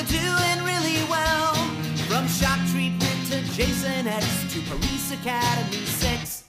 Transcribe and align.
are 0.00 0.06
doing 0.06 0.58
really 0.64 1.02
well. 1.10 1.52
From 2.08 2.26
shock 2.28 2.58
treatment 2.72 3.20
to 3.28 3.42
Jason 3.52 4.06
X 4.08 4.24
to 4.52 4.60
Police 4.70 5.12
Academy 5.12 5.84
6. 5.84 6.44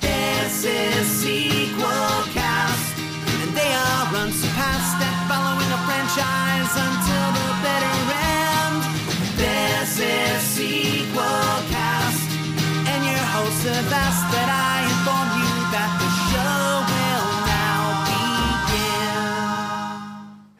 This 0.00 0.64
is 0.64 1.06
Sequel 1.06 2.14
Cast, 2.34 2.98
and 2.98 3.50
they 3.54 3.72
are 3.86 4.06
unsurpassed 4.22 4.98
at 4.98 5.16
following 5.30 5.70
a 5.70 5.80
franchise 5.86 6.72
until 6.86 7.28
the 7.38 7.50
bitter 7.62 7.98
end. 8.18 8.80
This 9.38 10.00
is 10.00 10.42
Sequel 10.42 11.54
Cast, 11.70 12.30
and 12.90 13.04
your 13.04 13.26
hosts 13.36 13.64
have 13.64 13.92
asked 13.92 14.41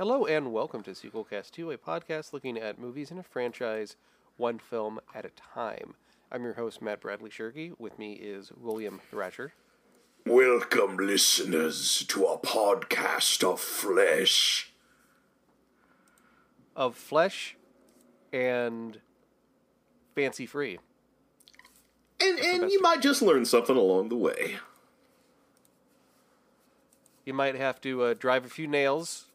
Hello 0.03 0.27
and 0.27 0.53
welcome 0.53 0.83
to 0.83 0.91
Sequelcast 0.91 1.53
2, 1.53 1.71
a 1.71 1.79
podcast 1.79 2.33
looking 2.33 2.59
at 2.59 2.77
movies 2.77 3.13
in 3.13 3.19
a 3.19 3.23
franchise, 3.23 3.95
one 4.37 4.59
film 4.59 4.99
at 5.15 5.25
a 5.25 5.31
time. 5.55 5.95
I'm 6.33 6.43
your 6.43 6.55
host, 6.55 6.83
Matt 6.83 7.01
Bradley 7.01 7.31
Shirky. 7.31 7.73
With 7.79 8.01
me 8.01 8.15
is 8.15 8.51
William 8.51 9.01
Thrasher. 9.13 9.53
Welcome, 10.27 10.97
listeners, 10.97 12.05
to 12.09 12.27
a 12.27 12.37
podcast 12.37 13.45
of 13.45 13.61
flesh. 13.61 14.73
Of 16.75 16.97
Flesh 16.97 17.57
and 18.33 18.99
Fancy 20.17 20.47
Free. 20.47 20.81
And, 22.21 22.41
and 22.41 22.73
you 22.73 22.83
might 22.83 23.03
just 23.03 23.23
learn 23.23 23.45
something 23.45 23.77
along 23.77 24.09
the 24.09 24.17
way. 24.17 24.57
You 27.25 27.35
might 27.35 27.55
have 27.55 27.81
to 27.83 28.03
uh, 28.03 28.15
drive 28.15 28.45
a 28.45 28.49
few 28.49 28.67
nails 28.67 29.27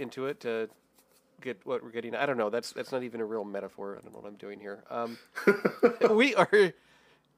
into 0.00 0.26
it 0.26 0.40
to 0.40 0.68
get 1.40 1.64
what 1.64 1.82
we're 1.82 1.90
getting. 1.90 2.14
I 2.14 2.26
don't 2.26 2.36
know. 2.36 2.50
That's 2.50 2.72
that's 2.72 2.92
not 2.92 3.02
even 3.02 3.20
a 3.20 3.24
real 3.24 3.44
metaphor. 3.44 3.96
I 3.98 4.02
don't 4.02 4.12
know 4.12 4.20
what 4.20 4.28
I'm 4.28 4.36
doing 4.36 4.60
here. 4.60 4.84
Um, 4.90 5.18
we 6.10 6.34
are, 6.34 6.72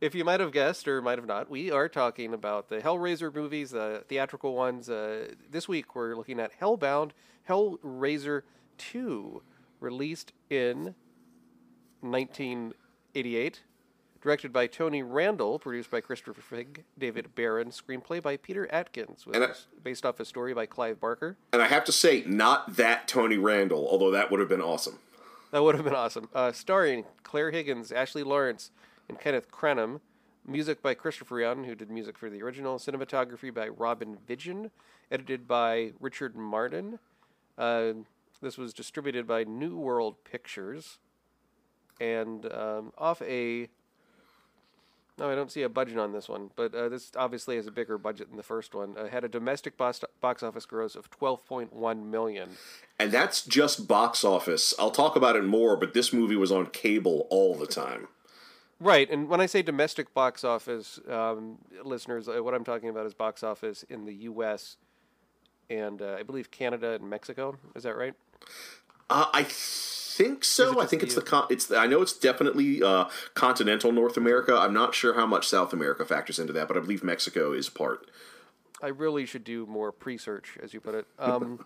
if 0.00 0.14
you 0.14 0.24
might 0.24 0.40
have 0.40 0.52
guessed 0.52 0.88
or 0.88 1.00
might 1.02 1.18
have 1.18 1.26
not, 1.26 1.50
we 1.50 1.70
are 1.70 1.88
talking 1.88 2.34
about 2.34 2.68
the 2.68 2.78
Hellraiser 2.78 3.34
movies, 3.34 3.70
the 3.70 4.04
theatrical 4.08 4.54
ones. 4.54 4.88
Uh, 4.88 5.32
this 5.50 5.68
week 5.68 5.94
we're 5.94 6.14
looking 6.14 6.40
at 6.40 6.58
Hellbound, 6.60 7.10
Hellraiser 7.48 8.42
2, 8.78 9.42
released 9.80 10.32
in 10.50 10.94
1988. 12.00 13.60
Directed 14.22 14.52
by 14.52 14.68
Tony 14.68 15.02
Randel, 15.02 15.60
produced 15.60 15.90
by 15.90 16.00
Christopher 16.00 16.40
Figg, 16.40 16.84
David 16.96 17.34
Barron, 17.34 17.70
screenplay 17.70 18.22
by 18.22 18.36
Peter 18.36 18.70
Atkins, 18.72 19.26
I- 19.34 19.48
based 19.82 20.06
off 20.06 20.20
a 20.20 20.24
story 20.24 20.54
by 20.54 20.64
Clive 20.64 21.00
Barker. 21.00 21.36
And 21.52 21.60
I 21.60 21.66
have 21.66 21.84
to 21.86 21.92
say, 21.92 22.22
not 22.24 22.76
that 22.76 23.08
Tony 23.08 23.36
Randall, 23.36 23.88
although 23.90 24.12
that 24.12 24.30
would 24.30 24.38
have 24.38 24.48
been 24.48 24.62
awesome. 24.62 25.00
That 25.50 25.64
would 25.64 25.74
have 25.74 25.84
been 25.84 25.94
awesome. 25.94 26.28
Uh, 26.32 26.52
starring 26.52 27.04
Clare 27.24 27.50
Higgins, 27.50 27.90
Ashley 27.90 28.22
Lawrence, 28.22 28.70
and 29.08 29.18
Kenneth 29.18 29.50
Cranham. 29.50 30.00
Music 30.46 30.80
by 30.82 30.94
Christopher 30.94 31.40
Young, 31.40 31.64
who 31.64 31.74
did 31.74 31.90
music 31.90 32.16
for 32.16 32.30
the 32.30 32.42
original. 32.42 32.78
Cinematography 32.78 33.52
by 33.52 33.68
Robin 33.68 34.18
Vidgeon. 34.28 34.70
Edited 35.10 35.48
by 35.48 35.92
Richard 36.00 36.36
Martin. 36.36 37.00
Uh, 37.58 37.92
this 38.40 38.56
was 38.56 38.72
distributed 38.72 39.26
by 39.26 39.44
New 39.44 39.76
World 39.76 40.22
Pictures. 40.24 40.98
And 42.00 42.46
um, 42.52 42.92
off 42.96 43.20
a. 43.22 43.68
No, 45.18 45.30
I 45.30 45.34
don't 45.34 45.52
see 45.52 45.62
a 45.62 45.68
budget 45.68 45.98
on 45.98 46.12
this 46.12 46.28
one, 46.28 46.50
but 46.56 46.74
uh, 46.74 46.88
this 46.88 47.12
obviously 47.16 47.56
has 47.56 47.66
a 47.66 47.70
bigger 47.70 47.98
budget 47.98 48.28
than 48.28 48.38
the 48.38 48.42
first 48.42 48.74
one. 48.74 48.96
Uh, 48.96 49.08
had 49.08 49.24
a 49.24 49.28
domestic 49.28 49.76
box, 49.76 50.00
box 50.20 50.42
office 50.42 50.64
gross 50.64 50.94
of 50.94 51.10
12.1 51.10 52.04
million. 52.06 52.50
And 52.98 53.12
that's 53.12 53.44
just 53.44 53.86
box 53.86 54.24
office. 54.24 54.72
I'll 54.78 54.90
talk 54.90 55.14
about 55.14 55.36
it 55.36 55.44
more, 55.44 55.76
but 55.76 55.92
this 55.92 56.12
movie 56.12 56.36
was 56.36 56.50
on 56.50 56.66
cable 56.66 57.26
all 57.28 57.54
the 57.54 57.66
time. 57.66 58.08
Right, 58.80 59.08
and 59.10 59.28
when 59.28 59.40
I 59.40 59.46
say 59.46 59.62
domestic 59.62 60.12
box 60.12 60.42
office, 60.42 60.98
um, 61.08 61.58
listeners, 61.84 62.28
uh, 62.28 62.42
what 62.42 62.52
I'm 62.52 62.64
talking 62.64 62.88
about 62.88 63.06
is 63.06 63.14
box 63.14 63.44
office 63.44 63.84
in 63.88 64.06
the 64.06 64.14
U.S. 64.14 64.76
and 65.70 66.02
uh, 66.02 66.16
I 66.18 66.24
believe 66.24 66.50
Canada 66.50 66.94
and 66.94 67.08
Mexico. 67.08 67.58
Is 67.76 67.84
that 67.84 67.96
right? 67.96 68.14
Uh, 69.08 69.26
I 69.32 69.46
think 70.12 70.44
so. 70.44 70.80
I 70.80 70.86
think 70.86 71.02
it's 71.02 71.14
the- 71.14 71.20
the 71.20 71.26
con- 71.26 71.46
it's. 71.50 71.66
The, 71.66 71.76
I 71.78 71.86
know 71.86 72.02
it's 72.02 72.12
definitely 72.12 72.82
uh, 72.82 73.06
continental 73.34 73.92
North 73.92 74.16
America. 74.16 74.54
I'm 74.56 74.74
not 74.74 74.94
sure 74.94 75.14
how 75.14 75.26
much 75.26 75.48
South 75.48 75.72
America 75.72 76.04
factors 76.04 76.38
into 76.38 76.52
that, 76.52 76.68
but 76.68 76.76
I 76.76 76.80
believe 76.80 77.02
Mexico 77.02 77.52
is 77.52 77.68
part. 77.68 78.10
I 78.82 78.88
really 78.88 79.26
should 79.26 79.44
do 79.44 79.64
more 79.66 79.92
pre-search, 79.92 80.58
as 80.62 80.74
you 80.74 80.80
put 80.80 80.94
it. 80.94 81.06
Um, 81.18 81.64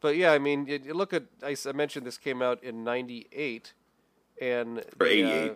but 0.00 0.16
yeah, 0.16 0.32
I 0.32 0.38
mean, 0.38 0.66
you, 0.66 0.80
you 0.84 0.94
look 0.94 1.12
at. 1.12 1.24
I 1.42 1.54
mentioned 1.74 2.06
this 2.06 2.16
came 2.18 2.40
out 2.42 2.62
in 2.64 2.84
'98, 2.84 3.74
and 4.40 4.78
Or 4.78 4.84
the, 4.98 5.04
88. 5.06 5.50
Uh, 5.50 5.54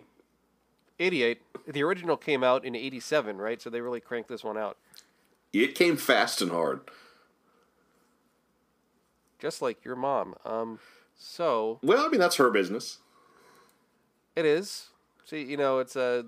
88. 0.99 1.41
The 1.67 1.83
original 1.83 2.15
came 2.15 2.43
out 2.43 2.63
in 2.63 2.75
'87, 2.75 3.37
right? 3.37 3.61
So 3.61 3.69
they 3.69 3.81
really 3.81 3.99
cranked 3.99 4.29
this 4.29 4.43
one 4.43 4.57
out, 4.57 4.77
It 5.51 5.73
came 5.75 5.97
fast 5.97 6.41
and 6.41 6.51
hard. 6.51 6.81
Just 9.45 9.61
like 9.61 9.85
your 9.85 9.95
mom. 9.95 10.33
Um, 10.43 10.79
so 11.15 11.77
Well, 11.83 12.03
I 12.03 12.09
mean 12.09 12.19
that's 12.19 12.37
her 12.37 12.49
business. 12.49 12.97
It 14.35 14.43
is. 14.43 14.89
See, 15.23 15.43
you 15.43 15.55
know, 15.55 15.77
it's 15.77 15.95
a 15.95 16.25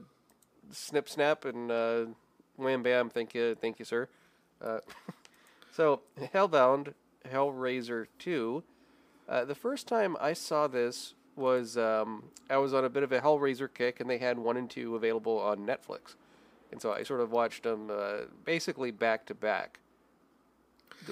snip 0.72 1.10
snap 1.10 1.44
and 1.44 1.72
uh, 1.72 2.06
wham 2.58 2.84
bam. 2.84 3.10
Thank 3.10 3.34
you, 3.34 3.56
thank 3.56 3.80
you, 3.80 3.86
sir. 3.86 4.08
Uh, 4.62 4.82
so, 5.76 6.02
Hellbound, 6.32 6.94
Hellraiser 7.28 8.06
two. 8.20 8.64
Uh, 9.28 9.46
the 9.46 9.56
first 9.56 9.88
time 9.88 10.16
I 10.22 10.34
saw 10.34 10.68
this 10.68 11.16
was 11.36 11.76
um, 11.76 12.26
I 12.52 12.58
was 12.58 12.72
on 12.72 12.86
a 12.86 12.90
bit 12.90 13.02
of 13.02 13.12
a 13.12 13.20
Hellraiser 13.20 13.68
kick, 13.74 14.00
and 14.00 14.08
they 14.08 14.20
had 14.20 14.38
one 14.38 14.58
and 14.58 14.70
two 14.70 14.96
available 14.96 15.40
on 15.40 15.66
Netflix, 15.66 16.14
and 16.72 16.80
so 16.80 16.94
I 16.94 17.02
sort 17.02 17.22
of 17.22 17.32
watched 17.32 17.64
them 17.64 17.90
uh, 17.90 18.26
basically 18.46 18.92
back 18.92 19.26
to 19.26 19.34
back. 19.34 19.80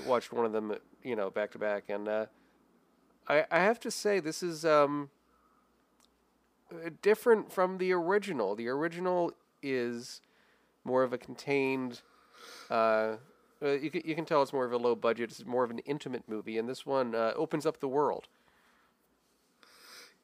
Watched 0.05 0.31
one 0.31 0.45
of 0.45 0.51
them, 0.51 0.75
you 1.05 1.15
know, 1.15 1.29
back 1.29 1.51
to 1.51 1.59
back, 1.59 1.85
and 1.89 2.07
uh, 2.07 2.25
I, 3.27 3.45
I 3.49 3.59
have 3.59 3.79
to 3.81 3.91
say 3.91 4.19
this 4.19 4.43
is. 4.43 4.65
Um, 4.65 5.09
different 7.01 7.51
from 7.51 7.77
the 7.77 7.91
original. 7.91 8.55
The 8.55 8.67
original 8.67 9.31
is 9.61 10.21
more 10.83 11.03
of 11.03 11.13
a 11.13 11.17
contained. 11.17 12.01
Uh, 12.69 13.17
uh, 13.61 13.71
you 13.71 13.89
can 13.89 14.01
you 14.05 14.15
can 14.15 14.25
tell 14.25 14.41
it's 14.41 14.53
more 14.53 14.65
of 14.65 14.73
a 14.73 14.77
low 14.77 14.95
budget. 14.95 15.31
It's 15.31 15.45
more 15.45 15.63
of 15.63 15.71
an 15.71 15.79
intimate 15.79 16.23
movie, 16.27 16.57
and 16.57 16.67
this 16.67 16.85
one 16.85 17.15
uh, 17.15 17.33
opens 17.35 17.65
up 17.65 17.79
the 17.79 17.87
world. 17.87 18.27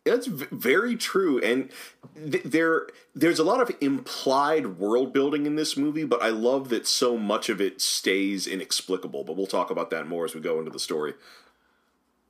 That's 0.03 0.25
very 0.25 0.95
true, 0.95 1.39
and 1.39 1.69
th- 2.15 2.43
there 2.43 2.87
there's 3.13 3.37
a 3.37 3.43
lot 3.43 3.61
of 3.61 3.75
implied 3.81 4.79
world 4.79 5.13
building 5.13 5.45
in 5.45 5.55
this 5.55 5.77
movie, 5.77 6.05
but 6.05 6.23
I 6.23 6.29
love 6.29 6.69
that 6.69 6.87
so 6.87 7.17
much 7.17 7.49
of 7.49 7.61
it 7.61 7.81
stays 7.81 8.47
inexplicable. 8.47 9.23
But 9.23 9.37
we'll 9.37 9.45
talk 9.45 9.69
about 9.69 9.91
that 9.91 10.07
more 10.07 10.25
as 10.25 10.33
we 10.33 10.41
go 10.41 10.57
into 10.57 10.71
the 10.71 10.79
story. 10.79 11.13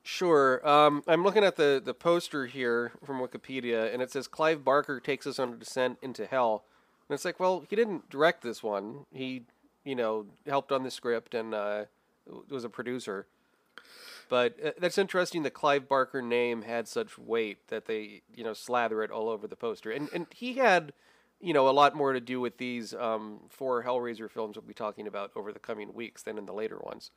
Sure. 0.03 0.67
Um, 0.67 1.03
I'm 1.07 1.23
looking 1.23 1.43
at 1.43 1.55
the, 1.55 1.81
the 1.83 1.93
poster 1.93 2.45
here 2.47 2.91
from 3.05 3.19
Wikipedia, 3.19 3.93
and 3.93 4.01
it 4.01 4.11
says 4.11 4.27
Clive 4.27 4.65
Barker 4.65 4.99
takes 4.99 5.25
us 5.27 5.39
on 5.39 5.53
a 5.53 5.55
descent 5.55 5.99
into 6.01 6.25
hell. 6.25 6.65
And 7.07 7.13
it's 7.13 7.23
like, 7.23 7.39
well, 7.39 7.63
he 7.69 7.75
didn't 7.75 8.09
direct 8.09 8.41
this 8.41 8.63
one. 8.63 9.05
He, 9.13 9.43
you 9.85 9.95
know, 9.95 10.25
helped 10.47 10.71
on 10.71 10.83
the 10.83 10.91
script 10.91 11.35
and 11.35 11.53
uh, 11.53 11.85
was 12.49 12.63
a 12.63 12.69
producer. 12.69 13.27
But 14.31 14.55
uh, 14.65 14.71
that's 14.79 14.97
interesting. 14.97 15.43
The 15.43 15.51
Clive 15.51 15.89
Barker 15.89 16.21
name 16.21 16.61
had 16.61 16.87
such 16.87 17.17
weight 17.17 17.67
that 17.67 17.85
they, 17.85 18.21
you 18.33 18.45
know, 18.45 18.53
slather 18.53 19.03
it 19.03 19.11
all 19.11 19.27
over 19.27 19.45
the 19.45 19.57
poster. 19.57 19.91
And 19.91 20.07
and 20.13 20.25
he 20.33 20.53
had, 20.53 20.93
you 21.41 21.53
know, 21.53 21.67
a 21.67 21.71
lot 21.71 21.97
more 21.97 22.13
to 22.13 22.21
do 22.21 22.39
with 22.39 22.57
these 22.57 22.93
um, 22.93 23.41
four 23.49 23.83
Hellraiser 23.83 24.31
films 24.31 24.55
we'll 24.55 24.63
be 24.63 24.73
talking 24.73 25.05
about 25.05 25.31
over 25.35 25.51
the 25.51 25.59
coming 25.59 25.93
weeks 25.93 26.23
than 26.23 26.37
in 26.37 26.45
the 26.45 26.53
later 26.53 26.79
ones. 26.81 27.11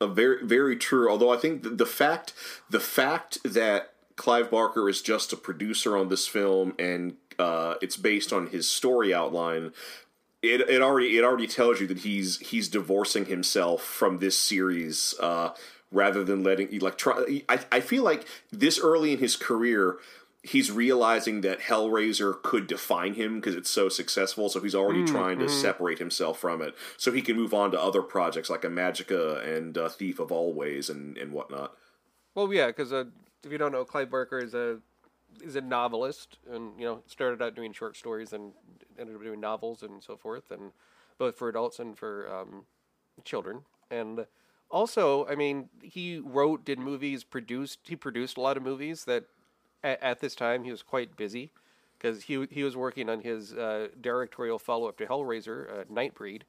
Uh, 0.00 0.08
very 0.08 0.44
very 0.44 0.74
true. 0.74 1.08
Although 1.08 1.32
I 1.32 1.36
think 1.36 1.62
the, 1.62 1.70
the 1.70 1.86
fact 1.86 2.34
the 2.68 2.80
fact 2.80 3.38
that 3.44 3.92
Clive 4.16 4.50
Barker 4.50 4.88
is 4.88 5.02
just 5.02 5.32
a 5.32 5.36
producer 5.36 5.96
on 5.96 6.08
this 6.08 6.26
film 6.26 6.74
and 6.80 7.14
uh, 7.38 7.74
it's 7.80 7.96
based 7.96 8.32
on 8.32 8.48
his 8.48 8.68
story 8.68 9.14
outline. 9.14 9.72
It, 10.42 10.62
it 10.62 10.82
already 10.82 11.16
it 11.16 11.22
already 11.22 11.46
tells 11.46 11.80
you 11.80 11.86
that 11.86 11.98
he's 11.98 12.40
he's 12.40 12.68
divorcing 12.68 13.26
himself 13.26 13.84
from 13.84 14.18
this 14.18 14.36
series 14.36 15.14
uh, 15.20 15.50
rather 15.92 16.24
than 16.24 16.42
letting 16.42 16.78
like 16.80 16.98
try. 16.98 17.42
I, 17.48 17.60
I 17.70 17.80
feel 17.80 18.02
like 18.02 18.26
this 18.50 18.80
early 18.80 19.12
in 19.12 19.18
his 19.18 19.36
career, 19.36 19.98
he's 20.42 20.70
realizing 20.70 21.42
that 21.42 21.60
Hellraiser 21.60 22.42
could 22.42 22.66
define 22.66 23.14
him 23.14 23.36
because 23.36 23.54
it's 23.54 23.70
so 23.70 23.88
successful. 23.88 24.48
So 24.48 24.60
he's 24.60 24.74
already 24.74 25.04
trying 25.04 25.38
to 25.38 25.48
separate 25.48 25.98
himself 25.98 26.38
from 26.38 26.62
it, 26.62 26.74
so 26.96 27.12
he 27.12 27.22
can 27.22 27.36
move 27.36 27.54
on 27.54 27.70
to 27.72 27.80
other 27.80 28.02
projects 28.02 28.50
like 28.50 28.62
Imajica 28.62 29.46
and 29.46 29.78
uh, 29.78 29.88
Thief 29.88 30.18
of 30.18 30.32
Always 30.32 30.90
and 30.90 31.16
and 31.16 31.32
whatnot. 31.32 31.76
Well, 32.34 32.52
yeah, 32.52 32.68
because 32.68 32.92
uh, 32.92 33.04
if 33.44 33.52
you 33.52 33.58
don't 33.58 33.72
know, 33.72 33.84
Clive 33.84 34.10
Barker 34.10 34.38
is 34.38 34.54
a 34.54 34.78
is 35.42 35.56
a 35.56 35.60
novelist, 35.60 36.38
and 36.50 36.78
you 36.78 36.86
know 36.86 37.02
started 37.06 37.42
out 37.42 37.54
doing 37.54 37.72
short 37.72 37.96
stories 37.96 38.32
and 38.32 38.52
ended 38.98 39.16
up 39.16 39.22
doing 39.22 39.40
novels 39.40 39.82
and 39.82 40.02
so 40.02 40.16
forth, 40.16 40.50
and 40.50 40.72
both 41.18 41.36
for 41.36 41.48
adults 41.48 41.78
and 41.78 41.96
for 41.96 42.32
um, 42.32 42.64
children. 43.24 43.62
And 43.90 44.26
also, 44.72 45.26
I 45.26 45.34
mean, 45.36 45.68
he 45.82 46.18
wrote, 46.18 46.64
did 46.64 46.78
movies, 46.78 47.22
produced. 47.22 47.78
He 47.84 47.94
produced 47.94 48.36
a 48.36 48.40
lot 48.40 48.56
of 48.56 48.62
movies 48.62 49.04
that, 49.04 49.24
at, 49.84 50.02
at 50.02 50.20
this 50.20 50.34
time, 50.34 50.64
he 50.64 50.70
was 50.70 50.82
quite 50.82 51.16
busy, 51.16 51.50
because 51.98 52.24
he 52.24 52.46
he 52.50 52.64
was 52.64 52.76
working 52.76 53.08
on 53.08 53.20
his 53.20 53.52
uh, 53.52 53.88
directorial 54.00 54.58
follow 54.58 54.88
up 54.88 54.96
to 54.98 55.06
Hellraiser, 55.06 55.80
uh, 55.80 55.84
Nightbreed. 55.92 56.42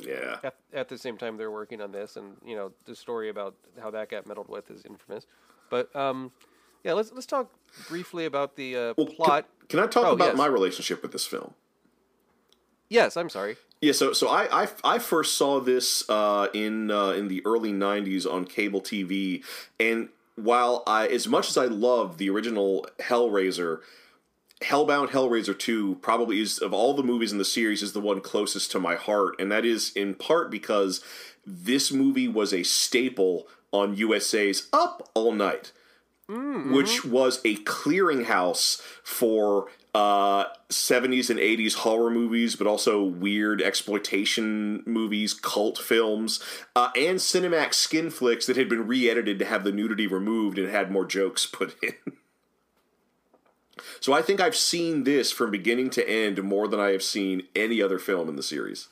Yeah. 0.00 0.38
At, 0.44 0.54
at 0.72 0.88
the 0.88 0.98
same 0.98 1.16
time, 1.16 1.36
they're 1.36 1.50
working 1.50 1.80
on 1.80 1.90
this, 1.92 2.16
and 2.16 2.36
you 2.44 2.54
know, 2.54 2.72
the 2.84 2.94
story 2.94 3.28
about 3.28 3.54
how 3.80 3.90
that 3.90 4.08
got 4.08 4.26
meddled 4.26 4.48
with 4.48 4.70
is 4.70 4.84
infamous. 4.84 5.26
But 5.70 5.94
um, 5.96 6.30
yeah, 6.84 6.92
let's 6.92 7.12
let's 7.12 7.26
talk 7.26 7.50
briefly 7.88 8.26
about 8.26 8.56
the 8.56 8.76
uh, 8.76 8.94
Well, 8.96 9.06
plot. 9.06 9.48
Can, 9.68 9.68
can 9.68 9.80
I 9.80 9.86
talk 9.86 10.06
Oh, 10.06 10.12
about 10.12 10.28
yes. 10.28 10.36
my 10.36 10.46
relationship 10.46 11.02
with 11.02 11.12
this 11.12 11.26
film? 11.26 11.54
Yes, 12.88 13.16
I'm 13.16 13.28
sorry. 13.28 13.56
Yeah, 13.80 13.92
so 13.92 14.12
so 14.12 14.28
I 14.28 14.64
I, 14.64 14.68
I 14.84 14.98
first 14.98 15.36
saw 15.36 15.60
this 15.60 16.08
uh, 16.08 16.48
in 16.52 16.90
uh, 16.90 17.10
in 17.10 17.28
the 17.28 17.42
early 17.44 17.72
'90s 17.72 18.30
on 18.30 18.44
cable 18.44 18.80
TV, 18.80 19.44
and 19.78 20.08
while 20.36 20.82
I 20.86 21.06
as 21.06 21.28
much 21.28 21.48
as 21.48 21.56
I 21.56 21.66
love 21.66 22.18
the 22.18 22.30
original 22.30 22.86
Hellraiser, 22.98 23.80
Hellbound 24.62 25.10
Hellraiser 25.10 25.56
2 25.56 25.96
probably 25.96 26.40
is 26.40 26.58
of 26.58 26.72
all 26.72 26.94
the 26.94 27.02
movies 27.02 27.32
in 27.32 27.38
the 27.38 27.44
series 27.44 27.82
is 27.82 27.92
the 27.92 28.00
one 28.00 28.20
closest 28.20 28.72
to 28.72 28.80
my 28.80 28.96
heart, 28.96 29.36
and 29.38 29.50
that 29.52 29.64
is 29.64 29.92
in 29.94 30.14
part 30.14 30.50
because 30.50 31.02
this 31.46 31.92
movie 31.92 32.28
was 32.28 32.52
a 32.52 32.62
staple 32.64 33.46
on 33.72 33.96
USA's 33.96 34.68
Up 34.72 35.08
All 35.14 35.32
Night, 35.32 35.72
which 36.72 37.04
was 37.04 37.40
a 37.44 37.56
clearinghouse 37.58 38.80
for 39.02 39.68
uh, 39.94 40.44
70s 40.68 41.30
and 41.30 41.38
80s 41.38 41.74
horror 41.76 42.10
movies, 42.10 42.56
but 42.56 42.66
also 42.66 43.02
weird 43.02 43.62
exploitation 43.62 44.82
movies, 44.86 45.34
cult 45.34 45.78
films, 45.78 46.42
uh, 46.76 46.90
and 46.94 47.18
Cinemax 47.18 47.74
skin 47.74 48.10
flicks 48.10 48.46
that 48.46 48.56
had 48.56 48.68
been 48.68 48.86
re-edited 48.86 49.38
to 49.38 49.44
have 49.44 49.64
the 49.64 49.72
nudity 49.72 50.06
removed 50.06 50.58
and 50.58 50.68
had 50.68 50.90
more 50.90 51.04
jokes 51.04 51.46
put 51.52 51.76
in. 51.82 51.94
So 54.00 54.12
I 54.12 54.22
think 54.22 54.40
I've 54.40 54.56
seen 54.56 55.04
this 55.04 55.32
from 55.32 55.50
beginning 55.50 55.90
to 55.90 56.08
end 56.08 56.42
more 56.42 56.68
than 56.68 56.80
I 56.80 56.90
have 56.90 57.02
seen 57.02 57.42
any 57.56 57.82
other 57.82 57.98
film 57.98 58.28
in 58.28 58.36
the 58.36 58.42
series. 58.42 58.88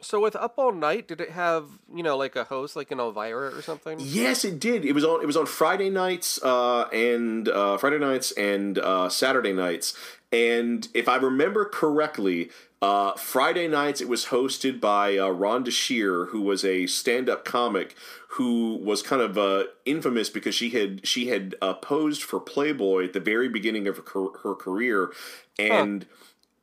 So 0.00 0.20
with 0.20 0.36
Up 0.36 0.54
All 0.58 0.72
Night, 0.72 1.08
did 1.08 1.20
it 1.20 1.30
have 1.30 1.64
you 1.94 2.02
know 2.02 2.16
like 2.16 2.36
a 2.36 2.44
host 2.44 2.76
like 2.76 2.90
an 2.90 3.00
Elvira 3.00 3.54
or 3.54 3.62
something? 3.62 3.98
Yes, 4.00 4.44
it 4.44 4.60
did. 4.60 4.84
It 4.84 4.92
was 4.92 5.04
on. 5.04 5.22
It 5.22 5.26
was 5.26 5.36
on 5.36 5.46
Friday 5.46 5.90
nights 5.90 6.42
uh, 6.42 6.82
and 6.92 7.48
uh, 7.48 7.78
Friday 7.78 7.98
nights 7.98 8.32
and 8.32 8.78
uh, 8.78 9.08
Saturday 9.08 9.52
nights. 9.52 9.96
And 10.32 10.86
if 10.92 11.08
I 11.08 11.16
remember 11.16 11.64
correctly, 11.64 12.50
uh, 12.82 13.12
Friday 13.14 13.68
nights 13.68 14.00
it 14.00 14.08
was 14.08 14.26
hosted 14.26 14.80
by 14.80 15.16
uh, 15.16 15.28
Rhonda 15.28 15.70
Shear, 15.70 16.26
who 16.26 16.42
was 16.42 16.64
a 16.64 16.86
stand-up 16.86 17.44
comic 17.44 17.96
who 18.30 18.76
was 18.76 19.02
kind 19.02 19.22
of 19.22 19.38
uh, 19.38 19.64
infamous 19.86 20.28
because 20.28 20.54
she 20.54 20.70
had 20.70 21.06
she 21.06 21.28
had 21.28 21.54
uh, 21.62 21.72
posed 21.74 22.22
for 22.22 22.38
Playboy 22.38 23.04
at 23.04 23.12
the 23.14 23.20
very 23.20 23.48
beginning 23.48 23.88
of 23.88 23.96
her, 23.96 24.26
her 24.42 24.54
career, 24.54 25.10
and 25.58 26.06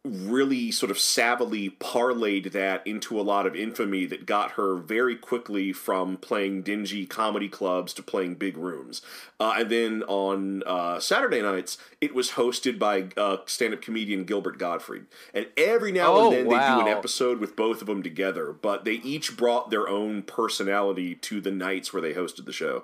really 0.06 0.70
sort 0.70 0.92
of 0.92 0.98
savvily 0.98 1.72
parlayed 1.78 2.52
that 2.52 2.86
into 2.86 3.18
a 3.18 3.24
lot 3.24 3.48
of 3.48 3.56
infamy 3.56 4.06
that 4.06 4.26
got 4.26 4.52
her 4.52 4.76
very 4.76 5.16
quickly 5.16 5.72
from 5.72 6.18
playing 6.18 6.62
dingy 6.62 7.06
comedy 7.06 7.48
clubs 7.48 7.94
to 7.94 8.04
playing 8.04 8.36
big 8.36 8.58
rooms. 8.58 9.02
Uh, 9.40 9.56
and 9.60 9.70
then 9.70 10.04
on 10.04 10.62
uh, 10.64 11.00
Saturday 11.00 11.42
nights, 11.42 11.78
it 12.02 12.14
was 12.14 12.32
hosted 12.32 12.78
by 12.78 13.06
uh, 13.16 13.38
stand 13.46 13.74
up 13.74 13.82
comedian 13.82 14.26
Gilbert 14.26 14.58
Gottfried. 14.58 15.06
And 15.34 15.48
every 15.56 15.94
now 15.94 16.14
Oh, 16.14 16.26
and 16.26 16.36
then 16.36 16.50
they 16.50 16.68
do 16.68 16.82
an 16.82 16.88
episode 16.90 17.40
with 17.40 17.56
both 17.56 17.80
of 17.80 17.88
them 17.88 18.04
together, 18.04 18.52
but 18.52 18.84
they 18.84 18.96
each 18.96 19.38
brought 19.38 19.70
their 19.70 19.88
own 19.88 20.22
personality 20.24 21.16
to 21.16 21.40
the 21.40 21.52
nights 21.52 21.94
where 21.94 22.02
they 22.02 22.14
hosted 22.14 22.46
the 22.46 22.52
show. 22.52 22.84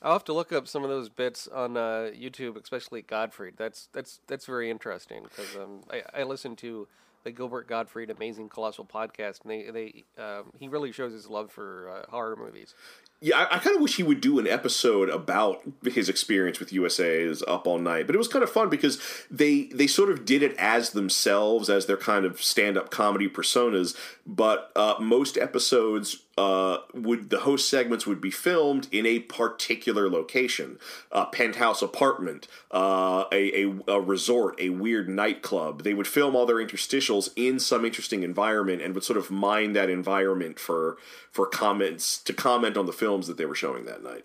I'll 0.00 0.12
have 0.12 0.24
to 0.24 0.32
look 0.32 0.52
up 0.52 0.68
some 0.68 0.84
of 0.84 0.90
those 0.90 1.08
bits 1.08 1.48
on 1.48 1.76
uh, 1.76 2.10
YouTube, 2.14 2.60
especially 2.60 3.02
Gottfried. 3.02 3.54
That's 3.56 3.88
that's 3.92 4.20
that's 4.26 4.46
very 4.46 4.70
interesting 4.70 5.24
because 5.24 5.56
um, 5.56 5.82
I, 5.90 6.20
I 6.20 6.22
listen 6.22 6.54
to 6.56 6.86
the 7.24 7.32
Gilbert 7.32 7.68
Gottfried 7.68 8.10
Amazing 8.10 8.48
Colossal 8.48 8.84
podcast, 8.84 9.42
and 9.42 9.50
they 9.50 9.70
they 9.70 10.04
um, 10.22 10.52
he 10.58 10.68
really 10.68 10.92
shows 10.92 11.12
his 11.12 11.28
love 11.28 11.50
for 11.50 11.90
uh, 11.90 12.10
horror 12.10 12.36
movies. 12.36 12.74
Yeah, 13.20 13.38
I, 13.38 13.56
I 13.56 13.58
kind 13.58 13.74
of 13.74 13.82
wish 13.82 13.96
he 13.96 14.04
would 14.04 14.20
do 14.20 14.38
an 14.38 14.46
episode 14.46 15.08
about 15.08 15.62
his 15.84 16.08
experience 16.08 16.60
with 16.60 16.72
USA's 16.72 17.42
Up 17.48 17.66
All 17.66 17.78
Night, 17.78 18.06
but 18.06 18.14
it 18.14 18.18
was 18.18 18.28
kind 18.28 18.44
of 18.44 18.50
fun 18.50 18.68
because 18.68 19.00
they 19.30 19.64
they 19.74 19.88
sort 19.88 20.10
of 20.10 20.24
did 20.24 20.42
it 20.42 20.54
as 20.58 20.90
themselves, 20.90 21.68
as 21.68 21.86
their 21.86 21.96
kind 21.96 22.24
of 22.24 22.40
stand 22.40 22.78
up 22.78 22.90
comedy 22.90 23.28
personas. 23.28 23.96
But 24.24 24.70
uh, 24.76 24.94
most 25.00 25.36
episodes 25.36 26.22
uh, 26.38 26.82
would 26.94 27.30
the 27.30 27.40
host 27.40 27.68
segments 27.68 28.06
would 28.06 28.20
be 28.20 28.30
filmed 28.30 28.86
in 28.92 29.04
a 29.04 29.18
particular 29.18 30.08
location, 30.08 30.78
a 31.10 31.26
penthouse 31.26 31.82
apartment, 31.82 32.46
uh, 32.70 33.24
a, 33.32 33.64
a 33.64 33.74
a 33.88 34.00
resort, 34.00 34.54
a 34.60 34.68
weird 34.68 35.08
nightclub. 35.08 35.82
They 35.82 35.94
would 35.94 36.06
film 36.06 36.36
all 36.36 36.46
their 36.46 36.64
interstitials 36.64 37.30
in 37.34 37.58
some 37.58 37.84
interesting 37.84 38.22
environment 38.22 38.82
and 38.82 38.94
would 38.94 39.02
sort 39.02 39.16
of 39.16 39.32
mine 39.32 39.72
that 39.72 39.90
environment 39.90 40.60
for 40.60 40.96
for 41.32 41.44
comments 41.44 42.22
to 42.22 42.32
comment 42.32 42.76
on 42.76 42.86
the 42.86 42.92
films 42.92 43.26
that 43.26 43.36
they 43.36 43.44
were 43.44 43.56
showing 43.56 43.84
that 43.86 44.04
night. 44.04 44.24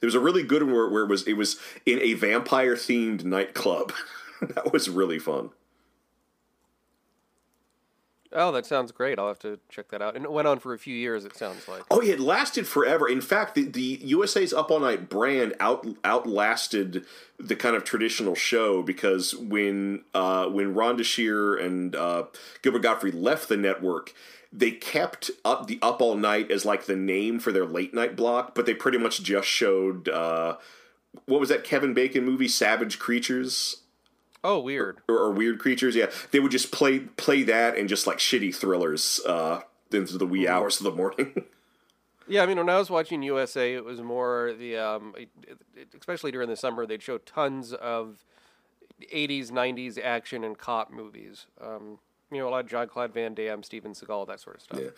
There 0.00 0.08
was 0.08 0.16
a 0.16 0.20
really 0.20 0.42
good 0.42 0.64
one 0.64 0.72
where, 0.72 0.88
where 0.88 1.04
it 1.04 1.08
was 1.08 1.28
it 1.28 1.34
was 1.34 1.60
in 1.86 2.00
a 2.00 2.14
vampire 2.14 2.74
themed 2.74 3.22
nightclub. 3.22 3.92
that 4.42 4.72
was 4.72 4.90
really 4.90 5.20
fun. 5.20 5.50
Oh, 8.32 8.52
that 8.52 8.66
sounds 8.66 8.92
great. 8.92 9.18
I'll 9.18 9.28
have 9.28 9.38
to 9.40 9.58
check 9.68 9.88
that 9.88 10.02
out. 10.02 10.14
And 10.14 10.24
it 10.24 10.32
went 10.32 10.46
on 10.46 10.58
for 10.58 10.74
a 10.74 10.78
few 10.78 10.94
years. 10.94 11.24
It 11.24 11.36
sounds 11.36 11.66
like. 11.66 11.82
Oh, 11.90 12.00
it 12.00 12.20
lasted 12.20 12.66
forever. 12.66 13.08
In 13.08 13.20
fact, 13.20 13.54
the, 13.54 13.64
the 13.64 14.00
USA's 14.02 14.52
Up 14.52 14.70
All 14.70 14.80
Night 14.80 15.08
brand 15.08 15.54
out 15.60 15.86
outlasted 16.04 17.04
the 17.38 17.56
kind 17.56 17.74
of 17.74 17.84
traditional 17.84 18.34
show 18.34 18.82
because 18.82 19.34
when 19.34 20.04
uh, 20.14 20.46
when 20.46 20.74
Rhonda 20.74 21.04
Shear 21.04 21.54
and 21.56 21.96
uh, 21.96 22.24
Gilbert 22.62 22.82
Gottfried 22.82 23.14
left 23.14 23.48
the 23.48 23.56
network, 23.56 24.12
they 24.52 24.72
kept 24.72 25.30
up 25.44 25.66
the 25.66 25.78
Up 25.80 26.02
All 26.02 26.14
Night 26.14 26.50
as 26.50 26.66
like 26.66 26.84
the 26.84 26.96
name 26.96 27.38
for 27.38 27.50
their 27.50 27.66
late 27.66 27.94
night 27.94 28.14
block, 28.14 28.54
but 28.54 28.66
they 28.66 28.74
pretty 28.74 28.98
much 28.98 29.22
just 29.22 29.48
showed 29.48 30.08
uh, 30.08 30.56
what 31.24 31.40
was 31.40 31.48
that 31.48 31.64
Kevin 31.64 31.94
Bacon 31.94 32.24
movie, 32.24 32.48
Savage 32.48 32.98
Creatures 32.98 33.78
Oh, 34.44 34.60
weird. 34.60 34.98
or, 35.08 35.16
or 35.18 35.30
Weird 35.32 35.58
Creatures. 35.58 35.96
Yeah, 35.96 36.10
they 36.30 36.40
would 36.40 36.52
just 36.52 36.70
play 36.72 37.00
play 37.00 37.42
that 37.44 37.76
and 37.76 37.88
just 37.88 38.06
like 38.06 38.18
shitty 38.18 38.54
thrillers 38.54 39.20
uh, 39.26 39.62
into 39.92 40.16
the 40.18 40.26
wee 40.26 40.46
hours 40.46 40.78
of 40.78 40.84
the 40.84 40.92
morning. 40.92 41.44
Yeah, 42.30 42.42
I 42.42 42.46
mean, 42.46 42.58
when 42.58 42.68
I 42.68 42.76
was 42.76 42.90
watching 42.90 43.22
USA, 43.22 43.72
it 43.72 43.86
was 43.86 44.02
more 44.02 44.52
the, 44.52 44.76
um, 44.76 45.14
especially 45.98 46.30
during 46.30 46.50
the 46.50 46.56
summer, 46.56 46.84
they'd 46.84 47.02
show 47.02 47.16
tons 47.16 47.72
of 47.72 48.22
80s, 49.14 49.50
90s 49.50 49.98
action 49.98 50.44
and 50.44 50.58
cop 50.58 50.90
movies. 50.92 51.46
Um, 51.58 51.98
you 52.30 52.36
know, 52.36 52.48
a 52.48 52.50
lot 52.50 52.64
of 52.64 52.70
John 52.70 52.86
Claude 52.86 53.14
Van 53.14 53.32
Damme, 53.32 53.62
Steven 53.62 53.92
Seagal, 53.92 54.26
that 54.26 54.40
sort 54.40 54.56
of 54.56 54.62
stuff. 54.62 54.78
Yeah. 54.78 54.90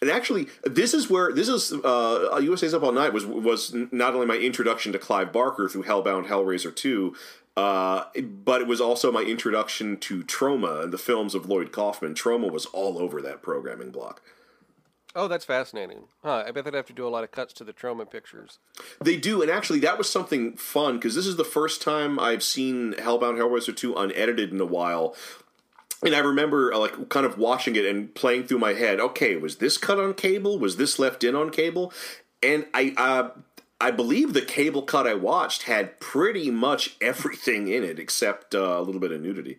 And 0.00 0.10
actually, 0.10 0.46
this 0.64 0.94
is 0.94 1.10
where 1.10 1.30
this 1.30 1.48
is 1.48 1.72
uh, 1.72 2.40
USA's 2.42 2.72
Up 2.72 2.82
All 2.82 2.92
Night 2.92 3.12
was 3.12 3.26
was 3.26 3.74
not 3.92 4.14
only 4.14 4.26
my 4.26 4.36
introduction 4.36 4.90
to 4.92 4.98
Clive 4.98 5.30
Barker 5.30 5.68
through 5.68 5.82
Hellbound 5.82 6.28
Hellraiser 6.28 6.74
two, 6.74 7.14
uh, 7.58 8.04
but 8.22 8.60
it 8.60 8.68
was 8.68 8.80
also 8.80 9.10
my 9.10 9.22
introduction 9.22 9.96
to 9.96 10.22
Troma 10.22 10.84
and 10.84 10.92
the 10.92 10.98
films 10.98 11.34
of 11.34 11.48
Lloyd 11.48 11.72
Kaufman. 11.72 12.14
Troma 12.14 12.48
was 12.52 12.66
all 12.66 13.00
over 13.00 13.20
that 13.20 13.42
programming 13.42 13.90
block. 13.90 14.22
Oh, 15.16 15.26
that's 15.26 15.44
fascinating. 15.44 16.04
Huh, 16.22 16.44
I 16.46 16.52
bet 16.52 16.64
they'd 16.64 16.74
have 16.74 16.86
to 16.86 16.92
do 16.92 17.04
a 17.04 17.10
lot 17.10 17.24
of 17.24 17.32
cuts 17.32 17.52
to 17.54 17.64
the 17.64 17.72
Troma 17.72 18.08
pictures. 18.08 18.60
They 19.02 19.16
do, 19.16 19.42
and 19.42 19.50
actually, 19.50 19.80
that 19.80 19.98
was 19.98 20.08
something 20.08 20.56
fun 20.56 20.98
because 20.98 21.16
this 21.16 21.26
is 21.26 21.34
the 21.34 21.42
first 21.42 21.82
time 21.82 22.20
I've 22.20 22.44
seen 22.44 22.92
Hellbound 22.92 23.38
Hellraiser 23.38 23.74
two 23.74 23.92
unedited 23.96 24.52
in 24.52 24.60
a 24.60 24.64
while. 24.64 25.16
And 26.04 26.14
I 26.14 26.20
remember 26.20 26.72
uh, 26.72 26.78
like 26.78 27.08
kind 27.08 27.26
of 27.26 27.38
watching 27.38 27.74
it 27.74 27.84
and 27.86 28.14
playing 28.14 28.46
through 28.46 28.58
my 28.58 28.74
head. 28.74 29.00
Okay, 29.00 29.34
was 29.36 29.56
this 29.56 29.78
cut 29.78 29.98
on 29.98 30.14
cable? 30.14 30.60
Was 30.60 30.76
this 30.76 31.00
left 31.00 31.24
in 31.24 31.34
on 31.34 31.50
cable? 31.50 31.92
And 32.40 32.66
I, 32.72 32.94
uh, 32.96 33.30
I 33.80 33.90
believe 33.92 34.32
the 34.32 34.42
cable 34.42 34.82
cut 34.82 35.06
I 35.06 35.14
watched 35.14 35.64
had 35.64 36.00
pretty 36.00 36.50
much 36.50 36.96
everything 37.00 37.68
in 37.68 37.84
it 37.84 37.98
except 37.98 38.54
uh, 38.54 38.78
a 38.78 38.82
little 38.82 39.00
bit 39.00 39.12
of 39.12 39.20
nudity. 39.20 39.58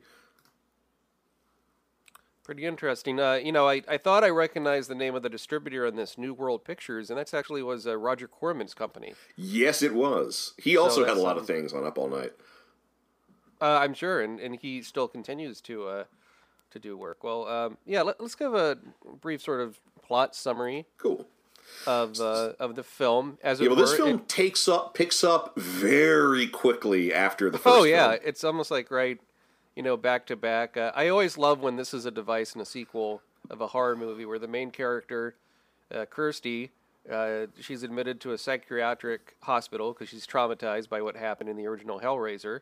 Pretty 2.44 2.66
interesting. 2.66 3.20
Uh, 3.20 3.36
you 3.36 3.52
know, 3.52 3.70
I, 3.70 3.84
I 3.88 3.98
thought 3.98 4.24
I 4.24 4.30
recognized 4.30 4.90
the 4.90 4.96
name 4.96 5.14
of 5.14 5.22
the 5.22 5.30
distributor 5.30 5.86
on 5.86 5.96
this 5.96 6.18
New 6.18 6.34
World 6.34 6.66
Pictures, 6.66 7.10
and 7.10 7.18
that's 7.18 7.34
actually 7.34 7.62
was 7.62 7.86
uh, 7.86 7.96
Roger 7.96 8.28
Corman's 8.28 8.74
company. 8.74 9.14
Yes, 9.36 9.84
it 9.84 9.94
was. 9.94 10.56
He 10.58 10.76
also 10.76 11.06
had 11.06 11.16
a 11.16 11.22
lot 11.22 11.38
um, 11.38 11.44
of 11.44 11.48
things 11.48 11.74
on 11.74 11.86
Up 11.86 11.98
All 11.98 12.10
Night. 12.10 12.34
Uh, 13.62 13.80
I'm 13.82 13.94
sure, 13.94 14.22
and, 14.22 14.40
and 14.40 14.56
he 14.56 14.82
still 14.82 15.08
continues 15.08 15.62
to 15.62 15.88
uh, 15.88 16.04
to 16.72 16.80
do 16.80 16.98
work. 16.98 17.24
Well, 17.24 17.48
um, 17.48 17.78
yeah, 17.86 18.02
let, 18.02 18.20
us 18.20 18.36
give 18.36 18.54
a 18.56 18.78
brief 19.22 19.42
sort 19.42 19.62
of 19.62 19.80
plot 20.02 20.36
summary 20.36 20.88
Cool. 20.98 21.28
Of 21.88 22.20
uh, 22.20 22.54
of 22.60 22.76
the 22.76 22.84
film, 22.84 23.38
as 23.42 23.60
it 23.60 23.64
Yeah, 23.64 23.70
well, 23.70 23.78
this 23.78 23.96
film 23.96 24.10
It- 24.20 24.28
takes 24.30 24.68
up 24.68 24.94
picks 24.94 25.24
up 25.24 25.58
very 25.58 26.48
quickly 26.48 27.14
after 27.14 27.50
the 27.50 27.58
first. 27.58 27.76
oh 27.76 27.84
yeah, 27.84 28.10
film. 28.12 28.22
it's 28.26 28.44
almost 28.44 28.70
like 28.70 28.92
right, 28.92 29.20
you 29.76 29.84
know, 29.84 29.96
back 29.96 30.26
to 30.28 30.36
back. 30.36 30.76
Uh, 30.78 30.92
I 30.94 31.08
always 31.08 31.38
love 31.38 31.62
when 31.62 31.78
this 31.78 31.94
is 31.94 32.06
a 32.06 32.12
device 32.12 32.54
in 32.54 32.62
a 32.62 32.66
sequel 32.66 33.22
of 33.50 33.62
a 33.62 33.68
horror 33.68 33.96
movie 33.96 34.26
where 34.26 34.40
the 34.40 34.48
main 34.48 34.72
character 34.72 35.36
uh, 35.94 36.06
Kirsty, 36.06 36.72
uh, 37.10 37.46
she's 37.60 37.82
admitted 37.82 38.20
to 38.22 38.34
a 38.34 38.38
psychiatric 38.38 39.36
hospital 39.42 39.94
because 39.94 40.10
she's 40.10 40.28
traumatized 40.28 40.90
by 40.90 41.02
what 41.02 41.16
happened 41.16 41.50
in 41.50 41.56
the 41.56 41.66
original 41.66 42.00
Hellraiser, 42.02 42.60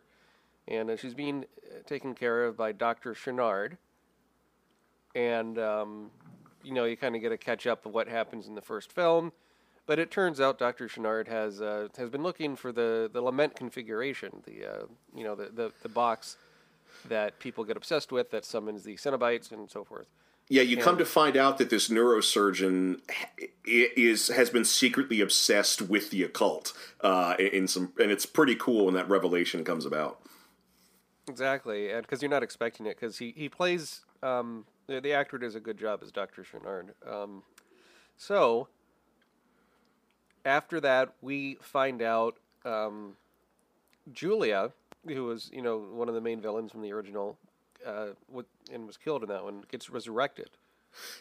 and 0.68 0.90
uh, 0.92 0.96
she's 0.96 1.14
being 1.16 1.46
taken 1.86 2.14
care 2.14 2.46
of 2.46 2.56
by 2.56 2.72
Doctor 2.72 3.14
Channard. 3.16 3.78
And 5.16 5.58
um, 5.58 6.12
you 6.64 6.74
know, 6.74 6.86
you 6.86 6.98
kind 6.98 7.16
of 7.16 7.22
get 7.22 7.32
a 7.32 7.38
catch 7.38 7.68
up 7.68 7.86
of 7.86 7.94
what 7.94 8.08
happens 8.08 8.48
in 8.48 8.56
the 8.56 8.62
first 8.62 8.92
film. 8.92 9.32
But 9.86 10.00
it 10.00 10.12
turns 10.12 10.42
out 10.42 10.60
Dr. 10.60 10.88
Channard 10.90 11.30
has 11.30 11.62
uh, 11.62 11.88
has 11.98 12.10
been 12.10 12.22
looking 12.22 12.58
for 12.58 12.74
the, 12.74 13.10
the 13.12 13.22
lament 13.22 13.56
configuration, 13.56 14.44
the 14.46 14.66
uh, 14.66 14.86
you 15.16 15.24
know 15.24 15.34
the, 15.34 15.46
the, 15.46 15.72
the 15.82 15.90
box 15.90 16.36
that 17.08 17.40
people 17.40 17.64
get 17.64 17.78
obsessed 17.78 18.12
with 18.12 18.32
that 18.32 18.44
summons 18.44 18.84
the 18.84 18.96
Cenobites 18.96 19.52
and 19.52 19.70
so 19.70 19.84
forth. 19.84 20.08
Yeah, 20.50 20.62
you 20.62 20.78
come 20.78 20.98
to 20.98 21.06
find 21.06 21.36
out 21.36 21.58
that 21.58 21.70
this 21.70 21.90
neurosurgeon 21.90 23.02
is 23.66 24.30
has 24.30 24.50
been 24.50 24.64
secretly 24.64 25.20
obsessed 25.20 25.82
with 25.82 26.10
the 26.10 26.24
occult 26.24 26.72
uh, 27.02 27.36
in 27.38 27.68
some, 27.68 27.92
and 28.00 28.12
it's 28.12 28.26
pretty 28.26 28.56
cool 28.56 28.86
when 28.86 28.94
that 28.94 29.10
revelation 29.10 29.66
comes 29.66 29.86
about. 29.86 30.22
Exactly, 31.28 31.92
and 31.92 32.02
because 32.02 32.22
you're 32.22 32.32
not 32.32 32.44
expecting 32.44 32.86
it, 32.86 32.96
because 32.98 33.18
he 33.18 33.34
he 33.36 33.50
plays 33.50 34.02
um, 34.24 34.66
the, 34.88 35.02
the 35.02 35.14
actor 35.14 35.38
does 35.38 35.56
a 35.56 35.60
good 35.60 35.78
job 35.78 36.00
as 36.02 36.12
Doctor 36.12 36.44
Channard. 36.44 36.94
Um, 37.10 37.44
so 38.18 38.68
after 40.46 40.80
that, 40.80 41.14
we 41.22 41.58
find 41.62 42.02
out 42.02 42.38
um, 42.66 43.16
Julia, 44.12 44.72
who 45.06 45.26
was 45.26 45.50
you 45.54 45.62
know 45.62 45.78
one 45.78 46.08
of 46.10 46.16
the 46.16 46.22
main 46.22 46.42
villains 46.42 46.72
from 46.72 46.82
the 46.82 46.92
original, 46.92 47.38
uh, 47.86 48.08
and 48.74 48.88
was 48.88 48.98
killed 48.98 49.24
in 49.24 49.30
that 49.30 49.44
one, 49.44 49.64
gets 49.70 49.90
resurrected. 49.90 50.50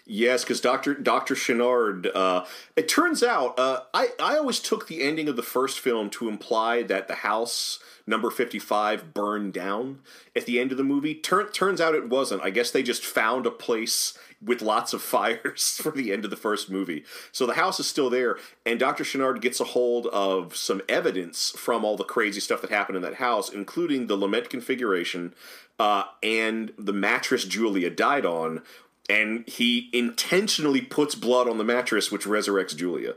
Yes, 0.05 0.45
because 0.45 0.61
Doctor 0.61 0.95
Doctor 0.95 1.35
Channard. 1.35 2.07
Uh, 2.15 2.45
it 2.77 2.89
turns 2.89 3.23
out, 3.23 3.59
uh, 3.59 3.81
I 3.93 4.11
I 4.21 4.37
always 4.37 4.61
took 4.61 4.87
the 4.87 5.03
ending 5.03 5.29
of 5.29 5.37
the 5.37 5.43
first 5.43 5.81
film 5.81 6.11
to 6.11 6.29
imply 6.29 6.83
that 6.85 7.09
the 7.09 7.17
house 7.17 7.81
number 8.07 8.31
fifty 8.31 8.61
five 8.61 9.13
burned 9.13 9.53
down 9.53 10.01
at 10.37 10.47
the 10.47 10.61
end 10.61 10.71
of 10.71 10.79
the 10.79 10.85
movie. 10.85 11.15
Turn, 11.15 11.51
turns 11.51 11.81
out 11.81 11.95
it 11.97 12.09
wasn't. 12.09 12.43
I 12.43 12.51
guess 12.51 12.71
they 12.71 12.85
just 12.85 13.05
found 13.05 13.47
a 13.47 13.51
place 13.51 14.17
with 14.41 14.63
lots 14.63 14.93
of 14.93 15.03
fires 15.17 15.79
for 15.83 15.91
the 15.91 16.13
end 16.13 16.25
of 16.25 16.31
the 16.31 16.37
first 16.37 16.71
movie. 16.71 17.05
So 17.33 17.45
the 17.45 17.55
house 17.55 17.81
is 17.81 17.87
still 17.87 18.11
there, 18.11 18.39
and 18.65 18.79
Doctor 18.79 19.03
Channard 19.03 19.41
gets 19.41 19.59
a 19.59 19.65
hold 19.65 20.07
of 20.09 20.55
some 20.55 20.83
evidence 20.89 21.51
from 21.57 21.85
all 21.85 21.97
the 21.97 22.05
crazy 22.05 22.41
stuff 22.41 22.61
that 22.63 22.71
happened 22.71 22.97
in 22.97 23.03
that 23.03 23.15
house, 23.15 23.49
including 23.51 24.07
the 24.07 24.17
lament 24.17 24.51
configuration. 24.51 25.35
Uh, 25.79 26.05
and 26.23 26.73
the 26.79 26.93
mattress 26.93 27.45
Julia 27.45 27.91
died 27.91 28.25
on, 28.25 28.63
and 29.09 29.49
he 29.49 29.91
intentionally 29.93 30.81
puts 30.81 31.15
blood 31.15 31.49
on 31.49 31.59
the 31.59 31.65
mattress, 31.65 32.11
which 32.11 32.25
resurrects 32.25 32.77
Julia. 32.77 33.15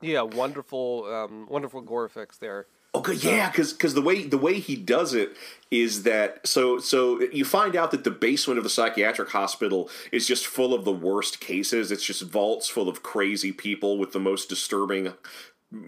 Yeah, 0.00 0.22
wonderful, 0.22 1.04
um, 1.12 1.46
wonderful 1.48 1.80
gore 1.80 2.04
effects 2.04 2.38
there. 2.38 2.66
Okay, 2.94 3.14
yeah, 3.14 3.50
because 3.50 3.72
because 3.72 3.94
the 3.94 4.00
way 4.00 4.22
the 4.24 4.38
way 4.38 4.54
he 4.60 4.74
does 4.74 5.12
it 5.12 5.36
is 5.70 6.04
that 6.04 6.46
so 6.46 6.78
so 6.78 7.20
you 7.20 7.44
find 7.44 7.76
out 7.76 7.90
that 7.90 8.02
the 8.02 8.10
basement 8.10 8.56
of 8.56 8.64
the 8.64 8.70
psychiatric 8.70 9.28
hospital 9.28 9.90
is 10.10 10.26
just 10.26 10.46
full 10.46 10.72
of 10.72 10.84
the 10.84 10.92
worst 10.92 11.38
cases. 11.38 11.92
It's 11.92 12.04
just 12.04 12.22
vaults 12.22 12.68
full 12.68 12.88
of 12.88 13.02
crazy 13.02 13.52
people 13.52 13.98
with 13.98 14.12
the 14.12 14.18
most 14.18 14.48
disturbing 14.48 15.12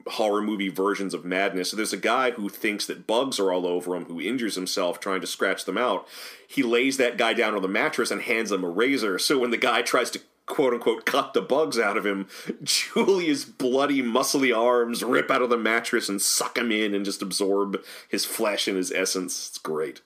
horror 0.06 0.42
movie 0.42 0.68
versions 0.68 1.14
of 1.14 1.24
madness. 1.24 1.70
So 1.70 1.76
there's 1.76 1.92
a 1.92 1.98
guy 1.98 2.32
who 2.32 2.48
thinks 2.48 2.86
that 2.86 3.06
bugs 3.06 3.40
are 3.40 3.52
all 3.52 3.66
over 3.66 3.96
him, 3.96 4.04
who 4.04 4.20
injures 4.20 4.54
himself 4.54 5.00
trying 5.00 5.22
to 5.22 5.26
scratch 5.26 5.64
them 5.64 5.78
out. 5.78 6.06
He 6.46 6.62
lays 6.62 6.98
that 6.98 7.16
guy 7.16 7.32
down 7.32 7.54
on 7.54 7.62
the 7.62 7.68
mattress 7.68 8.10
and 8.10 8.20
hands 8.20 8.52
him 8.52 8.64
a 8.64 8.68
razor. 8.68 9.18
So 9.18 9.38
when 9.38 9.50
the 9.50 9.56
guy 9.56 9.82
tries 9.82 10.10
to 10.10 10.20
quote 10.46 10.74
unquote 10.74 11.06
cut 11.06 11.32
the 11.32 11.40
bugs 11.40 11.78
out 11.78 11.96
of 11.96 12.04
him, 12.04 12.28
Julia's 12.62 13.44
bloody, 13.44 14.02
muscly 14.02 14.56
arms 14.56 15.02
rip 15.02 15.30
out 15.30 15.42
of 15.42 15.50
the 15.50 15.56
mattress 15.56 16.08
and 16.08 16.20
suck 16.20 16.58
him 16.58 16.70
in 16.70 16.94
and 16.94 17.04
just 17.04 17.22
absorb 17.22 17.82
his 18.08 18.26
flesh 18.26 18.68
and 18.68 18.76
his 18.76 18.92
essence. 18.92 19.48
It's 19.48 19.58
great. 19.58 20.02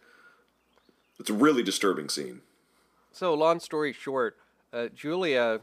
It's 1.18 1.30
a 1.30 1.34
really 1.34 1.62
disturbing 1.62 2.08
scene. 2.08 2.42
So, 3.10 3.34
long 3.34 3.60
story 3.60 3.92
short, 3.92 4.36
uh, 4.72 4.88
Julia 4.88 5.60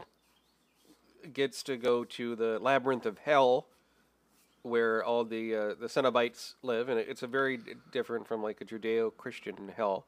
gets 1.32 1.62
to 1.62 1.76
go 1.76 2.04
to 2.04 2.34
the 2.34 2.58
labyrinth 2.58 3.06
of 3.06 3.18
hell 3.18 3.68
where 4.62 5.04
all 5.04 5.24
the 5.24 5.54
uh, 5.54 5.74
the 5.78 5.86
Cenobites 5.86 6.54
live, 6.62 6.88
and 6.88 6.98
it's 6.98 7.22
a 7.22 7.26
very 7.26 7.60
different 7.90 8.26
from 8.26 8.42
like 8.42 8.60
a 8.60 8.64
Judeo-Christian 8.64 9.72
hell. 9.76 10.06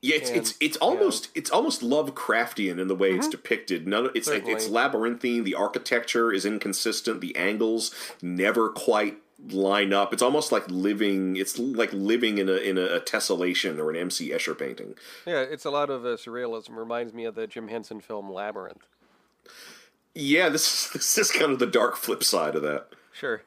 Yeah, 0.00 0.16
it's 0.16 0.28
and, 0.28 0.38
it's, 0.38 0.54
it's 0.60 0.76
almost 0.78 1.30
yeah. 1.34 1.40
it's 1.40 1.50
almost 1.50 1.80
Lovecraftian 1.80 2.78
in 2.78 2.88
the 2.88 2.94
way 2.94 3.10
mm-hmm. 3.10 3.20
it's 3.20 3.28
depicted. 3.28 3.86
None, 3.86 4.10
it's 4.14 4.28
like, 4.28 4.46
it's 4.46 4.68
labyrinthine. 4.68 5.44
The 5.44 5.54
architecture 5.54 6.30
is 6.30 6.44
inconsistent. 6.44 7.20
The 7.22 7.34
angles 7.36 7.94
never 8.20 8.68
quite 8.68 9.16
line 9.50 9.92
up. 9.92 10.12
It's 10.12 10.22
almost 10.22 10.52
like 10.52 10.64
living. 10.68 11.36
It's 11.36 11.58
like 11.58 11.92
living 11.92 12.38
in 12.38 12.48
a 12.48 12.56
in 12.56 12.76
a, 12.76 13.00
tessellation 13.00 13.78
or 13.78 13.90
an 13.90 13.96
M.C. 13.96 14.30
Escher 14.30 14.58
painting. 14.58 14.94
Yeah, 15.26 15.40
it's 15.40 15.64
a 15.64 15.70
lot 15.70 15.88
of 15.88 16.04
uh, 16.04 16.16
surrealism. 16.16 16.76
Reminds 16.76 17.14
me 17.14 17.24
of 17.24 17.34
the 17.34 17.46
Jim 17.46 17.68
Henson 17.68 18.00
film 18.00 18.30
Labyrinth. 18.30 18.86
Yeah, 20.14 20.48
this 20.48 20.88
this 20.92 21.16
is 21.16 21.30
kind 21.30 21.52
of 21.52 21.58
the 21.58 21.66
dark 21.66 21.96
flip 21.96 22.22
side 22.22 22.54
of 22.54 22.62
that. 22.62 22.88
Sure. 23.14 23.42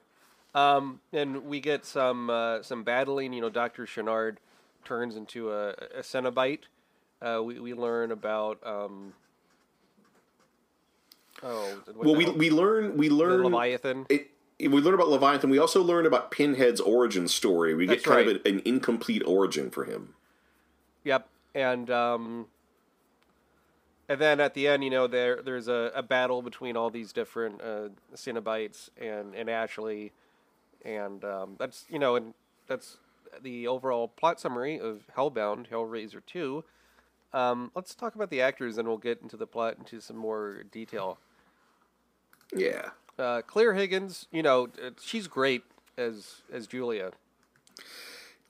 Um, 0.55 1.01
and 1.13 1.45
we 1.45 1.59
get 1.59 1.85
some 1.85 2.29
uh, 2.29 2.63
some 2.63 2.83
battling. 2.83 3.33
You 3.33 3.41
know, 3.41 3.49
Doctor 3.49 3.85
Channard 3.85 4.39
turns 4.85 5.15
into 5.15 5.51
a, 5.51 5.69
a 5.69 6.01
Cenobite. 6.01 6.61
Uh, 7.21 7.41
we 7.43 7.59
we 7.59 7.73
learn 7.73 8.11
about. 8.11 8.65
Um, 8.65 9.13
oh, 11.43 11.79
well, 11.95 12.15
we 12.15 12.25
we 12.25 12.49
learn 12.49 12.97
we 12.97 13.09
learn 13.09 13.43
Leviathan. 13.43 14.07
It, 14.09 14.31
we 14.59 14.69
learn 14.69 14.95
about 14.95 15.09
Leviathan. 15.09 15.51
We 15.51 15.59
also 15.59 15.83
learn 15.83 16.07
about 16.07 16.31
Pinhead's 16.31 16.81
origin 16.81 17.27
story. 17.27 17.75
We 17.75 17.85
That's 17.85 18.01
get 18.01 18.09
kind 18.09 18.27
right. 18.27 18.35
of 18.37 18.45
an 18.45 18.61
incomplete 18.65 19.21
origin 19.27 19.69
for 19.69 19.85
him. 19.85 20.15
Yep, 21.03 21.27
and 21.53 21.91
um, 21.91 22.47
and 24.09 24.21
then 24.21 24.39
at 24.39 24.53
the 24.53 24.67
end, 24.67 24.83
you 24.83 24.89
know, 24.89 25.07
there 25.07 25.41
there's 25.41 25.67
a, 25.67 25.91
a 25.93 26.03
battle 26.03 26.41
between 26.41 26.77
all 26.77 26.89
these 26.89 27.11
different 27.11 27.61
uh, 27.61 27.89
Cenobites 28.15 28.89
and 28.97 29.35
and 29.35 29.49
Ashley, 29.49 30.13
and 30.85 31.23
um, 31.25 31.55
that's 31.59 31.85
you 31.89 31.99
know, 31.99 32.15
and 32.15 32.33
that's 32.67 32.97
the 33.41 33.67
overall 33.67 34.07
plot 34.07 34.39
summary 34.39 34.79
of 34.79 35.03
Hellbound, 35.15 35.69
Hellraiser 35.69 36.21
Two. 36.25 36.63
Um, 37.33 37.71
let's 37.75 37.93
talk 37.93 38.15
about 38.15 38.29
the 38.29 38.41
actors, 38.41 38.77
and 38.77 38.87
we'll 38.87 38.97
get 38.97 39.21
into 39.21 39.35
the 39.35 39.47
plot 39.47 39.75
into 39.77 39.99
some 39.99 40.15
more 40.17 40.63
detail. 40.71 41.19
Yeah. 42.55 42.89
Uh, 43.19 43.41
Clare 43.41 43.73
Higgins, 43.73 44.27
you 44.31 44.41
know, 44.41 44.69
uh, 44.81 44.91
she's 45.01 45.27
great 45.27 45.63
as 45.97 46.43
as 46.51 46.65
Julia. 46.65 47.11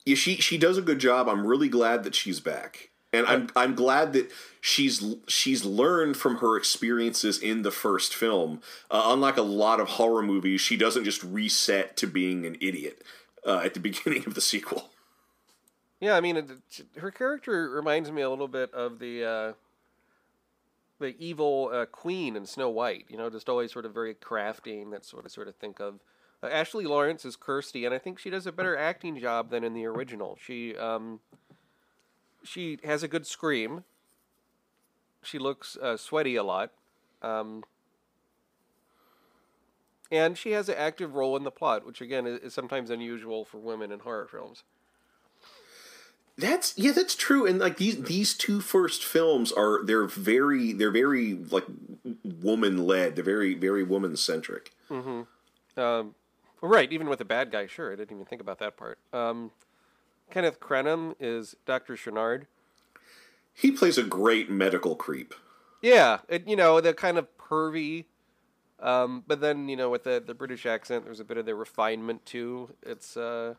Yeah, 0.04 0.14
she 0.14 0.36
she 0.36 0.56
does 0.56 0.78
a 0.78 0.82
good 0.82 1.00
job. 1.00 1.28
I'm 1.28 1.46
really 1.46 1.68
glad 1.68 2.04
that 2.04 2.14
she's 2.14 2.38
back 2.38 2.90
and 3.12 3.26
I'm 3.26 3.48
I'm 3.56 3.74
glad 3.74 4.12
that 4.12 4.30
she's 4.60 5.16
she's 5.26 5.64
learned 5.64 6.16
from 6.16 6.36
her 6.36 6.56
experiences 6.56 7.38
in 7.38 7.62
the 7.62 7.70
first 7.70 8.14
film. 8.14 8.60
Uh, 8.90 9.04
unlike 9.06 9.36
a 9.36 9.42
lot 9.42 9.80
of 9.80 9.88
horror 9.88 10.22
movies, 10.22 10.60
she 10.60 10.76
doesn't 10.76 11.04
just 11.04 11.22
reset 11.22 11.96
to 11.98 12.06
being 12.06 12.44
an 12.44 12.56
idiot 12.60 13.02
uh, 13.46 13.62
at 13.64 13.74
the 13.74 13.80
beginning 13.88 14.24
of 14.26 14.34
the 14.34 14.40
sequel. 14.40 14.90
Yeah, 16.00 16.16
I 16.16 16.20
mean, 16.20 16.36
it, 16.36 16.50
her 16.98 17.10
character 17.10 17.70
reminds 17.70 18.10
me 18.12 18.22
a 18.22 18.30
little 18.30 18.48
bit 18.48 18.72
of 18.72 18.98
the 18.98 19.24
uh, 19.24 19.52
the 21.00 21.16
evil 21.18 21.70
uh, 21.72 21.86
queen 21.86 22.36
in 22.36 22.46
Snow 22.46 22.68
White. 22.68 23.06
You 23.08 23.16
know, 23.16 23.30
just 23.30 23.48
always 23.48 23.72
sort 23.72 23.86
of 23.86 23.94
very 23.94 24.14
crafting. 24.14 24.90
That 24.90 25.04
sort 25.04 25.24
of 25.24 25.32
sort 25.32 25.48
of 25.48 25.56
think 25.56 25.80
of. 25.80 26.00
Uh, 26.40 26.46
Ashley 26.46 26.84
Lawrence 26.84 27.24
is 27.24 27.34
Kirsty, 27.34 27.84
and 27.84 27.92
I 27.92 27.98
think 27.98 28.20
she 28.20 28.30
does 28.30 28.46
a 28.46 28.52
better 28.52 28.76
acting 28.76 29.18
job 29.18 29.50
than 29.50 29.64
in 29.64 29.74
the 29.74 29.86
original. 29.86 30.38
She 30.40 30.76
um, 30.76 31.18
she 32.42 32.78
has 32.84 33.02
a 33.02 33.08
good 33.08 33.26
scream. 33.26 33.84
She 35.22 35.38
looks 35.38 35.76
uh, 35.76 35.96
sweaty 35.96 36.36
a 36.36 36.42
lot. 36.42 36.72
Um, 37.22 37.64
and 40.10 40.38
she 40.38 40.52
has 40.52 40.68
an 40.68 40.76
active 40.78 41.14
role 41.14 41.36
in 41.36 41.44
the 41.44 41.50
plot, 41.50 41.86
which 41.86 42.00
again 42.00 42.26
is, 42.26 42.38
is 42.40 42.54
sometimes 42.54 42.90
unusual 42.90 43.44
for 43.44 43.58
women 43.58 43.92
in 43.92 44.00
horror 44.00 44.26
films. 44.30 44.62
That's 46.36 46.78
yeah, 46.78 46.92
that's 46.92 47.16
true. 47.16 47.46
And 47.46 47.58
like 47.58 47.78
these 47.78 48.00
these 48.00 48.32
two 48.32 48.60
first 48.60 49.04
films 49.04 49.50
are 49.50 49.84
they're 49.84 50.06
very 50.06 50.72
they're 50.72 50.92
very 50.92 51.34
like 51.34 51.64
woman 52.24 52.86
led. 52.86 53.16
They're 53.16 53.24
very 53.24 53.54
very 53.54 53.82
woman 53.82 54.16
centric. 54.16 54.72
Mm-hmm. 54.88 55.80
Um, 55.80 56.14
right. 56.60 56.90
Even 56.92 57.08
with 57.08 57.18
the 57.18 57.24
bad 57.24 57.50
guy, 57.50 57.66
sure. 57.66 57.92
I 57.92 57.96
didn't 57.96 58.12
even 58.12 58.24
think 58.24 58.40
about 58.40 58.60
that 58.60 58.76
part. 58.76 58.98
Um, 59.12 59.50
Kenneth 60.30 60.60
Cranham 60.60 61.14
is 61.18 61.56
Dr. 61.66 61.96
Channard. 61.96 62.46
He 63.54 63.70
plays 63.70 63.98
a 63.98 64.02
great 64.02 64.50
medical 64.50 64.94
creep. 64.94 65.34
Yeah, 65.82 66.18
it, 66.28 66.46
you 66.46 66.56
know 66.56 66.80
the 66.80 66.94
kind 66.94 67.18
of 67.18 67.26
pervy, 67.38 68.04
um, 68.80 69.24
but 69.26 69.40
then 69.40 69.68
you 69.68 69.76
know 69.76 69.90
with 69.90 70.04
the 70.04 70.22
the 70.24 70.34
British 70.34 70.66
accent, 70.66 71.04
there's 71.04 71.20
a 71.20 71.24
bit 71.24 71.38
of 71.38 71.46
the 71.46 71.54
refinement 71.54 72.26
too. 72.26 72.74
It's 72.82 73.16
uh, 73.16 73.54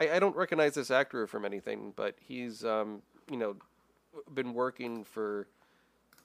I, 0.00 0.12
I 0.12 0.18
don't 0.18 0.36
recognize 0.36 0.74
this 0.74 0.90
actor 0.90 1.26
from 1.26 1.44
anything, 1.44 1.92
but 1.96 2.16
he's 2.20 2.64
um, 2.64 3.02
you 3.30 3.36
know 3.36 3.56
been 4.32 4.54
working 4.54 5.04
for 5.04 5.46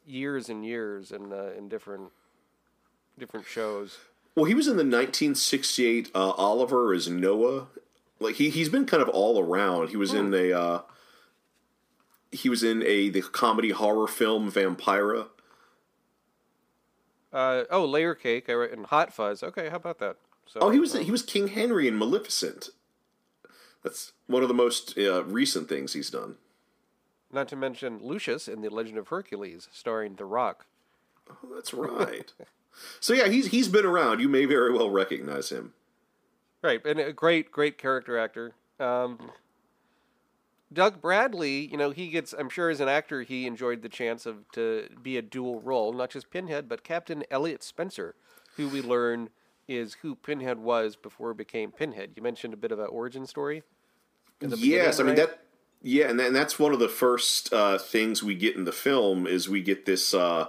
years 0.06 0.50
and 0.50 0.66
years 0.66 1.12
in 1.12 1.32
uh, 1.32 1.52
in 1.58 1.70
different 1.70 2.12
different 3.18 3.46
shows. 3.46 3.98
Well, 4.36 4.46
he 4.46 4.54
was 4.54 4.68
in 4.68 4.78
the 4.78 4.84
1968 4.84 6.12
uh, 6.16 6.30
Oliver 6.32 6.94
as 6.94 7.10
Noah. 7.10 7.68
Like 8.20 8.36
he 8.36 8.50
he's 8.50 8.70
been 8.70 8.86
kind 8.86 9.02
of 9.02 9.10
all 9.10 9.40
around. 9.40 9.90
He 9.90 9.98
was 9.98 10.14
in 10.14 10.34
a 10.34 10.52
uh, 10.52 10.82
he 12.32 12.50
was 12.50 12.64
in 12.64 12.84
a 12.84 13.10
the 13.10 13.22
comedy 13.22 13.70
horror 13.70 14.08
film 14.08 14.52
Vampira. 14.52 15.28
Uh, 17.32 17.64
oh, 17.70 17.86
Layer 17.86 18.16
Cake 18.16 18.50
I 18.50 18.54
write, 18.54 18.72
and 18.72 18.88
Hot 18.88 19.14
Fuzz. 19.14 19.44
Okay, 19.44 19.70
how 19.70 19.76
about 19.78 20.00
that? 20.00 20.18
So, 20.46 20.60
Oh, 20.62 20.70
he 20.72 20.80
was 20.80 20.94
he 20.94 21.12
was 21.12 21.22
King 21.22 21.50
Henry 21.50 21.88
in 21.88 21.98
Maleficent. 21.98 22.70
That's 23.84 24.14
one 24.28 24.42
of 24.42 24.48
the 24.50 24.54
most 24.54 24.98
uh, 24.98 25.24
recent 25.24 25.70
things 25.70 25.94
he's 25.94 26.10
done. 26.10 26.36
Not 27.32 27.48
to 27.50 27.56
mention 27.56 28.00
Lucius 28.02 28.48
in 28.48 28.62
The 28.62 28.70
Legend 28.70 28.98
of 28.98 29.10
Hercules, 29.10 29.70
starring 29.72 30.16
The 30.16 30.26
Rock. 30.26 30.66
Oh, 31.30 31.54
that's 31.54 31.74
right. 31.74 32.34
so 33.00 33.14
yeah, 33.14 33.28
he's 33.28 33.48
he's 33.48 33.68
been 33.68 33.86
around. 33.86 34.20
You 34.20 34.28
may 34.28 34.46
very 34.46 34.74
well 34.74 34.90
recognize 34.90 35.50
him. 35.50 35.74
Right, 36.62 36.86
and 36.86 37.00
a 37.00 37.14
great, 37.14 37.52
great 37.52 37.78
character 37.78 38.18
actor. 38.18 38.54
Um, 38.80 39.32
Doug 40.72 41.02
Bradley, 41.02 41.68
you 41.68 41.78
know, 41.78 41.92
he 41.92 42.10
gets. 42.10 42.34
I'm 42.34 42.50
sure 42.50 42.70
as 42.70 42.80
an 42.80 42.90
actor, 42.90 43.24
he 43.24 43.48
enjoyed 43.48 43.82
the 43.82 43.90
chance 43.90 44.26
of 44.26 44.50
to 44.52 44.88
be 45.02 45.18
a 45.18 45.22
dual 45.22 45.62
role, 45.62 45.94
not 45.94 46.10
just 46.10 46.30
Pinhead, 46.30 46.68
but 46.68 46.84
Captain 46.84 47.24
Elliot 47.32 47.64
Spencer, 47.64 48.16
who 48.56 48.68
we 48.68 48.82
learn 48.82 49.30
is 49.68 49.96
who 50.02 50.16
Pinhead 50.16 50.60
was 50.60 50.96
before 50.96 51.32
he 51.32 51.38
became 51.38 51.72
Pinhead. 51.72 52.12
You 52.16 52.24
mentioned 52.24 52.54
a 52.54 52.58
bit 52.58 52.72
of 52.72 52.80
an 52.80 52.88
origin 52.88 53.26
story. 53.26 53.64
Yes, 54.42 55.00
I 55.00 55.04
mean 55.04 55.10
right? 55.10 55.28
that. 55.28 55.44
Yeah, 55.82 56.10
and, 56.10 56.20
that, 56.20 56.28
and 56.28 56.36
that's 56.36 56.60
one 56.60 56.74
of 56.74 56.80
the 56.80 56.90
first 56.90 57.54
uh, 57.54 57.78
things 57.78 58.22
we 58.22 58.36
get 58.36 58.58
in 58.58 58.66
the 58.66 58.74
film 58.74 59.26
is 59.26 59.48
we 59.48 59.62
get 59.62 59.86
this. 59.86 60.14
Uh, 60.14 60.48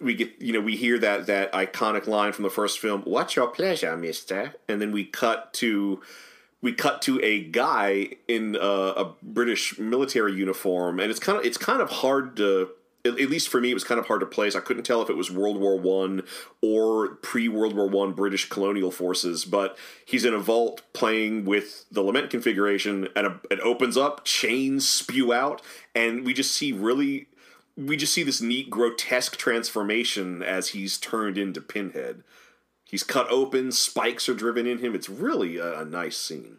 we 0.00 0.14
get 0.14 0.40
you 0.40 0.52
know 0.52 0.60
we 0.60 0.76
hear 0.76 0.98
that 0.98 1.26
that 1.26 1.52
iconic 1.52 2.06
line 2.06 2.32
from 2.32 2.44
the 2.44 2.50
first 2.50 2.78
film. 2.78 3.02
What's 3.02 3.36
your 3.36 3.48
pleasure, 3.48 3.96
Mister? 3.96 4.54
And 4.68 4.80
then 4.80 4.92
we 4.92 5.04
cut 5.04 5.52
to 5.54 6.00
we 6.60 6.72
cut 6.72 7.02
to 7.02 7.20
a 7.22 7.44
guy 7.44 8.10
in 8.26 8.56
uh, 8.56 8.94
a 8.96 9.14
British 9.22 9.78
military 9.78 10.34
uniform, 10.34 10.98
and 11.00 11.10
it's 11.10 11.20
kind 11.20 11.38
of 11.38 11.44
it's 11.44 11.58
kind 11.58 11.80
of 11.80 11.90
hard 11.90 12.36
to. 12.36 12.70
At 13.04 13.20
at 13.20 13.30
least 13.30 13.48
for 13.48 13.60
me, 13.60 13.70
it 13.70 13.74
was 13.74 13.84
kind 13.84 14.00
of 14.00 14.08
hard 14.08 14.20
to 14.20 14.26
place. 14.26 14.56
I 14.56 14.60
couldn't 14.60 14.82
tell 14.82 15.00
if 15.00 15.08
it 15.08 15.16
was 15.16 15.30
World 15.30 15.60
War 15.60 15.78
One 15.78 16.24
or 16.60 17.10
pre 17.22 17.48
World 17.48 17.76
War 17.76 17.86
One 17.86 18.12
British 18.12 18.48
colonial 18.48 18.90
forces. 18.90 19.44
But 19.44 19.78
he's 20.04 20.24
in 20.24 20.34
a 20.34 20.40
vault 20.40 20.82
playing 20.94 21.44
with 21.44 21.84
the 21.92 22.02
lament 22.02 22.28
configuration, 22.28 23.06
and 23.14 23.26
a, 23.28 23.40
it 23.52 23.60
opens 23.60 23.96
up, 23.96 24.24
chains 24.24 24.86
spew 24.88 25.32
out, 25.32 25.62
and 25.94 26.24
we 26.26 26.34
just 26.34 26.50
see 26.50 26.72
really, 26.72 27.28
we 27.78 27.96
just 27.96 28.12
see 28.12 28.24
this 28.24 28.40
neat 28.40 28.70
grotesque 28.70 29.36
transformation 29.36 30.42
as 30.42 30.70
he's 30.70 30.98
turned 30.98 31.38
into 31.38 31.60
Pinhead. 31.60 32.24
He's 32.84 33.04
cut 33.04 33.30
open, 33.30 33.70
spikes 33.70 34.28
are 34.28 34.34
driven 34.34 34.66
in 34.66 34.78
him. 34.78 34.94
It's 34.94 35.08
really 35.08 35.58
a, 35.58 35.80
a 35.80 35.84
nice 35.84 36.16
scene. 36.16 36.56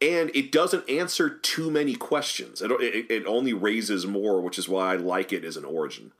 And 0.00 0.30
it 0.34 0.52
doesn't 0.52 0.88
answer 0.88 1.30
too 1.30 1.70
many 1.70 1.94
questions. 1.94 2.60
It, 2.60 2.70
it, 2.72 3.10
it 3.10 3.26
only 3.26 3.52
raises 3.54 4.06
more, 4.06 4.40
which 4.40 4.58
is 4.58 4.68
why 4.68 4.92
I 4.92 4.96
like 4.96 5.32
it 5.32 5.44
as 5.44 5.56
an 5.56 5.64
origin. 5.64 6.12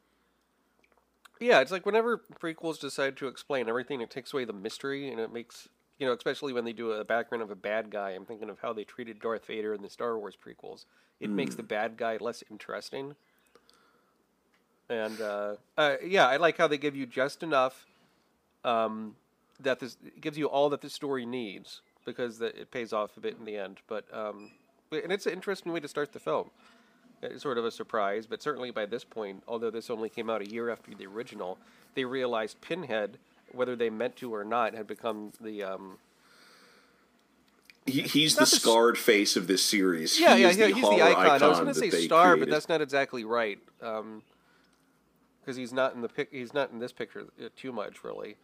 Yeah, 1.38 1.60
it's 1.60 1.70
like 1.70 1.86
whenever 1.86 2.22
prequels 2.40 2.80
decide 2.80 3.16
to 3.18 3.28
explain 3.28 3.68
everything, 3.68 4.00
it 4.00 4.10
takes 4.10 4.32
away 4.32 4.44
the 4.44 4.52
mystery, 4.52 5.08
and 5.08 5.20
it 5.20 5.32
makes 5.32 5.68
you 5.98 6.06
know, 6.06 6.12
especially 6.12 6.52
when 6.52 6.64
they 6.64 6.72
do 6.72 6.92
a 6.92 7.04
background 7.04 7.42
of 7.42 7.50
a 7.50 7.56
bad 7.56 7.90
guy. 7.90 8.10
I'm 8.10 8.24
thinking 8.24 8.50
of 8.50 8.60
how 8.60 8.72
they 8.72 8.84
treated 8.84 9.20
Darth 9.20 9.46
Vader 9.46 9.74
in 9.74 9.82
the 9.82 9.90
Star 9.90 10.16
Wars 10.18 10.36
prequels. 10.36 10.84
It 11.20 11.30
makes 11.30 11.54
hmm. 11.54 11.58
the 11.58 11.64
bad 11.64 11.96
guy 11.96 12.16
less 12.20 12.42
interesting. 12.50 13.14
And 14.90 15.20
uh, 15.20 15.54
uh, 15.76 15.96
yeah, 16.04 16.26
I 16.26 16.36
like 16.36 16.56
how 16.56 16.66
they 16.66 16.78
give 16.78 16.96
you 16.96 17.04
just 17.06 17.42
enough 17.42 17.86
um, 18.64 19.16
that 19.60 19.80
this 19.80 19.96
gives 20.20 20.38
you 20.38 20.46
all 20.46 20.70
that 20.70 20.80
the 20.80 20.88
story 20.90 21.26
needs 21.26 21.82
because 22.06 22.38
the, 22.38 22.46
it 22.58 22.70
pays 22.70 22.92
off 22.92 23.16
a 23.16 23.20
bit 23.20 23.36
in 23.38 23.44
the 23.44 23.56
end. 23.56 23.78
But 23.86 24.04
um, 24.16 24.50
and 24.90 25.12
it's 25.12 25.26
an 25.26 25.32
interesting 25.32 25.72
way 25.72 25.80
to 25.80 25.88
start 25.88 26.12
the 26.12 26.18
film. 26.20 26.50
It's 27.20 27.42
sort 27.42 27.58
of 27.58 27.64
a 27.64 27.70
surprise, 27.70 28.26
but 28.26 28.42
certainly 28.42 28.70
by 28.70 28.86
this 28.86 29.02
point, 29.04 29.42
although 29.48 29.70
this 29.70 29.90
only 29.90 30.08
came 30.08 30.30
out 30.30 30.40
a 30.40 30.48
year 30.48 30.70
after 30.70 30.94
the 30.94 31.04
original, 31.06 31.58
they 31.94 32.04
realized 32.04 32.60
Pinhead, 32.60 33.18
whether 33.52 33.74
they 33.74 33.90
meant 33.90 34.14
to 34.16 34.32
or 34.32 34.44
not, 34.44 34.72
had 34.72 34.86
become 34.86 35.32
the 35.40 35.64
um, 35.64 35.98
He, 37.86 38.02
he's 38.02 38.36
the 38.36 38.42
Not 38.42 38.50
the 38.50 38.56
s- 38.56 38.62
scarred 38.62 38.96
face 38.98 39.36
of 39.36 39.48
this 39.48 39.62
series. 39.64 40.20
yeah 40.20 40.36
He 40.36 40.42
yeah 40.42 40.48
is 40.50 40.56
yeah 40.58 40.66
he's 40.66 40.76
the 40.76 40.80
horror 40.82 41.02
icon. 41.02 41.42
I 41.42 41.48
was 41.48 41.58
going 41.58 41.68
to 41.68 41.74
say 41.74 41.90
they 41.90 42.04
star, 42.04 42.36
but 42.36 42.48
that's 42.48 42.68
not 42.68 42.80
exactly 42.80 43.24
right 43.24 43.58
because 45.48 45.56
he's 45.56 45.72
not 45.72 45.94
in 45.94 46.02
the 46.02 46.10
pic- 46.10 46.28
he's 46.30 46.52
not 46.52 46.70
in 46.72 46.78
this 46.78 46.92
picture 46.92 47.24
uh, 47.42 47.48
too 47.56 47.72
much 47.72 48.04
really. 48.04 48.36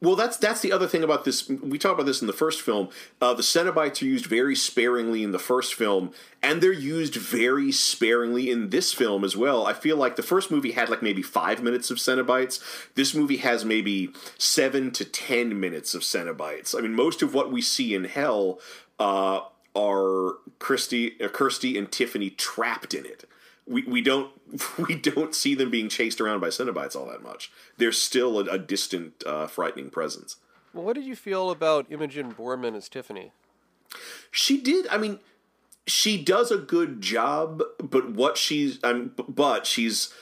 Well, 0.00 0.16
that's 0.16 0.36
that's 0.36 0.60
the 0.60 0.72
other 0.72 0.88
thing 0.88 1.04
about 1.04 1.24
this. 1.24 1.48
We 1.48 1.78
talked 1.78 1.94
about 1.94 2.06
this 2.06 2.20
in 2.20 2.26
the 2.26 2.32
first 2.32 2.60
film. 2.60 2.88
Uh, 3.20 3.34
the 3.34 3.42
Cenobites 3.44 4.02
are 4.02 4.06
used 4.06 4.26
very 4.26 4.56
sparingly 4.56 5.22
in 5.22 5.30
the 5.30 5.38
first 5.38 5.74
film, 5.74 6.10
and 6.42 6.60
they're 6.60 6.72
used 6.72 7.14
very 7.14 7.70
sparingly 7.70 8.50
in 8.50 8.70
this 8.70 8.92
film 8.92 9.22
as 9.22 9.36
well. 9.36 9.64
I 9.64 9.74
feel 9.74 9.96
like 9.96 10.16
the 10.16 10.24
first 10.24 10.50
movie 10.50 10.72
had 10.72 10.88
like 10.88 11.02
maybe 11.02 11.22
five 11.22 11.62
minutes 11.62 11.88
of 11.88 11.98
Cenobites. 11.98 12.60
This 12.96 13.14
movie 13.14 13.36
has 13.36 13.64
maybe 13.64 14.12
seven 14.38 14.90
to 14.92 15.04
ten 15.04 15.60
minutes 15.60 15.94
of 15.94 16.02
Cenobites. 16.02 16.76
I 16.76 16.80
mean, 16.80 16.94
most 16.94 17.22
of 17.22 17.32
what 17.32 17.52
we 17.52 17.62
see 17.62 17.94
in 17.94 18.02
Hell 18.02 18.58
uh, 18.98 19.42
are 19.76 20.38
Christy, 20.58 21.22
uh, 21.22 21.28
Kirsty, 21.28 21.78
and 21.78 21.92
Tiffany 21.92 22.30
trapped 22.30 22.92
in 22.92 23.06
it. 23.06 23.24
We, 23.66 23.82
we 23.84 24.00
don't 24.00 24.30
we 24.88 24.94
don't 24.94 25.34
see 25.34 25.54
them 25.54 25.70
being 25.70 25.88
chased 25.88 26.20
around 26.20 26.40
by 26.40 26.48
Cenobites 26.48 26.96
all 26.96 27.06
that 27.06 27.22
much. 27.22 27.50
They're 27.78 27.92
still 27.92 28.38
a, 28.38 28.54
a 28.54 28.58
distant, 28.58 29.22
uh, 29.26 29.46
frightening 29.46 29.90
presence. 29.90 30.36
Well, 30.74 30.84
what 30.84 30.94
did 30.94 31.04
you 31.04 31.16
feel 31.16 31.50
about 31.50 31.86
Imogen 31.90 32.32
Boorman 32.32 32.74
as 32.74 32.88
Tiffany? 32.88 33.32
She 34.30 34.60
did. 34.60 34.86
I 34.88 34.96
mean, 34.96 35.18
she 35.86 36.22
does 36.22 36.50
a 36.50 36.56
good 36.56 37.00
job, 37.00 37.62
but 37.82 38.10
what 38.10 38.38
she's, 38.38 38.78
I'm 38.82 39.12
but 39.28 39.66
she's 39.66 40.12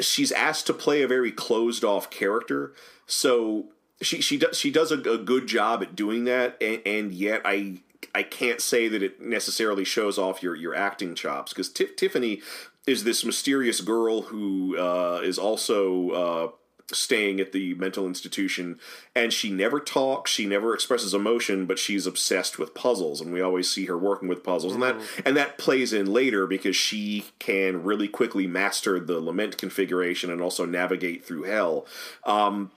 she's 0.00 0.32
asked 0.32 0.66
to 0.66 0.74
play 0.74 1.02
a 1.02 1.08
very 1.08 1.30
closed 1.30 1.84
off 1.84 2.10
character. 2.10 2.72
So 3.06 3.66
she 4.02 4.20
she 4.20 4.36
does 4.36 4.58
she 4.58 4.70
does 4.70 4.90
a, 4.90 4.98
a 4.98 5.18
good 5.18 5.46
job 5.46 5.82
at 5.82 5.94
doing 5.94 6.24
that, 6.24 6.56
and, 6.60 6.82
and 6.86 7.12
yet 7.12 7.42
I 7.44 7.80
I 8.14 8.22
can't 8.22 8.60
say 8.60 8.88
that 8.88 9.02
it 9.02 9.20
necessarily 9.20 9.84
shows 9.84 10.18
off 10.18 10.42
your 10.42 10.54
your 10.54 10.74
acting 10.74 11.14
chops 11.14 11.52
because 11.52 11.68
Tiffany 11.68 12.40
is 12.86 13.04
this 13.04 13.24
mysterious 13.24 13.80
girl 13.80 14.22
who 14.22 14.78
uh, 14.78 15.20
is 15.22 15.38
also. 15.38 16.10
Uh, 16.10 16.48
staying 16.92 17.40
at 17.40 17.52
the 17.52 17.72
mental 17.74 18.06
institution 18.06 18.78
and 19.16 19.32
she 19.32 19.50
never 19.50 19.80
talks 19.80 20.30
she 20.30 20.44
never 20.44 20.74
expresses 20.74 21.14
emotion 21.14 21.64
but 21.64 21.78
she's 21.78 22.06
obsessed 22.06 22.58
with 22.58 22.74
puzzles 22.74 23.22
and 23.22 23.32
we 23.32 23.40
always 23.40 23.70
see 23.70 23.86
her 23.86 23.96
working 23.96 24.28
with 24.28 24.44
puzzles 24.44 24.74
and 24.74 24.82
that 24.82 24.96
and 25.24 25.34
that 25.34 25.56
plays 25.56 25.94
in 25.94 26.12
later 26.12 26.46
because 26.46 26.76
she 26.76 27.24
can 27.38 27.82
really 27.82 28.06
quickly 28.06 28.46
master 28.46 29.00
the 29.00 29.18
lament 29.18 29.56
configuration 29.56 30.30
and 30.30 30.42
also 30.42 30.66
navigate 30.66 31.24
through 31.24 31.44
hell 31.44 31.86
um, 32.24 32.70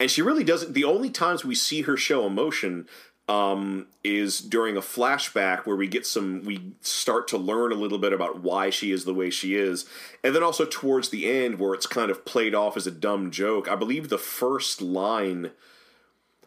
and 0.00 0.10
she 0.10 0.22
really 0.22 0.42
doesn't 0.42 0.72
the 0.72 0.84
only 0.84 1.10
times 1.10 1.44
we 1.44 1.54
see 1.54 1.82
her 1.82 1.98
show 1.98 2.26
emotion 2.26 2.88
um, 3.28 3.86
is 4.02 4.40
during 4.40 4.76
a 4.76 4.80
flashback 4.80 5.64
where 5.64 5.76
we 5.76 5.86
get 5.86 6.06
some 6.06 6.44
we 6.44 6.72
start 6.80 7.28
to 7.28 7.38
learn 7.38 7.72
a 7.72 7.76
little 7.76 7.98
bit 7.98 8.12
about 8.12 8.40
why 8.42 8.70
she 8.70 8.90
is 8.90 9.04
the 9.04 9.14
way 9.14 9.30
she 9.30 9.54
is. 9.54 9.86
And 10.24 10.34
then 10.34 10.42
also 10.42 10.64
towards 10.64 11.08
the 11.08 11.30
end 11.30 11.58
where 11.58 11.74
it's 11.74 11.86
kind 11.86 12.10
of 12.10 12.24
played 12.24 12.54
off 12.54 12.76
as 12.76 12.86
a 12.86 12.90
dumb 12.90 13.30
joke 13.30 13.68
i 13.68 13.74
believe 13.74 14.08
the 14.08 14.18
first 14.18 14.80
line 14.80 15.50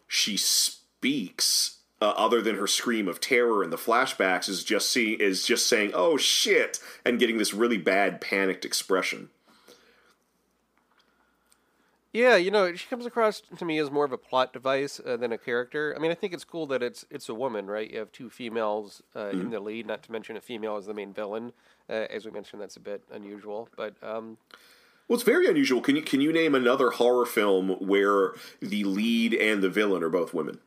she 0.07 0.37
speaks 0.37 1.79
uh, 2.01 2.09
other 2.17 2.41
than 2.41 2.55
her 2.57 2.67
scream 2.67 3.07
of 3.07 3.21
terror 3.21 3.63
in 3.63 3.69
the 3.69 3.77
flashbacks 3.77 4.49
is 4.49 4.63
just 4.63 4.89
see 4.89 5.13
is 5.13 5.45
just 5.45 5.67
saying 5.67 5.91
oh 5.93 6.17
shit 6.17 6.79
and 7.05 7.19
getting 7.19 7.37
this 7.37 7.53
really 7.53 7.77
bad 7.77 8.21
panicked 8.21 8.65
expression 8.65 9.29
Yeah, 12.15 12.37
you 12.37 12.49
know, 12.49 12.73
she 12.75 12.87
comes 12.87 13.05
across 13.05 13.41
to 13.41 13.65
me 13.65 13.77
as 13.77 13.91
more 13.91 14.05
of 14.05 14.13
a 14.13 14.17
plot 14.17 14.53
device 14.53 15.01
uh, 15.05 15.17
than 15.17 15.33
a 15.33 15.37
character. 15.37 15.93
I 15.97 15.99
mean, 15.99 16.11
I 16.11 16.13
think 16.13 16.33
it's 16.33 16.45
cool 16.45 16.65
that 16.67 16.81
it's 16.81 17.03
it's 17.09 17.27
a 17.27 17.33
woman, 17.33 17.67
right? 17.67 17.91
You 17.91 17.99
have 17.99 18.11
two 18.13 18.29
females 18.29 19.03
uh, 19.13 19.31
in 19.31 19.49
the 19.49 19.59
lead, 19.59 19.85
not 19.85 20.01
to 20.03 20.13
mention 20.13 20.37
a 20.37 20.41
female 20.41 20.77
as 20.77 20.85
the 20.85 20.93
main 20.93 21.13
villain. 21.13 21.51
Uh, 21.89 22.07
as 22.09 22.23
we 22.23 22.31
mentioned, 22.31 22.61
that's 22.61 22.77
a 22.77 22.79
bit 22.79 23.03
unusual, 23.11 23.67
but 23.75 23.95
um, 24.01 24.37
Well, 25.09 25.15
it's 25.15 25.23
very 25.23 25.45
unusual. 25.45 25.81
Can 25.81 25.97
you 25.97 26.01
can 26.01 26.21
you 26.21 26.31
name 26.31 26.55
another 26.55 26.91
horror 26.91 27.25
film 27.25 27.71
where 27.85 28.31
the 28.61 28.85
lead 28.85 29.33
and 29.33 29.61
the 29.61 29.69
villain 29.69 30.01
are 30.01 30.09
both 30.09 30.33
women? 30.33 30.59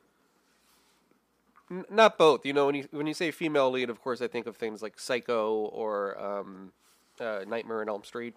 n- 1.71 1.85
not 1.89 2.17
both. 2.19 2.45
You 2.45 2.53
know, 2.53 2.67
when 2.67 2.75
you 2.75 2.87
when 2.91 3.07
you 3.07 3.15
say 3.15 3.31
female 3.31 3.71
lead, 3.71 3.89
of 3.89 4.01
course, 4.01 4.21
I 4.21 4.27
think 4.27 4.45
of 4.45 4.55
things 4.55 4.83
like 4.83 4.99
Psycho 4.99 5.51
or 5.73 6.15
um, 6.23 6.73
uh, 7.19 7.43
Nightmare 7.47 7.81
on 7.81 7.89
Elm 7.89 8.03
Street. 8.03 8.35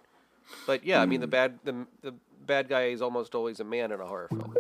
But 0.66 0.84
yeah, 0.84 1.00
I 1.00 1.06
mean, 1.06 1.20
the 1.20 1.26
bad 1.26 1.58
the 1.64 1.86
the 2.02 2.14
bad 2.46 2.68
guy 2.68 2.84
is 2.86 3.02
almost 3.02 3.34
always 3.34 3.60
a 3.60 3.64
man 3.64 3.92
in 3.92 4.00
a 4.00 4.06
horror 4.06 4.28
film. 4.28 4.54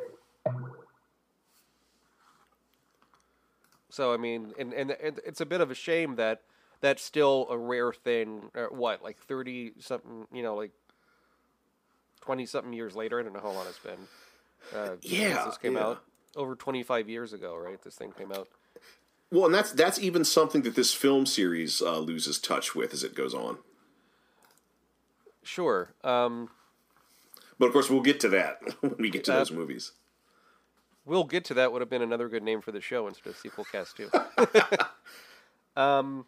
So 3.90 4.12
I 4.14 4.16
mean, 4.16 4.54
and 4.58 4.72
and 4.72 4.90
it's 5.00 5.40
a 5.40 5.46
bit 5.46 5.60
of 5.60 5.70
a 5.70 5.74
shame 5.74 6.16
that 6.16 6.42
that's 6.80 7.02
still 7.02 7.46
a 7.50 7.58
rare 7.58 7.92
thing. 7.92 8.50
Or 8.54 8.68
what, 8.70 9.02
like 9.02 9.18
thirty 9.18 9.72
something? 9.78 10.26
You 10.32 10.42
know, 10.42 10.54
like 10.54 10.72
twenty 12.20 12.46
something 12.46 12.72
years 12.72 12.96
later. 12.96 13.20
I 13.20 13.22
don't 13.22 13.34
know 13.34 13.40
how 13.40 13.50
long 13.50 13.66
it's 13.68 13.78
been. 13.78 14.08
Uh, 14.74 14.96
since 15.00 15.12
Yeah, 15.12 15.44
this 15.44 15.58
came 15.58 15.74
yeah. 15.74 15.84
out 15.84 16.04
over 16.36 16.54
twenty 16.54 16.82
five 16.82 17.08
years 17.08 17.32
ago, 17.32 17.56
right? 17.56 17.80
This 17.82 17.94
thing 17.96 18.12
came 18.12 18.32
out. 18.32 18.48
Well, 19.30 19.46
and 19.46 19.54
that's 19.54 19.72
that's 19.72 19.98
even 19.98 20.24
something 20.24 20.62
that 20.62 20.74
this 20.74 20.94
film 20.94 21.26
series 21.26 21.82
uh, 21.82 21.98
loses 21.98 22.38
touch 22.38 22.74
with 22.74 22.94
as 22.94 23.04
it 23.04 23.14
goes 23.14 23.34
on. 23.34 23.58
Sure. 25.42 25.92
Um, 26.04 26.48
But 27.62 27.68
of 27.68 27.74
course, 27.74 27.88
we'll 27.88 28.00
get 28.00 28.18
to 28.18 28.28
that 28.30 28.58
when 28.80 28.96
we 28.98 29.08
get 29.08 29.22
to 29.26 29.34
Uh, 29.34 29.38
those 29.38 29.52
movies. 29.52 29.92
We'll 31.04 31.22
get 31.22 31.44
to 31.44 31.54
that. 31.54 31.70
Would 31.70 31.80
have 31.80 31.88
been 31.88 32.02
another 32.02 32.28
good 32.28 32.42
name 32.42 32.60
for 32.60 32.72
the 32.72 32.80
show 32.80 33.06
instead 33.06 33.30
of 33.30 33.36
Sequel 33.36 33.64
Cast 33.70 33.96
Two. 33.96 34.10
um, 35.80 36.26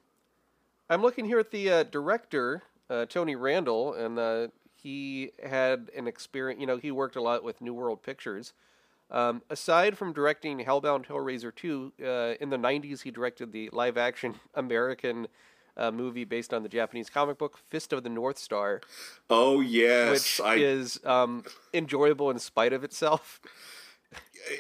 I'm 0.89 1.03
looking 1.03 1.25
here 1.25 1.41
at 1.41 1.51
the 1.51 1.69
uh, 1.69 1.83
director 1.83 2.63
uh, 2.89 3.07
Tony 3.07 3.35
Randel, 3.35 3.99
and 3.99 4.17
uh, 4.17 4.47
he 4.81 5.33
had 5.45 5.91
an 5.97 6.07
experience. 6.07 6.61
You 6.61 6.69
know, 6.69 6.77
he 6.77 6.93
worked 6.93 7.17
a 7.17 7.21
lot 7.21 7.43
with 7.43 7.61
New 7.61 7.75
World 7.75 8.05
Pictures. 8.05 8.53
Um, 9.11 9.43
aside 9.51 9.99
from 9.99 10.13
directing 10.13 10.61
Hellbound 10.61 11.07
Hellraiser 11.07 11.53
2, 11.53 11.93
uh, 12.01 12.07
in 12.41 12.51
the 12.51 12.57
90s 12.57 13.03
he 13.03 13.11
directed 13.11 13.51
the 13.51 13.71
live 13.73 13.97
action 13.97 14.37
American 14.55 15.27
uh, 15.77 15.91
movie 15.91 16.25
based 16.25 16.53
on 16.55 16.63
the 16.63 16.69
Japanese 16.69 17.11
comic 17.11 17.39
book 17.39 17.59
Fist 17.69 17.93
of 17.93 18.03
the 18.03 18.09
North 18.11 18.39
Star, 18.39 18.81
Oh 19.31 19.61
yes, 19.61 20.11
which 20.39 20.41
I, 20.47 20.55
is 20.57 21.01
um, 21.05 21.45
enjoyable 21.73 22.31
in 22.31 22.39
spite 22.39 22.73
of 22.73 22.85
itself. 22.85 23.41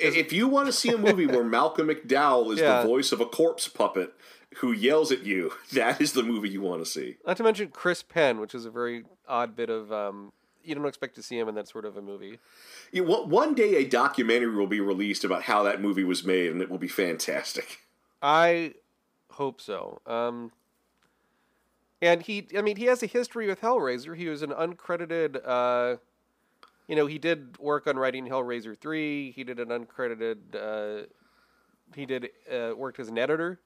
if 0.00 0.33
you 0.33 0.48
want 0.48 0.66
to 0.66 0.72
see 0.72 0.88
a 0.90 0.98
movie 0.98 1.27
where 1.27 1.44
Malcolm 1.44 1.88
McDowell 1.88 2.53
is 2.53 2.61
Yeah. 2.61 2.83
the 2.83 2.88
voice 2.88 3.12
of 3.12 3.20
a 3.20 3.27
corpse 3.27 3.68
puppet 3.68 4.14
who 4.59 4.72
yells 4.72 5.11
at 5.12 5.24
you, 5.24 5.53
that 5.72 6.00
is 6.00 6.12
the 6.12 6.22
movie 6.22 6.48
you 6.48 6.61
want 6.61 6.85
to 6.85 6.90
see. 6.90 7.16
Not 7.27 7.37
to 7.38 7.42
mention 7.42 7.68
Chris 7.68 8.03
Penn, 8.03 8.40
which 8.40 8.55
is 8.55 8.64
a 8.64 8.70
very 8.70 9.05
odd 9.29 9.55
bit 9.57 9.70
of. 9.70 9.92
Um, 9.92 10.33
you 10.66 10.74
don't 10.74 10.87
expect 10.87 11.14
to 11.16 11.22
see 11.22 11.38
him 11.38 11.46
in 11.48 11.55
that 11.57 11.68
sort 11.68 11.85
of 11.85 11.96
a 11.98 12.03
movie. 12.03 12.38
One 12.94 13.29
one 13.29 13.55
day, 13.55 13.74
a 13.77 13.85
documentary 13.85 14.55
will 14.55 14.66
be 14.66 14.81
released 14.81 15.22
about 15.22 15.42
how 15.42 15.62
that 15.64 15.81
movie 15.83 16.05
was 16.05 16.24
made, 16.24 16.50
and 16.50 16.62
it 16.62 16.70
will 16.70 16.79
be 16.79 16.88
fantastic. 16.88 17.81
I 18.22 18.72
hope 19.33 19.61
so. 19.61 20.00
Um, 20.07 20.53
and 22.05 22.21
he, 22.21 22.47
I 22.57 22.61
mean, 22.61 22.77
he 22.77 22.85
has 22.85 23.03
a 23.03 23.07
history 23.07 23.47
with 23.47 23.62
Hellraiser. 23.62 24.14
He 24.14 24.29
was 24.29 24.43
an 24.43 24.51
uncredited. 24.51 25.40
Uh, 25.43 25.97
you 26.87 26.97
know, 26.97 27.07
he 27.07 27.17
did 27.17 27.59
work 27.59 27.87
on 27.87 27.97
writing 27.97 28.27
Hellraiser 28.29 28.79
three. 28.79 29.31
He 29.31 29.43
did 29.43 29.59
an 29.59 29.69
uncredited. 29.69 30.37
Uh, 30.55 31.07
he 31.97 32.05
did 32.05 32.29
uh, 32.53 32.73
worked 32.77 33.01
as 33.01 33.09
an 33.09 33.17
editor 33.17 33.59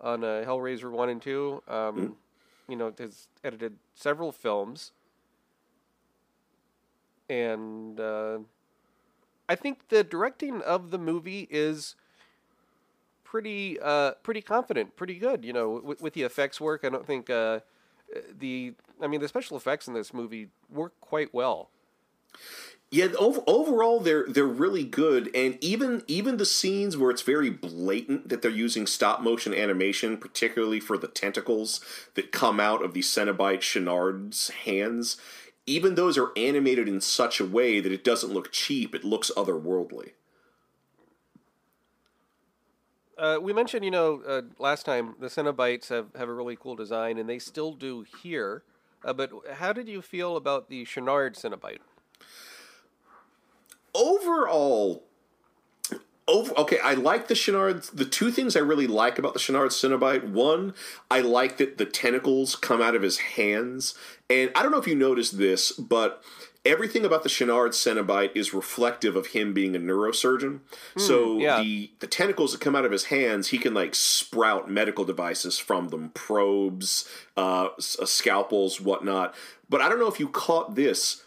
on 0.00 0.24
uh, 0.24 0.42
Hellraiser 0.46 0.90
one 0.90 1.10
and 1.10 1.20
two. 1.20 1.62
Um, 1.68 2.16
You 2.68 2.74
know, 2.74 2.92
has 2.98 3.28
edited 3.44 3.76
several 3.94 4.32
films, 4.32 4.90
and 7.30 8.00
uh, 8.00 8.38
I 9.48 9.54
think 9.54 9.88
the 9.88 10.02
directing 10.02 10.62
of 10.62 10.90
the 10.90 10.98
movie 10.98 11.46
is 11.48 11.94
pretty 13.26 13.78
uh, 13.80 14.12
pretty 14.22 14.40
confident, 14.40 14.96
pretty 14.96 15.18
good. 15.18 15.44
You 15.44 15.52
know, 15.52 15.82
with, 15.84 16.00
with 16.00 16.14
the 16.14 16.22
effects 16.22 16.60
work, 16.60 16.84
I 16.84 16.88
don't 16.88 17.06
think 17.06 17.28
uh, 17.28 17.60
the 18.38 18.72
I 19.02 19.06
mean 19.08 19.20
the 19.20 19.28
special 19.28 19.56
effects 19.56 19.88
in 19.88 19.94
this 19.94 20.14
movie 20.14 20.48
work 20.70 20.94
quite 21.00 21.34
well. 21.34 21.68
Yeah, 22.90 23.08
ov- 23.20 23.42
overall 23.48 23.98
they're 23.98 24.26
they're 24.28 24.44
really 24.44 24.84
good, 24.84 25.28
and 25.34 25.58
even 25.60 26.02
even 26.06 26.36
the 26.36 26.46
scenes 26.46 26.96
where 26.96 27.10
it's 27.10 27.22
very 27.22 27.50
blatant 27.50 28.28
that 28.28 28.42
they're 28.42 28.50
using 28.50 28.86
stop 28.86 29.20
motion 29.20 29.52
animation, 29.52 30.16
particularly 30.16 30.78
for 30.78 30.96
the 30.96 31.08
tentacles 31.08 31.80
that 32.14 32.30
come 32.30 32.60
out 32.60 32.84
of 32.84 32.94
the 32.94 33.00
Cenobite 33.00 33.60
Channard's 33.60 34.50
hands, 34.50 35.16
even 35.66 35.96
those 35.96 36.16
are 36.16 36.30
animated 36.36 36.88
in 36.88 37.00
such 37.00 37.40
a 37.40 37.44
way 37.44 37.80
that 37.80 37.92
it 37.92 38.04
doesn't 38.04 38.32
look 38.32 38.52
cheap; 38.52 38.94
it 38.94 39.04
looks 39.04 39.32
otherworldly. 39.36 40.12
Uh, 43.18 43.38
we 43.40 43.52
mentioned, 43.52 43.84
you 43.84 43.90
know, 43.90 44.22
uh, 44.26 44.42
last 44.58 44.84
time 44.84 45.14
the 45.18 45.28
Cenobites 45.28 45.88
have, 45.88 46.08
have 46.16 46.28
a 46.28 46.34
really 46.34 46.56
cool 46.56 46.76
design, 46.76 47.16
and 47.16 47.28
they 47.28 47.38
still 47.38 47.72
do 47.72 48.04
here. 48.22 48.62
Uh, 49.04 49.12
but 49.12 49.30
how 49.54 49.72
did 49.72 49.88
you 49.88 50.02
feel 50.02 50.36
about 50.36 50.68
the 50.68 50.84
Channard 50.84 51.34
Cenobite? 51.34 51.78
overall 53.96 55.02
over 56.28 56.52
okay 56.58 56.78
i 56.84 56.92
like 56.92 57.28
the 57.28 57.34
Channard 57.34 57.82
the 57.84 58.04
two 58.04 58.30
things 58.30 58.54
i 58.56 58.60
really 58.60 58.86
like 58.86 59.18
about 59.18 59.32
the 59.32 59.40
Channard 59.40 59.70
Cenobite 59.70 60.24
one 60.24 60.74
i 61.10 61.20
like 61.20 61.56
that 61.56 61.78
the 61.78 61.86
tentacles 61.86 62.56
come 62.56 62.82
out 62.82 62.94
of 62.94 63.02
his 63.02 63.18
hands 63.18 63.94
and 64.28 64.50
i 64.54 64.62
don't 64.62 64.70
know 64.70 64.78
if 64.78 64.86
you 64.86 64.94
noticed 64.94 65.38
this 65.38 65.72
but 65.72 66.22
everything 66.66 67.04
about 67.04 67.22
the 67.22 67.28
Channard 67.28 67.72
Cenobite 67.72 68.32
is 68.34 68.52
reflective 68.52 69.16
of 69.16 69.28
him 69.28 69.54
being 69.54 69.74
a 69.74 69.78
neurosurgeon 69.78 70.60
so 70.98 71.38
yeah. 71.38 71.62
the 71.62 71.90
the 72.00 72.06
tentacles 72.06 72.52
that 72.52 72.60
come 72.60 72.76
out 72.76 72.84
of 72.84 72.92
his 72.92 73.04
hands 73.04 73.48
he 73.48 73.58
can 73.58 73.72
like 73.72 73.94
sprout 73.94 74.70
medical 74.70 75.04
devices 75.04 75.58
from 75.58 75.88
them 75.88 76.10
probes 76.10 77.08
uh, 77.36 77.66
uh, 77.66 78.06
scalpels 78.06 78.80
whatnot 78.80 79.34
but 79.68 79.80
i 79.80 79.88
don't 79.88 79.98
know 79.98 80.08
if 80.08 80.20
you 80.20 80.28
caught 80.28 80.74
this 80.74 81.22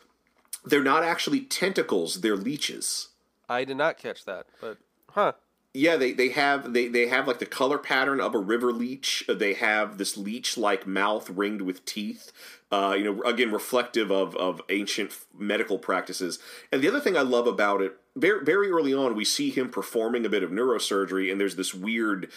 they're 0.65 0.83
not 0.83 1.03
actually 1.03 1.41
tentacles 1.41 2.21
they're 2.21 2.35
leeches 2.35 3.09
I 3.49 3.65
did 3.65 3.77
not 3.77 3.97
catch 3.97 4.25
that, 4.25 4.45
but 4.61 4.77
huh? 5.09 5.33
Yeah 5.73 5.95
they, 5.95 6.11
they 6.13 6.29
have 6.29 6.73
they, 6.73 6.87
they 6.87 7.07
have 7.07 7.27
like 7.27 7.39
the 7.39 7.45
color 7.45 7.77
pattern 7.77 8.19
of 8.19 8.33
a 8.33 8.39
river 8.39 8.71
leech. 8.71 9.23
They 9.27 9.53
have 9.53 9.97
this 9.97 10.17
leech 10.17 10.57
like 10.57 10.87
mouth 10.87 11.29
ringed 11.29 11.61
with 11.61 11.85
teeth 11.85 12.31
uh, 12.71 12.95
you 12.97 13.03
know 13.03 13.21
again 13.23 13.51
reflective 13.51 14.11
of, 14.11 14.35
of 14.35 14.61
ancient 14.69 15.17
medical 15.37 15.77
practices. 15.77 16.39
And 16.71 16.81
the 16.81 16.87
other 16.87 16.99
thing 16.99 17.17
i 17.17 17.21
love 17.21 17.47
about 17.47 17.81
it 17.81 17.97
very, 18.15 18.43
very 18.43 18.69
early 18.69 18.93
on 18.93 19.15
we 19.15 19.25
see 19.25 19.49
him 19.49 19.69
performing 19.69 20.25
a 20.25 20.29
bit 20.29 20.43
of 20.43 20.51
neurosurgery 20.51 21.31
and 21.31 21.39
there's 21.39 21.55
this 21.55 21.73
weird 21.73 22.29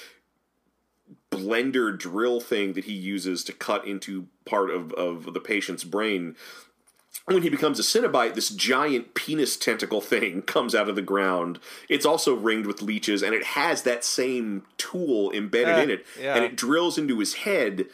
blender 1.31 1.97
drill 1.97 2.40
thing 2.40 2.75
that 2.75 2.85
he 2.85 2.92
uses 2.92 3.42
to 3.45 3.53
cut 3.53 3.87
into 3.87 4.29
part 4.45 4.71
of, 4.71 4.92
of 4.92 5.33
the 5.33 5.40
patient's 5.40 5.85
brain 5.85 6.37
when 7.27 7.42
he 7.42 7.51
becomes 7.51 7.79
a 7.79 7.83
Cenobite, 7.83 8.35
this 8.35 8.48
giant 8.51 9.14
penis 9.14 9.57
tentacle 9.57 10.01
thing 10.01 10.42
comes 10.46 10.75
out 10.75 10.88
of 10.88 10.96
the 10.96 11.03
ground. 11.03 11.59
It's 11.88 12.07
also 12.07 12.35
ringed 12.35 12.66
with 12.66 12.83
leeches, 12.83 13.22
and 13.22 13.35
it 13.35 13.44
has 13.44 13.83
that 13.83 14.05
same 14.05 14.64
tool 14.77 15.31
embedded 15.33 15.77
Uh, 15.77 15.83
in 15.83 15.90
it, 15.90 16.07
yeah. 16.20 16.35
and 16.35 16.44
it 16.44 16.57
drills 16.57 16.98
into 16.98 17.18
his 17.20 17.35
head. 17.35 17.87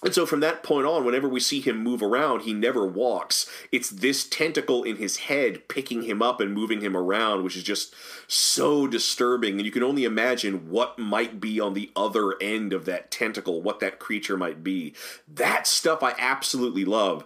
And 0.00 0.14
so 0.14 0.26
from 0.26 0.38
that 0.40 0.62
point 0.62 0.86
on, 0.86 1.04
whenever 1.04 1.28
we 1.28 1.40
see 1.40 1.60
him 1.60 1.78
move 1.82 2.02
around, 2.04 2.42
he 2.42 2.52
never 2.52 2.86
walks. 2.86 3.50
It's 3.72 3.90
this 3.90 4.24
tentacle 4.28 4.84
in 4.84 4.94
his 4.94 5.16
head 5.16 5.66
picking 5.68 6.02
him 6.02 6.22
up 6.22 6.40
and 6.40 6.54
moving 6.54 6.80
him 6.82 6.96
around, 6.96 7.42
which 7.42 7.56
is 7.56 7.64
just 7.64 7.92
so 8.28 8.86
disturbing. 8.86 9.56
And 9.56 9.66
you 9.66 9.72
can 9.72 9.82
only 9.82 10.04
imagine 10.04 10.70
what 10.70 11.00
might 11.00 11.40
be 11.40 11.58
on 11.58 11.74
the 11.74 11.90
other 11.96 12.40
end 12.40 12.72
of 12.72 12.84
that 12.84 13.10
tentacle, 13.10 13.60
what 13.60 13.80
that 13.80 13.98
creature 13.98 14.36
might 14.36 14.62
be. 14.62 14.94
That 15.26 15.66
stuff 15.66 16.00
I 16.04 16.14
absolutely 16.16 16.84
love. 16.84 17.24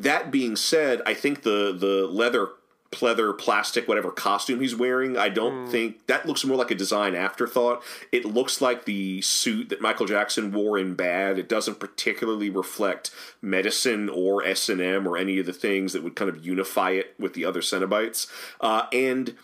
That 0.00 0.30
being 0.30 0.56
said, 0.56 1.02
I 1.04 1.14
think 1.14 1.42
the 1.42 1.76
the 1.78 2.08
leather 2.10 2.48
pleather 2.90 3.36
plastic 3.38 3.86
whatever 3.86 4.10
costume 4.10 4.60
he's 4.60 4.74
wearing 4.74 5.16
i 5.16 5.28
don't 5.28 5.68
think 5.68 6.04
that 6.08 6.26
looks 6.26 6.44
more 6.44 6.56
like 6.56 6.72
a 6.72 6.74
design 6.74 7.14
afterthought. 7.14 7.80
It 8.10 8.24
looks 8.24 8.60
like 8.60 8.84
the 8.84 9.22
suit 9.22 9.68
that 9.68 9.80
michael 9.80 10.06
jackson 10.06 10.50
wore 10.50 10.76
in 10.76 10.94
bad. 10.94 11.38
It 11.38 11.48
doesn't 11.48 11.78
particularly 11.78 12.50
reflect 12.50 13.12
medicine 13.40 14.08
or 14.08 14.44
s&m 14.44 15.06
or 15.06 15.16
any 15.16 15.38
of 15.38 15.46
the 15.46 15.52
things 15.52 15.92
that 15.92 16.02
would 16.02 16.16
kind 16.16 16.28
of 16.28 16.44
unify 16.44 16.90
it 16.90 17.14
with 17.16 17.34
the 17.34 17.44
other 17.44 17.60
cenobites. 17.60 18.26
Uh, 18.60 18.86
and 18.92 19.36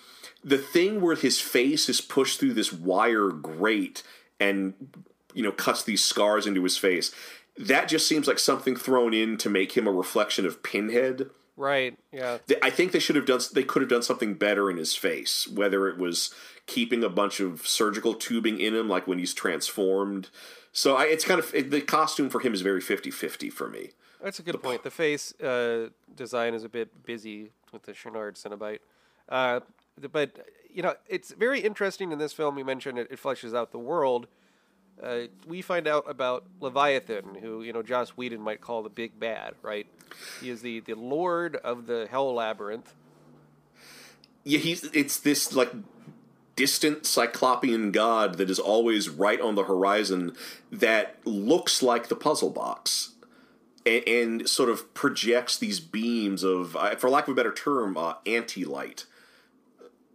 the 0.43 0.59
thing 0.59 1.01
where 1.01 1.15
his 1.15 1.41
face 1.41 1.89
is 1.89 2.01
pushed 2.01 2.41
through 2.41 2.55
this 2.55 2.73
wire 2.73 3.29
grate 3.29 4.03
and 4.41 4.75
you 5.35 5.43
know 5.43 5.53
cuts 5.53 5.85
these 5.85 6.03
scars 6.03 6.47
into 6.47 6.65
his 6.65 6.77
face 6.77 7.13
that 7.59 7.89
just 7.89 8.07
seems 8.09 8.27
like 8.27 8.39
something 8.39 8.77
thrown 8.77 9.15
in 9.15 9.37
to 9.39 9.49
make 9.49 9.77
him 9.77 9.87
a 9.87 9.93
reflection 9.93 10.47
of 10.47 10.63
pinhead 10.63 11.31
Right? 11.57 11.99
Yeah. 12.13 12.39
I 12.63 12.69
think 12.69 12.93
they 12.93 12.99
should 12.99 13.17
have 13.17 13.25
done. 13.25 13.41
They 13.53 13.63
could 13.63 13.81
have 13.81 13.89
done 13.89 14.03
something 14.03 14.35
better 14.35 14.71
in 14.71 14.77
his 14.77 14.95
face. 14.95 15.49
Whether 15.49 15.89
it 15.89 15.97
was 15.97 16.35
keeping 16.67 17.03
a 17.03 17.09
bunch 17.09 17.41
of 17.41 17.67
surgical 17.67 18.13
tubing 18.15 18.61
in 18.61 18.75
him, 18.75 18.89
like 18.89 19.07
when 19.07 19.19
he's 19.19 19.33
transformed. 19.33 20.29
So 20.73 20.97
I, 20.97 21.05
it's 21.05 21.25
kind 21.25 21.41
of 21.41 21.55
it, 21.55 21.71
the 21.71 21.81
costume 21.81 22.29
for 22.29 22.41
him 22.41 22.53
is 22.53 22.61
very 22.61 22.83
50-50 22.83 23.51
for 23.51 23.69
me. 23.69 23.93
That's 24.23 24.39
a 24.39 24.43
good 24.43 24.63
point. 24.63 24.83
The 24.83 24.91
face 24.91 25.33
uh, 25.41 25.89
design 26.15 26.53
is 26.53 26.65
a 26.65 26.69
bit 26.69 27.05
busy 27.05 27.53
with 27.73 27.85
the 27.85 27.93
Channard 27.93 28.35
Cenobite. 28.35 28.81
Uh, 29.29 29.61
but, 30.13 30.47
you 30.71 30.83
know, 30.83 30.95
it's 31.09 31.33
very 31.33 31.61
interesting 31.61 32.13
in 32.13 32.19
this 32.19 32.33
film. 32.33 32.59
You 32.59 32.65
mentioned 32.65 32.99
it, 32.99 33.09
it 33.11 33.23
fleshes 33.23 33.57
out 33.57 33.73
the 33.73 33.79
world. 33.79 34.27
Uh, 35.03 35.23
we 35.47 35.61
find 35.61 35.87
out 35.87 36.09
about 36.09 36.45
Leviathan, 36.61 37.37
who, 37.41 37.63
you 37.63 37.73
know, 37.73 37.83
Joss 37.83 38.11
Whedon 38.11 38.41
might 38.41 38.61
call 38.61 38.83
the 38.83 38.89
big 38.89 39.19
bad, 39.21 39.55
right? 39.63 39.87
He 40.41 40.49
is 40.49 40.63
the, 40.63 40.81
the 40.81 40.95
lord 40.95 41.57
of 41.57 41.87
the 41.87 42.07
Hell 42.11 42.33
Labyrinth. 42.33 42.95
Yeah, 44.45 44.59
he's 44.59 44.85
it's 44.85 45.19
this 45.19 45.55
like 45.55 45.73
distant 46.55 47.05
cyclopean 47.05 47.91
god 47.91 48.39
that 48.39 48.49
is 48.49 48.59
always 48.59 49.11
right 49.11 49.41
on 49.41 49.57
the 49.57 49.65
horizon 49.65 50.35
that 50.73 51.17
looks 51.27 51.83
like 51.83 52.09
the 52.09 52.17
puzzle 52.17 52.49
box 52.49 53.13
and, 53.85 54.09
and 54.09 54.49
sort 54.49 54.71
of 54.71 54.93
projects 54.95 55.59
these 55.59 55.81
beams 55.81 56.43
of, 56.43 56.75
uh, 56.77 56.97
for 56.97 57.11
lack 57.11 57.29
of 57.29 57.33
a 57.33 57.35
better 57.35 57.53
term, 57.53 57.97
uh, 57.97 58.15
anti-light 58.27 59.05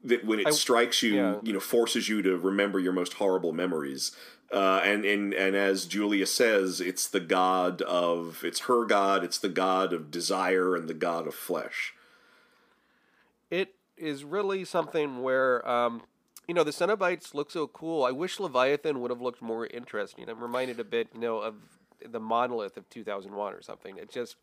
that 0.04 0.26
when 0.26 0.40
it 0.40 0.48
I- 0.48 0.52
strikes 0.52 1.02
you, 1.04 1.16
yeah. 1.16 1.36
you 1.44 1.54
know, 1.54 1.60
forces 1.60 2.10
you 2.10 2.22
to 2.22 2.38
remember 2.38 2.80
your 2.80 2.94
most 2.94 3.14
horrible 3.14 3.54
memories. 3.54 4.12
Uh, 4.52 4.82
and, 4.84 5.06
and 5.06 5.34
and 5.34 5.56
as 5.56 5.86
Julia 5.86 6.26
says, 6.26 6.82
it's 6.82 7.08
the 7.08 7.22
god 7.22 7.82
of 7.84 8.44
it's 8.44 8.62
her 8.62 8.86
god, 8.86 9.24
it's 9.24 9.38
the 9.38 9.50
god 9.50 9.94
of 9.94 10.12
desire 10.12 10.76
and 10.76 10.90
the 10.90 10.94
god 10.94 11.26
of 11.26 11.34
flesh. 11.34 11.94
it 13.50 13.76
is 13.98 14.24
really 14.24 14.66
something 14.66 15.22
where 15.22 15.68
um, 15.70 16.02
you 16.48 16.54
know 16.54 16.64
the 16.64 16.72
Cenobites 16.72 17.34
look 17.34 17.50
so 17.50 17.68
cool. 17.68 18.04
I 18.04 18.12
wish 18.12 18.40
Leviathan 18.40 19.00
would 19.00 19.10
have 19.10 19.22
looked 19.22 19.42
more 19.42 19.68
interesting. 19.68 20.28
I'm 20.28 20.42
reminded 20.42 20.80
a 20.80 20.84
bit, 20.84 21.08
you 21.14 21.22
know, 21.22 21.40
of 21.40 21.56
the 22.06 22.20
monolith 22.20 22.76
of 22.78 22.90
2001 22.90 23.54
or 23.54 23.62
something. 23.62 23.98
It 23.98 24.12
just 24.12 24.36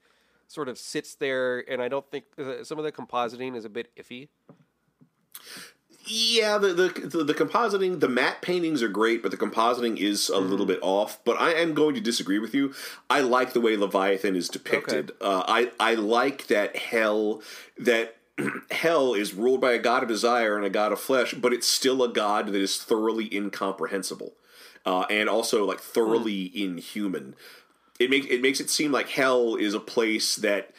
sort 0.46 0.68
of 0.68 0.78
sits 0.78 1.14
there, 1.16 1.70
and 1.70 1.82
I 1.82 1.88
don't 1.88 2.10
think 2.10 2.24
uh, 2.38 2.64
some 2.64 2.78
of 2.78 2.84
the 2.84 2.92
compositing 2.92 3.56
is 3.56 3.64
a 3.64 3.68
bit 3.68 3.94
iffy. 3.96 4.28
Yeah, 6.06 6.56
the, 6.58 6.72
the 6.72 6.88
the 6.88 7.24
the 7.24 7.34
compositing, 7.34 8.00
the 8.00 8.08
matte 8.08 8.40
paintings 8.40 8.82
are 8.82 8.88
great, 8.88 9.22
but 9.22 9.30
the 9.30 9.36
compositing 9.36 9.98
is 9.98 10.30
a 10.30 10.40
Mm-hmm. 10.40 10.50
little 10.50 10.64
bit 10.66 10.78
off. 10.80 11.18
But 11.24 11.38
I 11.40 11.52
am 11.52 11.74
going 11.74 11.94
to 11.96 12.00
disagree 12.00 12.38
with 12.38 12.54
you. 12.54 12.72
I 13.10 13.20
like 13.20 13.52
the 13.52 13.60
way 13.60 13.76
Leviathan 13.76 14.34
is 14.36 14.48
depicted. 14.48 15.10
Uh, 15.20 15.42
I 15.46 15.70
I 15.78 15.94
like 15.94 16.46
that 16.46 16.76
hell 16.76 17.42
that 17.76 18.16
hell 18.70 19.12
is 19.12 19.34
ruled 19.34 19.60
by 19.60 19.72
a 19.72 19.78
god 19.78 20.02
of 20.02 20.08
desire 20.08 20.56
and 20.56 20.64
a 20.64 20.70
god 20.70 20.92
of 20.92 21.00
flesh, 21.00 21.34
but 21.34 21.52
it's 21.52 21.66
still 21.66 22.02
a 22.02 22.08
god 22.08 22.46
that 22.46 22.54
is 22.54 22.78
thoroughly 22.82 23.34
incomprehensible, 23.34 24.32
uh, 24.86 25.04
and 25.10 25.28
also 25.28 25.64
like 25.66 25.80
thoroughly 25.80 26.50
inhuman. 26.54 27.34
It 27.98 28.08
makes 28.08 28.26
it 28.28 28.40
makes 28.40 28.60
it 28.60 28.70
seem 28.70 28.92
like 28.92 29.08
hell 29.10 29.56
is 29.56 29.74
a 29.74 29.80
place 29.80 30.36
that 30.36 30.70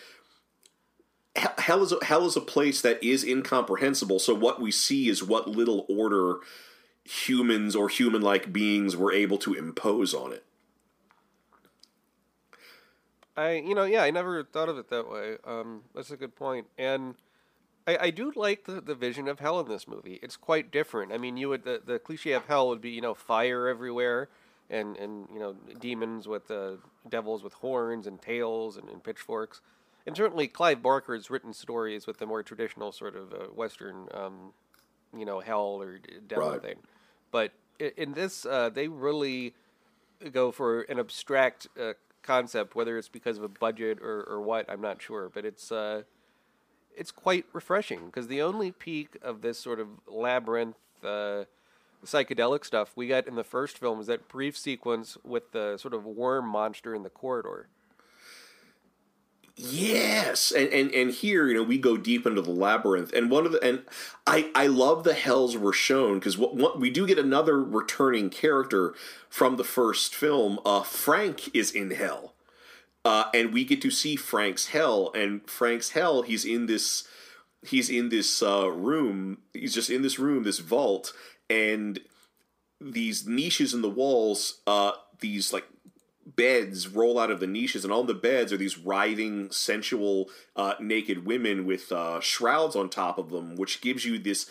hell- 1.40 1.84
is 1.84 1.92
a, 1.92 2.04
hell 2.06 2.26
is 2.26 2.36
a 2.36 2.42
place 2.42 2.82
that 2.82 3.04
is 3.04 3.24
incomprehensible. 3.24 4.20
So 4.20 4.34
what 4.34 4.62
we 4.62 4.72
see 4.72 5.10
is 5.10 5.24
what 5.24 5.48
little 5.48 5.86
order 5.90 6.38
humans 7.04 7.76
or 7.76 7.90
human-like 7.90 8.54
beings 8.54 8.96
were 8.96 9.12
able 9.12 9.38
to 9.40 9.54
impose 9.54 10.14
on 10.14 10.34
it. 10.34 10.44
I, 13.36 13.54
you 13.54 13.74
know, 13.74 13.86
yeah, 13.86 14.04
I 14.04 14.12
never 14.12 14.44
thought 14.44 14.70
of 14.70 14.78
it 14.78 14.90
that 14.90 15.10
way. 15.10 15.38
Um, 15.46 15.84
that's 15.96 16.12
a 16.12 16.18
good 16.18 16.36
point. 16.36 16.66
point, 16.66 16.68
and 16.78 17.16
I, 17.88 17.98
I 18.02 18.10
do 18.12 18.32
like 18.36 18.66
the, 18.66 18.82
the 18.82 18.94
vision 18.94 19.28
of 19.28 19.40
hell 19.40 19.60
in 19.60 19.68
this 19.68 19.88
movie. 19.88 20.20
It's 20.22 20.38
quite 20.38 20.72
different. 20.72 21.12
I 21.12 21.18
mean, 21.18 21.38
you 21.38 21.50
would 21.50 21.64
the, 21.64 21.82
the 21.84 21.98
cliche 21.98 22.34
of 22.34 22.46
hell 22.46 22.68
would 22.70 22.82
be 22.82 22.92
you 22.92 23.02
know 23.02 23.16
fire 23.16 23.68
everywhere, 23.68 24.30
and 24.70 24.96
and 24.98 25.28
you 25.34 25.40
know 25.40 25.56
demons 25.80 26.28
with 26.28 26.52
uh, 26.52 26.74
devils 27.10 27.42
with 27.42 27.54
horns 27.54 28.06
and 28.06 28.22
tails 28.22 28.78
and, 28.78 28.90
and 28.90 29.04
pitchforks, 29.04 29.62
and 30.10 30.18
certainly 30.18 30.48
Clive 30.48 30.82
Barker's 30.82 31.30
written 31.30 31.54
stories 31.54 32.08
with 32.08 32.18
the 32.18 32.26
more 32.26 32.42
traditional 32.42 32.92
sort 32.92 33.16
of 33.16 33.32
uh, 33.32 33.38
Western, 33.54 34.08
um, 34.12 34.54
you 35.16 35.24
know, 35.24 35.40
hell 35.40 35.80
or 35.80 36.00
devil 36.28 36.50
Right. 36.50 36.62
thing. 36.62 36.80
But 37.30 37.52
in 37.80 38.14
this, 38.14 38.44
uh, 38.44 38.70
they 38.70 38.88
really 38.88 39.54
go 40.32 40.52
for 40.52 40.82
an 40.82 41.00
abstract 41.00 41.68
uh, 41.80 41.94
concept, 42.24 42.74
whether 42.76 42.98
it's 42.98 43.08
because 43.08 43.38
of 43.38 43.44
a 43.44 43.48
budget 43.48 44.00
or, 44.02 44.24
or 44.24 44.42
what, 44.42 44.68
I'm 44.68 44.82
not 44.82 45.00
sure. 45.00 45.30
But 45.32 45.46
it's 45.46 45.72
uh, 45.72 46.02
it's 46.98 47.12
quite 47.12 47.46
refreshing 47.54 48.08
because 48.08 48.28
the 48.28 48.42
only 48.42 48.72
peak 48.72 49.16
of 49.22 49.42
this 49.42 49.60
sort 49.60 49.80
of 49.80 49.88
labyrinth 50.08 50.76
uh, 51.04 51.44
psychedelic 52.04 52.66
stuff 52.66 52.94
we 52.96 53.08
got 53.08 53.28
in 53.28 53.36
the 53.36 53.44
first 53.44 53.78
film 53.78 54.00
is 54.00 54.08
that 54.08 54.28
brief 54.28 54.58
sequence 54.58 55.18
with 55.24 55.52
the 55.52 55.78
sort 55.78 55.94
of 55.94 56.04
worm 56.04 56.48
monster 56.48 56.96
in 56.96 57.04
the 57.04 57.10
corridor. 57.12 57.68
Yes, 59.62 60.54
and, 60.54 60.70
and 60.70 60.90
and 60.94 61.12
here 61.12 61.46
you 61.50 61.54
know 61.54 61.64
we 61.64 61.78
go 61.78 61.98
deep 61.98 62.26
into 62.26 62.42
the 62.42 62.50
labyrinth, 62.50 63.12
and 63.12 63.30
one 63.30 63.46
of 63.46 63.52
the 63.52 63.62
and 63.62 63.84
I 64.26 64.50
I 64.56 64.68
love 64.68 65.04
the 65.04 65.14
hells 65.14 65.58
we're 65.58 65.74
shown 65.74 66.18
because 66.18 66.38
what, 66.38 66.56
what 66.56 66.80
we 66.80 66.90
do 66.90 67.06
get 67.06 67.20
another 67.20 67.62
returning 67.62 68.30
character 68.30 68.94
from 69.30 69.58
the 69.58 69.66
first 69.66 70.16
film. 70.16 70.60
Uh, 70.66 70.84
Frank 70.84 71.54
is 71.54 71.72
in 71.72 71.92
hell, 71.92 72.36
uh, 73.04 73.26
and 73.34 73.52
we 73.54 73.66
get 73.66 73.82
to 73.82 73.92
see 73.92 74.16
Frank's 74.16 74.68
hell, 74.68 75.12
and 75.14 75.46
Frank's 75.50 75.90
hell. 75.90 76.22
He's 76.22 76.46
in 76.46 76.68
this 76.68 77.06
he's 77.68 77.90
in 77.90 78.08
this 78.08 78.42
uh, 78.42 78.72
room. 78.72 79.40
He's 79.54 79.74
just 79.74 79.90
in 79.90 80.04
this 80.04 80.18
room, 80.18 80.44
this 80.44 80.60
vault, 80.60 81.12
and 81.50 82.00
these 82.80 83.28
niches 83.28 83.74
in 83.74 83.82
the 83.82 83.90
walls. 83.90 84.62
Uh, 84.66 84.94
these 85.20 85.52
like 85.52 85.66
beds 86.36 86.88
roll 86.88 87.20
out 87.20 87.32
of 87.32 87.40
the 87.40 87.48
niches, 87.48 87.84
and 87.84 87.94
on 87.94 88.08
the 88.08 88.14
beds 88.14 88.52
are 88.52 88.58
these 88.58 88.78
writhing, 88.78 89.52
sensual, 89.52 90.30
uh, 90.56 90.74
naked 90.80 91.26
women 91.26 91.66
with 91.66 91.92
uh, 91.92 92.20
shrouds 92.20 92.76
on 92.76 92.90
top 92.90 93.18
of 93.18 93.30
them, 93.30 93.56
which 93.56 93.82
gives 93.82 94.06
you 94.06 94.20
this. 94.20 94.50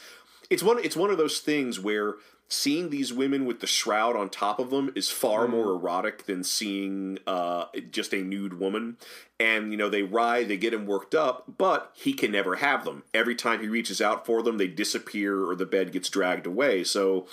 It's 0.51 0.63
one. 0.63 0.79
It's 0.83 0.97
one 0.97 1.11
of 1.11 1.19
those 1.19 1.41
things 1.41 1.79
where 1.79 2.17
seeing 2.49 2.89
these 2.89 3.13
women 3.13 3.45
with 3.45 3.61
the 3.61 3.67
shroud 3.67 4.17
on 4.17 4.31
top 4.31 4.59
of 4.59 4.71
them 4.71 4.91
is 4.95 5.11
far 5.11 5.47
more 5.47 5.71
erotic 5.73 6.25
than 6.25 6.43
seeing 6.43 7.19
uh, 7.27 7.67
just 7.91 8.15
a 8.15 8.23
nude 8.23 8.59
woman. 8.59 8.97
And 9.39 9.71
you 9.71 9.77
know 9.77 9.89
they 9.89 10.03
writhe, 10.03 10.49
they 10.49 10.57
get 10.57 10.75
him 10.75 10.87
worked 10.87 11.15
up, 11.15 11.45
but 11.59 11.93
he 11.95 12.13
can 12.13 12.33
never 12.33 12.57
have 12.57 12.85
them. 12.85 13.05
Every 13.15 13.35
time 13.35 13.61
he 13.61 13.69
reaches 13.69 14.01
out 14.01 14.27
for 14.27 14.43
them, 14.43 14.59
they 14.59 14.67
disappear 14.67 15.45
or 15.45 15.55
the 15.55 15.67
bed 15.67 15.93
gets 15.93 16.09
dragged 16.09 16.47
away. 16.47 16.83
So 16.85 17.27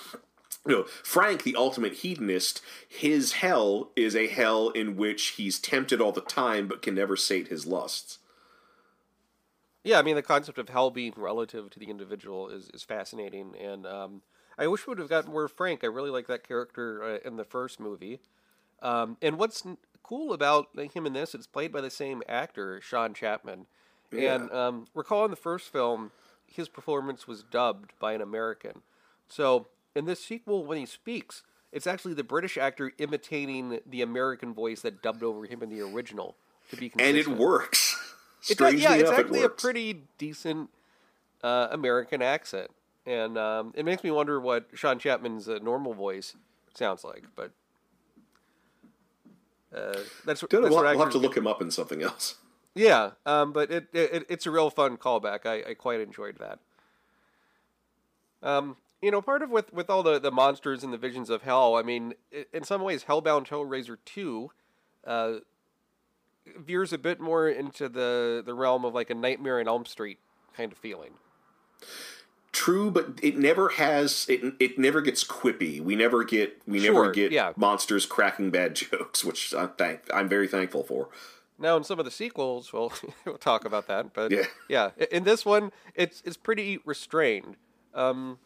you 0.66 0.72
know, 0.72 0.84
Frank, 0.84 1.42
the 1.42 1.56
ultimate 1.56 1.94
hedonist, 1.94 2.60
his 2.88 3.34
hell 3.34 3.90
is 3.96 4.16
a 4.16 4.26
hell 4.26 4.70
in 4.70 4.96
which 4.96 5.28
he's 5.36 5.58
tempted 5.58 6.00
all 6.00 6.12
the 6.12 6.20
time 6.20 6.66
but 6.66 6.82
can 6.82 6.94
never 6.94 7.16
sate 7.16 7.48
his 7.48 7.66
lusts. 7.66 8.18
Yeah, 9.84 10.00
I 10.00 10.02
mean 10.02 10.16
the 10.16 10.22
concept 10.22 10.58
of 10.58 10.68
hell 10.68 10.90
being 10.90 11.14
relative 11.16 11.70
to 11.70 11.78
the 11.78 11.86
individual 11.86 12.48
is, 12.48 12.68
is 12.74 12.82
fascinating, 12.82 13.54
and 13.56 13.86
um, 13.86 14.22
I 14.58 14.66
wish 14.66 14.86
we 14.86 14.90
would 14.90 14.98
have 14.98 15.08
gotten 15.08 15.30
more 15.30 15.46
Frank. 15.46 15.84
I 15.84 15.86
really 15.86 16.10
like 16.10 16.26
that 16.26 16.46
character 16.46 17.02
uh, 17.02 17.18
in 17.28 17.36
the 17.36 17.44
first 17.44 17.78
movie. 17.78 18.20
Um, 18.82 19.16
and 19.22 19.38
what's 19.38 19.64
n- 19.64 19.78
cool 20.02 20.32
about 20.32 20.68
him 20.92 21.06
in 21.06 21.12
this, 21.12 21.34
it's 21.34 21.46
played 21.46 21.72
by 21.72 21.80
the 21.80 21.90
same 21.90 22.22
actor, 22.28 22.80
Sean 22.80 23.14
Chapman. 23.14 23.66
Yeah. 24.12 24.34
And 24.34 24.50
um, 24.52 24.86
recall 24.94 25.24
in 25.24 25.30
the 25.30 25.36
first 25.36 25.70
film, 25.70 26.10
his 26.46 26.68
performance 26.68 27.28
was 27.28 27.42
dubbed 27.42 27.92
by 28.00 28.12
an 28.12 28.20
American. 28.20 28.82
So 29.28 29.68
in 29.96 30.04
this 30.04 30.22
sequel, 30.22 30.64
when 30.64 30.78
he 30.78 30.86
speaks, 30.86 31.42
it's 31.72 31.86
actually 31.86 32.14
the 32.14 32.24
British 32.24 32.56
actor 32.56 32.92
imitating 32.98 33.80
the 33.84 34.02
American 34.02 34.54
voice 34.54 34.82
that 34.82 35.02
dubbed 35.02 35.22
over 35.22 35.44
him 35.46 35.62
in 35.62 35.70
the 35.70 35.80
original 35.80 36.36
to 36.70 36.76
be 36.76 36.88
consistent. 36.88 37.18
And 37.28 37.34
it 37.34 37.38
works. 37.38 37.94
It 38.48 38.58
does, 38.58 38.68
Strangely 38.68 38.82
yeah, 38.82 38.94
it's 38.94 39.08
enough, 39.08 39.18
it 39.18 39.26
actually 39.26 39.42
a 39.42 39.48
pretty 39.48 40.02
decent 40.18 40.70
uh, 41.42 41.68
American 41.70 42.22
accent, 42.22 42.70
and 43.04 43.36
um, 43.36 43.72
it 43.74 43.84
makes 43.84 44.04
me 44.04 44.10
wonder 44.10 44.38
what 44.40 44.68
Sean 44.74 44.98
Chapman's 44.98 45.48
uh, 45.48 45.58
normal 45.62 45.94
voice 45.94 46.36
sounds 46.74 47.02
like. 47.02 47.24
But 47.34 47.50
uh, 49.74 49.98
that's, 50.24 50.40
Don't 50.42 50.62
that's 50.62 50.74
we'll, 50.74 50.74
what 50.74 50.84
we'll 50.84 50.98
have 51.04 51.12
to 51.12 51.18
look 51.18 51.36
him 51.36 51.46
up 51.46 51.60
in 51.60 51.70
something 51.70 52.02
else. 52.02 52.36
Yeah, 52.74 53.12
um, 53.24 53.52
but 53.52 53.70
it, 53.70 53.88
it 53.92 54.26
it's 54.28 54.46
a 54.46 54.50
real 54.50 54.70
fun 54.70 54.96
callback. 54.96 55.46
I, 55.46 55.70
I 55.70 55.74
quite 55.74 56.00
enjoyed 56.00 56.38
that. 56.38 56.58
Um, 58.42 58.76
you 59.02 59.10
know, 59.10 59.20
part 59.22 59.42
of 59.42 59.50
with 59.50 59.72
with 59.72 59.90
all 59.90 60.02
the, 60.02 60.18
the 60.18 60.30
monsters 60.30 60.82
and 60.82 60.92
the 60.92 60.98
visions 60.98 61.30
of 61.30 61.42
hell. 61.42 61.76
I 61.76 61.82
mean, 61.82 62.14
in 62.52 62.64
some 62.64 62.82
ways, 62.82 63.04
Hellbound 63.04 63.48
Hellraiser 63.48 63.98
two 64.04 64.50
uh, 65.06 65.34
veers 66.58 66.92
a 66.92 66.98
bit 66.98 67.20
more 67.20 67.48
into 67.48 67.88
the 67.88 68.42
the 68.44 68.54
realm 68.54 68.84
of 68.84 68.94
like 68.94 69.10
a 69.10 69.14
Nightmare 69.14 69.60
in 69.60 69.68
Elm 69.68 69.84
Street 69.86 70.18
kind 70.56 70.72
of 70.72 70.78
feeling. 70.78 71.12
True, 72.52 72.90
but 72.90 73.18
it 73.22 73.36
never 73.36 73.68
has. 73.70 74.24
It 74.30 74.54
it 74.58 74.78
never 74.78 75.02
gets 75.02 75.24
quippy. 75.24 75.78
We 75.80 75.94
never 75.94 76.24
get. 76.24 76.62
We 76.66 76.80
Sure, 76.80 76.92
never 76.94 77.10
get 77.12 77.30
yeah. 77.32 77.52
monsters 77.56 78.06
cracking 78.06 78.50
bad 78.50 78.74
jokes, 78.76 79.24
which 79.24 79.52
I'm 79.54 79.70
thank. 79.76 80.00
I'm 80.12 80.28
very 80.28 80.48
thankful 80.48 80.82
for. 80.82 81.08
Now, 81.58 81.76
in 81.76 81.84
some 81.84 81.98
of 81.98 82.04
the 82.04 82.10
sequels, 82.10 82.72
well, 82.72 82.92
we'll 83.26 83.36
talk 83.38 83.64
about 83.66 83.86
that. 83.88 84.14
But 84.14 84.30
Yeah. 84.32 84.44
yeah, 84.68 84.90
in 85.10 85.24
this 85.24 85.44
one, 85.44 85.70
it's 85.94 86.22
it's 86.24 86.38
pretty 86.38 86.78
restrained. 86.86 87.56
Um, 87.94 88.38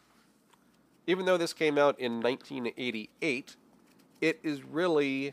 even 1.10 1.26
though 1.26 1.36
this 1.36 1.52
came 1.52 1.76
out 1.76 1.98
in 1.98 2.20
1988, 2.20 3.56
it 4.20 4.40
is 4.42 4.62
really 4.62 5.32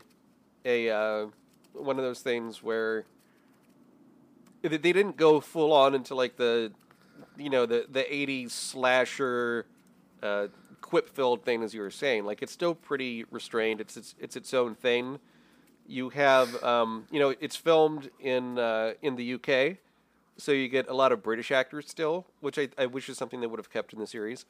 a 0.64 0.90
uh, 0.90 1.26
one 1.72 1.98
of 1.98 2.04
those 2.04 2.20
things 2.20 2.62
where 2.62 3.04
they 4.62 4.78
didn't 4.78 5.16
go 5.16 5.40
full 5.40 5.72
on 5.72 5.94
into 5.94 6.14
like 6.14 6.36
the 6.36 6.72
you 7.36 7.50
know 7.50 7.66
the 7.66 7.86
the 7.90 8.02
80s 8.02 8.50
slasher 8.50 9.66
uh, 10.22 10.48
quip 10.80 11.08
filled 11.08 11.44
thing 11.44 11.62
as 11.62 11.72
you 11.72 11.80
were 11.80 11.90
saying. 11.90 12.24
Like 12.24 12.42
it's 12.42 12.52
still 12.52 12.74
pretty 12.74 13.24
restrained. 13.30 13.80
It's 13.80 13.96
it's 13.96 14.14
it's 14.18 14.36
its 14.36 14.52
own 14.52 14.74
thing 14.74 15.20
you 15.88 16.10
have 16.10 16.62
um, 16.62 17.06
you 17.10 17.18
know 17.18 17.34
it's 17.40 17.56
filmed 17.56 18.10
in 18.20 18.58
uh, 18.58 18.92
in 19.02 19.16
the 19.16 19.34
UK, 19.34 19.78
so 20.36 20.52
you 20.52 20.68
get 20.68 20.88
a 20.88 20.94
lot 20.94 21.10
of 21.10 21.22
British 21.22 21.50
actors 21.50 21.88
still, 21.88 22.26
which 22.40 22.58
I, 22.58 22.68
I 22.76 22.86
wish 22.86 23.08
is 23.08 23.16
something 23.16 23.40
they 23.40 23.46
would 23.46 23.58
have 23.58 23.70
kept 23.70 23.92
in 23.92 23.98
the 23.98 24.06
series. 24.06 24.44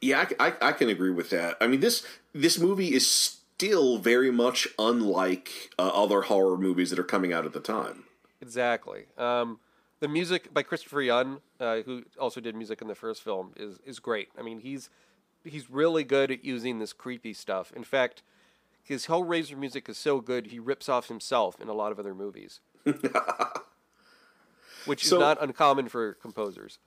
Yeah, 0.00 0.26
I, 0.38 0.48
I, 0.48 0.52
I 0.68 0.72
can 0.72 0.88
agree 0.88 1.10
with 1.10 1.30
that. 1.30 1.56
I 1.60 1.66
mean 1.66 1.80
this 1.80 2.04
this 2.32 2.58
movie 2.58 2.94
is 2.94 3.06
still 3.06 3.98
very 3.98 4.30
much 4.30 4.66
unlike 4.78 5.70
uh, 5.78 5.88
other 5.92 6.22
horror 6.22 6.56
movies 6.56 6.90
that 6.90 6.98
are 6.98 7.04
coming 7.04 7.32
out 7.32 7.44
at 7.44 7.52
the 7.52 7.60
time. 7.60 8.04
Exactly. 8.40 9.04
Um, 9.18 9.58
the 10.00 10.08
music 10.08 10.54
by 10.54 10.62
Christopher 10.62 11.02
Young, 11.02 11.40
uh, 11.60 11.82
who 11.82 12.04
also 12.18 12.40
did 12.40 12.54
music 12.54 12.80
in 12.80 12.88
the 12.88 12.94
first 12.94 13.22
film, 13.22 13.52
is 13.56 13.78
is 13.84 13.98
great. 13.98 14.28
I 14.38 14.42
mean, 14.42 14.60
he's 14.60 14.88
he's 15.44 15.68
really 15.70 16.04
good 16.04 16.30
at 16.30 16.44
using 16.44 16.78
this 16.78 16.94
creepy 16.94 17.34
stuff. 17.34 17.70
In 17.76 17.84
fact, 17.84 18.22
his 18.82 19.06
Hellraiser 19.06 19.58
music 19.58 19.88
is 19.90 19.98
so 19.98 20.20
good 20.22 20.46
he 20.46 20.58
rips 20.58 20.88
off 20.88 21.08
himself 21.08 21.60
in 21.60 21.68
a 21.68 21.74
lot 21.74 21.92
of 21.92 21.98
other 21.98 22.14
movies, 22.14 22.60
which 24.86 25.04
So- 25.06 25.16
is 25.16 25.20
not 25.20 25.42
uncommon 25.42 25.88
for 25.88 26.14
composers. 26.14 26.78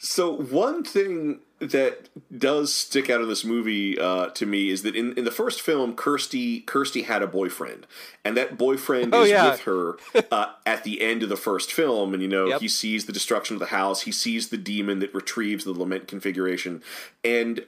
So 0.00 0.32
one 0.32 0.84
thing 0.84 1.40
that 1.58 2.08
does 2.38 2.72
stick 2.72 3.10
out 3.10 3.20
of 3.20 3.26
this 3.26 3.44
movie 3.44 3.98
uh, 3.98 4.28
to 4.28 4.46
me 4.46 4.70
is 4.70 4.82
that 4.82 4.94
in, 4.94 5.12
in 5.18 5.24
the 5.24 5.32
first 5.32 5.60
film, 5.60 5.96
Kirsty 5.96 6.60
Kirsty 6.60 7.02
had 7.02 7.20
a 7.20 7.26
boyfriend, 7.26 7.84
and 8.24 8.36
that 8.36 8.56
boyfriend 8.56 9.12
Oh, 9.12 9.22
is 9.24 9.30
yeah. 9.30 9.50
with 9.50 9.60
her 9.62 9.96
uh, 10.30 10.52
at 10.64 10.84
the 10.84 11.00
end 11.02 11.24
of 11.24 11.28
the 11.28 11.36
first 11.36 11.72
film. 11.72 12.14
And 12.14 12.22
you 12.22 12.28
know, 12.28 12.46
Yep. 12.46 12.60
he 12.60 12.68
sees 12.68 13.06
the 13.06 13.12
destruction 13.12 13.56
of 13.56 13.60
the 13.60 13.66
house, 13.66 14.02
he 14.02 14.12
sees 14.12 14.50
the 14.50 14.56
demon 14.56 15.00
that 15.00 15.12
retrieves 15.12 15.64
the 15.64 15.72
lament 15.72 16.06
configuration, 16.06 16.80
and 17.24 17.64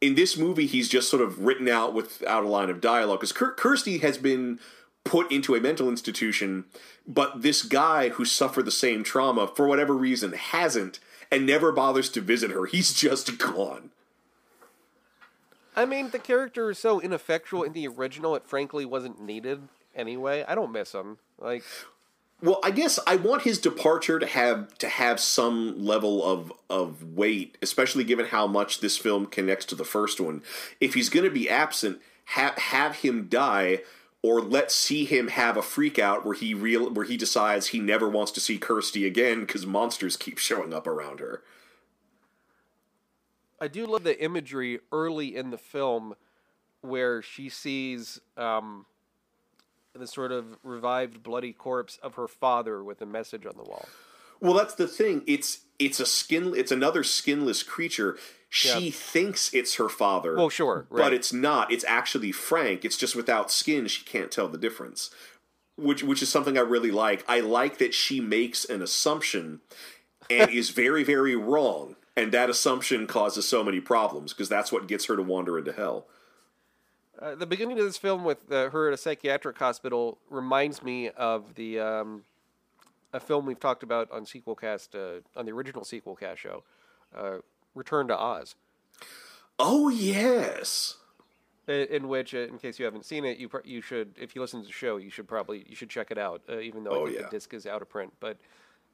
in 0.00 0.14
this 0.14 0.36
movie, 0.36 0.66
he's 0.66 0.88
just 0.90 1.08
sort 1.10 1.22
of 1.22 1.40
written 1.44 1.68
out 1.68 1.94
without 1.94 2.44
a 2.44 2.48
line 2.48 2.68
of 2.70 2.80
dialogue 2.82 3.18
because 3.20 3.32
Kir- 3.32 3.54
Kirsty 3.54 3.98
has 3.98 4.18
been 4.18 4.60
put 5.04 5.30
into 5.32 5.54
a 5.54 5.60
mental 5.60 5.88
institution, 5.88 6.64
but 7.06 7.40
this 7.42 7.62
guy 7.62 8.10
who 8.10 8.24
suffered 8.24 8.64
the 8.66 8.70
same 8.70 9.02
trauma 9.04 9.46
for 9.46 9.66
whatever 9.66 9.94
reason 9.94 10.32
hasn't 10.32 11.00
and 11.30 11.46
never 11.46 11.72
bothers 11.72 12.08
to 12.10 12.20
visit 12.20 12.50
her. 12.50 12.66
He's 12.66 12.92
just 12.92 13.38
gone. 13.38 13.90
I 15.74 15.84
mean, 15.84 16.10
the 16.10 16.18
character 16.18 16.70
is 16.70 16.78
so 16.78 17.00
ineffectual 17.00 17.62
in 17.62 17.72
the 17.72 17.86
original; 17.86 18.34
it 18.34 18.46
frankly 18.46 18.84
wasn't 18.84 19.20
needed 19.20 19.68
anyway. 19.94 20.44
I 20.46 20.54
don't 20.54 20.72
miss 20.72 20.92
him. 20.92 21.18
Like, 21.38 21.64
Well, 22.40 22.60
I 22.64 22.70
guess 22.70 22.98
I 23.06 23.16
want 23.16 23.42
his 23.42 23.58
departure 23.58 24.18
to 24.18 24.26
have 24.26 24.76
to 24.78 24.88
have 24.88 25.20
some 25.20 25.84
level 25.84 26.24
of 26.24 26.52
of 26.70 27.14
weight, 27.14 27.58
especially 27.60 28.04
given 28.04 28.26
how 28.26 28.46
much 28.46 28.80
this 28.80 28.96
film 28.96 29.26
connects 29.26 29.66
to 29.66 29.74
the 29.74 29.84
first 29.84 30.20
one. 30.20 30.42
If 30.80 30.94
he's 30.94 31.10
going 31.10 31.24
to 31.24 31.30
be 31.30 31.48
absent, 31.50 32.00
have 32.26 32.54
have 32.56 32.96
him 32.96 33.28
die, 33.28 33.80
or 34.26 34.40
let's 34.40 34.74
see 34.74 35.04
him 35.04 35.28
have 35.28 35.56
a 35.56 35.62
freak 35.62 36.00
out 36.00 36.24
where 36.24 36.34
he 36.34 36.52
real 36.52 36.90
where 36.90 37.04
he 37.04 37.16
decides 37.16 37.68
he 37.68 37.78
never 37.78 38.08
wants 38.08 38.32
to 38.32 38.40
see 38.40 38.58
Kirsty 38.58 39.06
again 39.06 39.42
because 39.42 39.64
monsters 39.64 40.16
keep 40.16 40.38
showing 40.38 40.74
up 40.74 40.88
around 40.88 41.20
her. 41.20 41.44
I 43.60 43.68
do 43.68 43.86
love 43.86 44.02
the 44.02 44.20
imagery 44.20 44.80
early 44.90 45.36
in 45.36 45.50
the 45.50 45.58
film 45.58 46.16
where 46.80 47.22
she 47.22 47.48
sees 47.48 48.20
um, 48.36 48.86
the 49.94 50.08
sort 50.08 50.32
of 50.32 50.56
revived 50.64 51.22
bloody 51.22 51.52
corpse 51.52 51.96
of 52.02 52.16
her 52.16 52.26
father 52.26 52.82
with 52.82 53.00
a 53.00 53.06
message 53.06 53.46
on 53.46 53.54
the 53.56 53.62
wall. 53.62 53.88
Well, 54.40 54.54
that's 54.54 54.74
the 54.74 54.88
thing. 54.88 55.22
It's 55.28 55.60
it's 55.78 56.00
a 56.00 56.06
skin. 56.06 56.52
It's 56.56 56.72
another 56.72 57.04
skinless 57.04 57.62
creature. 57.62 58.18
She 58.56 58.86
Yeah. 58.86 58.90
thinks 58.90 59.52
it's 59.52 59.74
her 59.74 59.90
father. 59.90 60.34
Well, 60.34 60.48
sure, 60.48 60.86
but 60.90 61.12
it's 61.12 61.30
not. 61.32 61.70
It's 61.70 61.84
actually 61.84 62.32
Frank. 62.32 62.84
It's 62.86 62.96
just 62.96 63.14
without 63.14 63.50
skin. 63.52 63.86
She 63.86 64.02
can't 64.04 64.30
tell 64.30 64.48
the 64.48 64.56
difference. 64.56 65.10
Which 65.76 66.02
which 66.02 66.22
is 66.22 66.30
something 66.30 66.56
I 66.56 66.62
really 66.62 66.90
like. 66.90 67.22
I 67.28 67.40
like 67.40 67.76
that 67.78 67.92
she 67.92 68.18
makes 68.18 68.64
an 68.64 68.80
assumption 68.80 69.60
and 70.30 70.50
is 70.50 70.70
very 70.70 71.04
very 71.04 71.36
wrong, 71.36 71.96
and 72.16 72.32
that 72.32 72.48
assumption 72.48 73.06
causes 73.06 73.46
so 73.46 73.62
many 73.62 73.78
problems 73.80 74.32
because 74.32 74.48
that's 74.48 74.72
what 74.72 74.88
gets 74.88 75.04
her 75.04 75.16
to 75.16 75.22
wander 75.22 75.58
into 75.58 75.72
hell. 75.72 76.06
Uh, 77.20 77.34
the 77.34 77.46
beginning 77.46 77.78
of 77.78 77.84
this 77.84 77.98
film 77.98 78.24
with 78.24 78.50
uh, 78.50 78.70
her 78.70 78.88
at 78.88 78.94
a 78.94 78.96
psychiatric 78.96 79.58
hospital 79.58 80.18
reminds 80.30 80.82
me 80.82 81.10
of 81.10 81.54
the 81.56 81.78
um, 81.78 82.24
a 83.12 83.20
film 83.20 83.44
we've 83.44 83.60
talked 83.60 83.82
about 83.82 84.10
on 84.10 84.24
sequel 84.24 84.54
cast 84.54 84.94
uh, 84.94 85.20
on 85.36 85.44
the 85.44 85.52
original 85.52 85.84
sequel 85.84 86.16
cast 86.16 86.40
show, 86.40 86.62
uh, 87.14 87.36
Return 87.76 88.08
to 88.08 88.18
Oz. 88.18 88.56
Oh 89.58 89.88
yes. 89.88 90.96
in 91.68 92.08
which, 92.08 92.34
uh, 92.34 92.38
in 92.38 92.58
case 92.58 92.78
you 92.78 92.84
haven't 92.84 93.04
seen 93.04 93.24
it, 93.24 93.38
you 93.38 93.48
pr- 93.48 93.58
you 93.64 93.80
should, 93.80 94.14
if 94.20 94.34
you 94.34 94.40
listen 94.40 94.60
to 94.60 94.66
the 94.66 94.72
show, 94.72 94.96
you 94.96 95.10
should 95.10 95.28
probably 95.28 95.64
you 95.68 95.76
should 95.76 95.90
check 95.90 96.10
it 96.10 96.18
out. 96.18 96.42
Uh, 96.48 96.58
even 96.58 96.82
though 96.84 96.90
Oh, 96.90 97.02
I 97.02 97.06
think 97.06 97.18
yeah. 97.20 97.24
the 97.26 97.30
disc 97.30 97.54
is 97.54 97.66
out 97.66 97.82
of 97.82 97.88
print, 97.88 98.12
but 98.20 98.38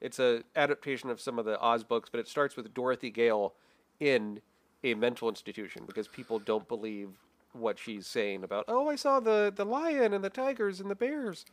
it's 0.00 0.18
a 0.18 0.42
adaptation 0.56 1.08
of 1.10 1.20
some 1.20 1.38
of 1.38 1.44
the 1.44 1.58
Oz 1.60 1.84
books. 1.84 2.08
But 2.10 2.20
it 2.20 2.28
starts 2.28 2.56
with 2.56 2.72
Dorothy 2.74 3.10
Gale 3.10 3.54
in 4.00 4.40
a 4.84 4.94
mental 4.94 5.28
institution 5.28 5.84
because 5.86 6.08
people 6.08 6.38
don't 6.38 6.66
believe 6.66 7.10
what 7.52 7.78
she's 7.78 8.06
saying 8.06 8.42
about. 8.42 8.64
Oh, 8.68 8.88
I 8.88 8.96
saw 8.96 9.20
the 9.20 9.52
the 9.54 9.64
lion 9.66 10.12
and 10.12 10.24
the 10.24 10.30
tigers 10.30 10.80
and 10.80 10.90
the 10.90 10.96
bears. 10.96 11.44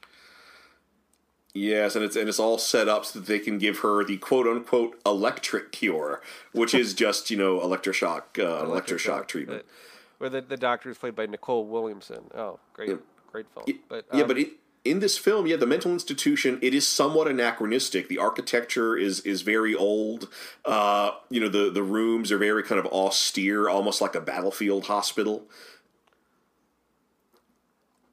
Yes, 1.54 1.96
and 1.96 2.06
it's 2.06 2.16
and 2.16 2.30
it's 2.30 2.40
all 2.40 2.58
set 2.58 2.88
up 2.88 3.06
so 3.06 3.20
that 3.20 3.28
they 3.28 3.40
can 3.40 3.58
give 3.58 3.80
her 3.80 4.04
the 4.04 4.18
quote 4.18 4.48
unquote 4.48 5.00
electric 5.06 5.72
cure, 5.72 6.22
which 6.52 6.74
is 6.74 6.94
just 7.06 7.32
you 7.32 7.38
know 7.38 7.60
electroshock 7.60 8.24
uh, 8.38 8.66
electroshock 8.66 9.28
treatment. 9.28 9.62
Uh, 9.62 9.72
where 10.20 10.30
the 10.30 10.42
the 10.42 10.58
doctor 10.58 10.90
is 10.90 10.98
played 10.98 11.16
by 11.16 11.26
Nicol 11.26 11.66
Williamson. 11.66 12.26
Oh, 12.36 12.60
great, 12.74 12.98
great 13.32 13.48
film. 13.54 13.80
But 13.88 14.06
yeah, 14.14 14.22
um, 14.22 14.28
but 14.28 14.38
it, 14.38 14.50
in 14.86 15.00
this 15.00 15.18
film, 15.18 15.48
yeah, 15.48 15.56
the 15.56 15.66
mental 15.66 15.92
institution 15.92 16.60
it 16.62 16.74
is 16.74 16.88
somewhat 16.88 17.28
anachronistic. 17.28 18.08
The 18.08 18.20
architecture 18.20 18.96
is 18.96 19.22
is 19.22 19.42
very 19.42 19.74
old. 19.74 20.30
Uh, 20.66 21.12
you 21.30 21.40
know, 21.40 21.50
the 21.50 21.72
the 21.72 21.84
rooms 21.84 22.32
are 22.32 22.38
very 22.38 22.64
kind 22.64 22.80
of 22.80 22.86
austere, 22.88 23.68
almost 23.68 24.02
like 24.02 24.14
a 24.14 24.22
battlefield 24.22 24.86
hospital. 24.86 25.46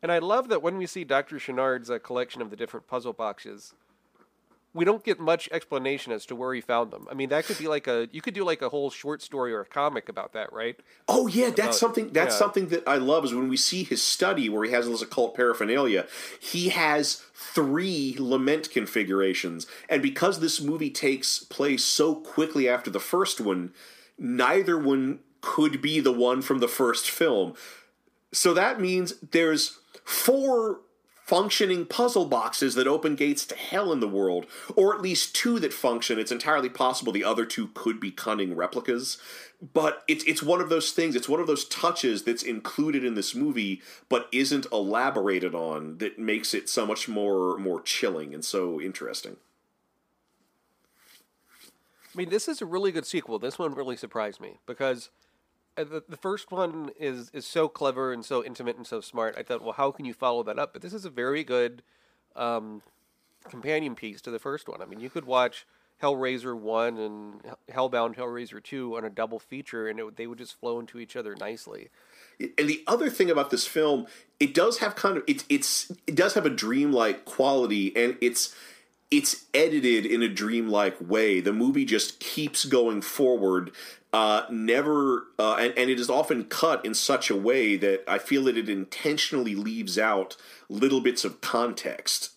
And 0.03 0.13
I 0.13 0.19
love 0.19 0.49
that 0.49 0.63
when 0.63 0.77
we 0.77 0.87
see 0.87 1.05
Dr. 1.05 1.39
Channard's 1.39 1.91
uh, 1.91 1.99
collection 1.99 2.43
of 2.43 2.51
the 2.51 2.57
different 2.57 2.87
puzzle 2.87 3.13
boxes, 3.13 3.75
we 4.77 4.85
don't 4.85 5.03
get 5.03 5.19
much 5.19 5.49
explanation 5.51 6.13
as 6.13 6.27
to 6.27 6.37
where 6.37 6.53
he 6.53 6.61
found 6.61 6.91
them. 6.91 7.09
I 7.11 7.15
mean, 7.15 7.31
that 7.31 7.47
could 7.47 7.57
be 7.57 7.67
like 7.67 7.87
a 7.87 8.09
you 8.13 8.21
could 8.21 8.35
do 8.35 8.45
like 8.45 8.61
a 8.61 8.69
whole 8.69 8.91
short 8.91 9.23
story 9.23 9.53
or 9.55 9.61
a 9.61 9.65
comic 9.65 10.09
about 10.11 10.35
that, 10.35 10.53
right? 10.53 10.79
Oh 11.09 11.27
yeah, 11.27 11.47
that's 11.47 11.59
About- 11.59 11.75
something. 11.75 12.13
That's 12.13 12.35
yeah. 12.35 12.39
something 12.39 12.69
that 12.69 12.87
I 12.87 12.97
love 12.97 13.25
is 13.25 13.35
when 13.35 13.49
we 13.49 13.57
see 13.57 13.85
his 13.85 14.03
study 14.03 14.49
where 14.51 14.65
he 14.65 14.73
has 14.73 14.85
all 14.85 14.93
this 14.93 15.03
occult 15.03 15.35
paraphernalia. 15.35 16.07
He 16.39 16.69
has 16.69 17.25
three 17.35 18.17
lament 18.19 18.71
configurations, 18.71 19.67
and 19.89 20.03
because 20.03 20.41
this 20.41 20.61
movie 20.61 20.91
takes 20.91 21.39
place 21.39 21.83
so 21.83 22.15
quickly 22.15 22.69
after 22.69 22.91
the 22.91 23.01
first 23.01 23.41
one, 23.41 23.73
neither 24.19 24.79
one 24.79 25.21
could 25.41 25.81
be 25.81 26.01
the 26.01 26.13
one 26.13 26.43
from 26.43 26.59
the 26.59 26.69
first 26.69 27.09
film. 27.09 27.55
So 28.33 28.53
that 28.53 28.79
means 28.79 29.15
there's 29.21 29.79
four 30.07 30.81
functioning 31.27 31.85
puzzle 31.85 32.25
boxes 32.25 32.77
that 32.77 32.87
open 32.87 33.17
gates 33.17 33.45
to 33.45 33.57
hell 33.57 33.93
in 33.93 33.99
the 33.99 34.09
world, 34.09 34.47
or 34.77 34.95
at 34.95 35.03
least 35.03 35.35
two 35.35 35.59
that 35.59 35.73
function. 35.73 36.21
It's 36.21 36.31
entirely 36.31 36.69
possible 36.69 37.13
the 37.13 37.25
other 37.25 37.45
two 37.45 37.71
could 37.75 37.99
be 37.99 38.13
cunning 38.13 38.55
replicas. 38.55 39.19
But 39.75 40.05
it's 40.07 40.23
it's 40.25 40.43
one 40.43 40.61
of 40.61 40.69
those 40.69 40.93
things, 40.93 41.17
it's 41.17 41.29
one 41.29 41.41
of 41.41 41.49
those 41.49 41.65
touches 41.65 42.23
that's 42.23 42.45
included 42.45 43.05
in 43.05 43.15
this 43.15 43.35
movie 43.35 43.83
but 44.09 44.29
isn't 44.31 44.67
elaborated 44.71 45.55
on 45.55 45.99
that 45.99 46.19
makes 46.19 46.55
it 46.55 46.69
so 46.69 46.87
much 46.87 47.09
more 47.09 47.59
more 47.59 47.83
chilling 47.83 48.33
and 48.33 48.45
so 48.45 48.81
interesting. 48.81 49.37
I 52.15 52.19
mean, 52.19 52.29
this 52.31 52.49
is 52.49 52.63
a 52.63 52.67
really 52.67 52.93
good 52.93 53.07
sequel. 53.07 53.39
This 53.39 53.59
one 53.59 53.75
really 53.75 53.97
surprised 53.97 54.41
me 54.41 54.59
because 54.65 55.11
the, 55.77 56.03
the 56.09 56.17
first 56.17 56.51
one 56.51 56.91
is 56.99 57.31
is 57.31 57.47
so 57.47 57.69
clever 57.69 58.13
and 58.13 58.25
so 58.25 58.45
intimate 58.45 58.77
and 58.77 58.87
so 58.87 59.01
smart. 59.01 59.37
I 59.39 59.43
thought, 59.43 59.63
well, 59.63 59.73
how 59.73 59.91
can 59.91 60.05
you 60.05 60.15
follow 60.15 60.43
that 60.45 60.59
up? 60.59 60.73
But 60.73 60.83
this 60.83 60.95
is 60.95 61.05
a 61.05 61.11
very 61.11 61.45
good 61.45 61.83
um, 62.35 62.83
companion 63.49 63.95
piece 63.95 64.21
to 64.23 64.31
the 64.31 64.39
first 64.39 64.69
one. 64.69 64.83
I 64.83 64.87
mean, 64.87 65.01
you 65.01 65.11
could 65.11 65.25
watch 65.25 65.67
Hellraiser 66.03 66.59
one 66.59 66.99
and 66.99 67.41
Hellbound 67.73 68.17
Hellraiser 68.17 68.63
two 68.63 68.97
on 68.97 69.05
a 69.05 69.11
double 69.11 69.39
feature, 69.39 69.89
and 69.89 69.99
it, 69.99 70.17
they 70.17 70.27
would 70.27 70.39
just 70.39 70.59
flow 70.59 70.79
into 70.79 70.99
each 70.99 71.17
other 71.17 71.35
nicely. 71.35 71.89
And 72.39 72.69
the 72.69 72.83
other 72.87 73.09
thing 73.09 73.31
about 73.31 73.51
this 73.51 73.67
film, 73.67 74.07
it 74.39 74.53
does 74.53 74.79
have 74.79 74.95
kind 74.95 75.17
of 75.17 75.25
it's 75.27 75.45
it's 75.49 75.91
it 76.07 76.15
does 76.15 76.35
have 76.35 76.45
a 76.45 76.51
dreamlike 76.51 77.25
quality, 77.25 77.97
and 77.97 78.17
it's 78.21 78.55
it's 79.11 79.45
edited 79.55 80.05
in 80.05 80.23
a 80.23 80.29
dreamlike 80.29 80.97
way. 81.01 81.41
The 81.41 81.53
movie 81.53 81.85
just 81.85 82.19
keeps 82.19 82.65
going 82.65 83.03
forward, 83.03 83.71
uh, 84.13 84.43
never, 84.51 85.29
uh, 85.39 85.57
and 85.57 85.73
and 85.77 85.91
it 85.91 86.01
is 86.01 86.11
often 86.11 86.45
cut 86.45 86.85
in 86.85 86.95
such 86.95 87.31
a 87.31 87.37
way 87.37 87.77
that 87.77 88.03
I 88.09 88.19
feel 88.19 88.45
that 88.45 88.57
it 88.57 88.69
intentionally 88.69 89.55
leaves 89.55 89.99
out 89.99 90.37
little 90.69 91.01
bits 91.01 91.25
of 91.25 91.41
context. 91.41 92.33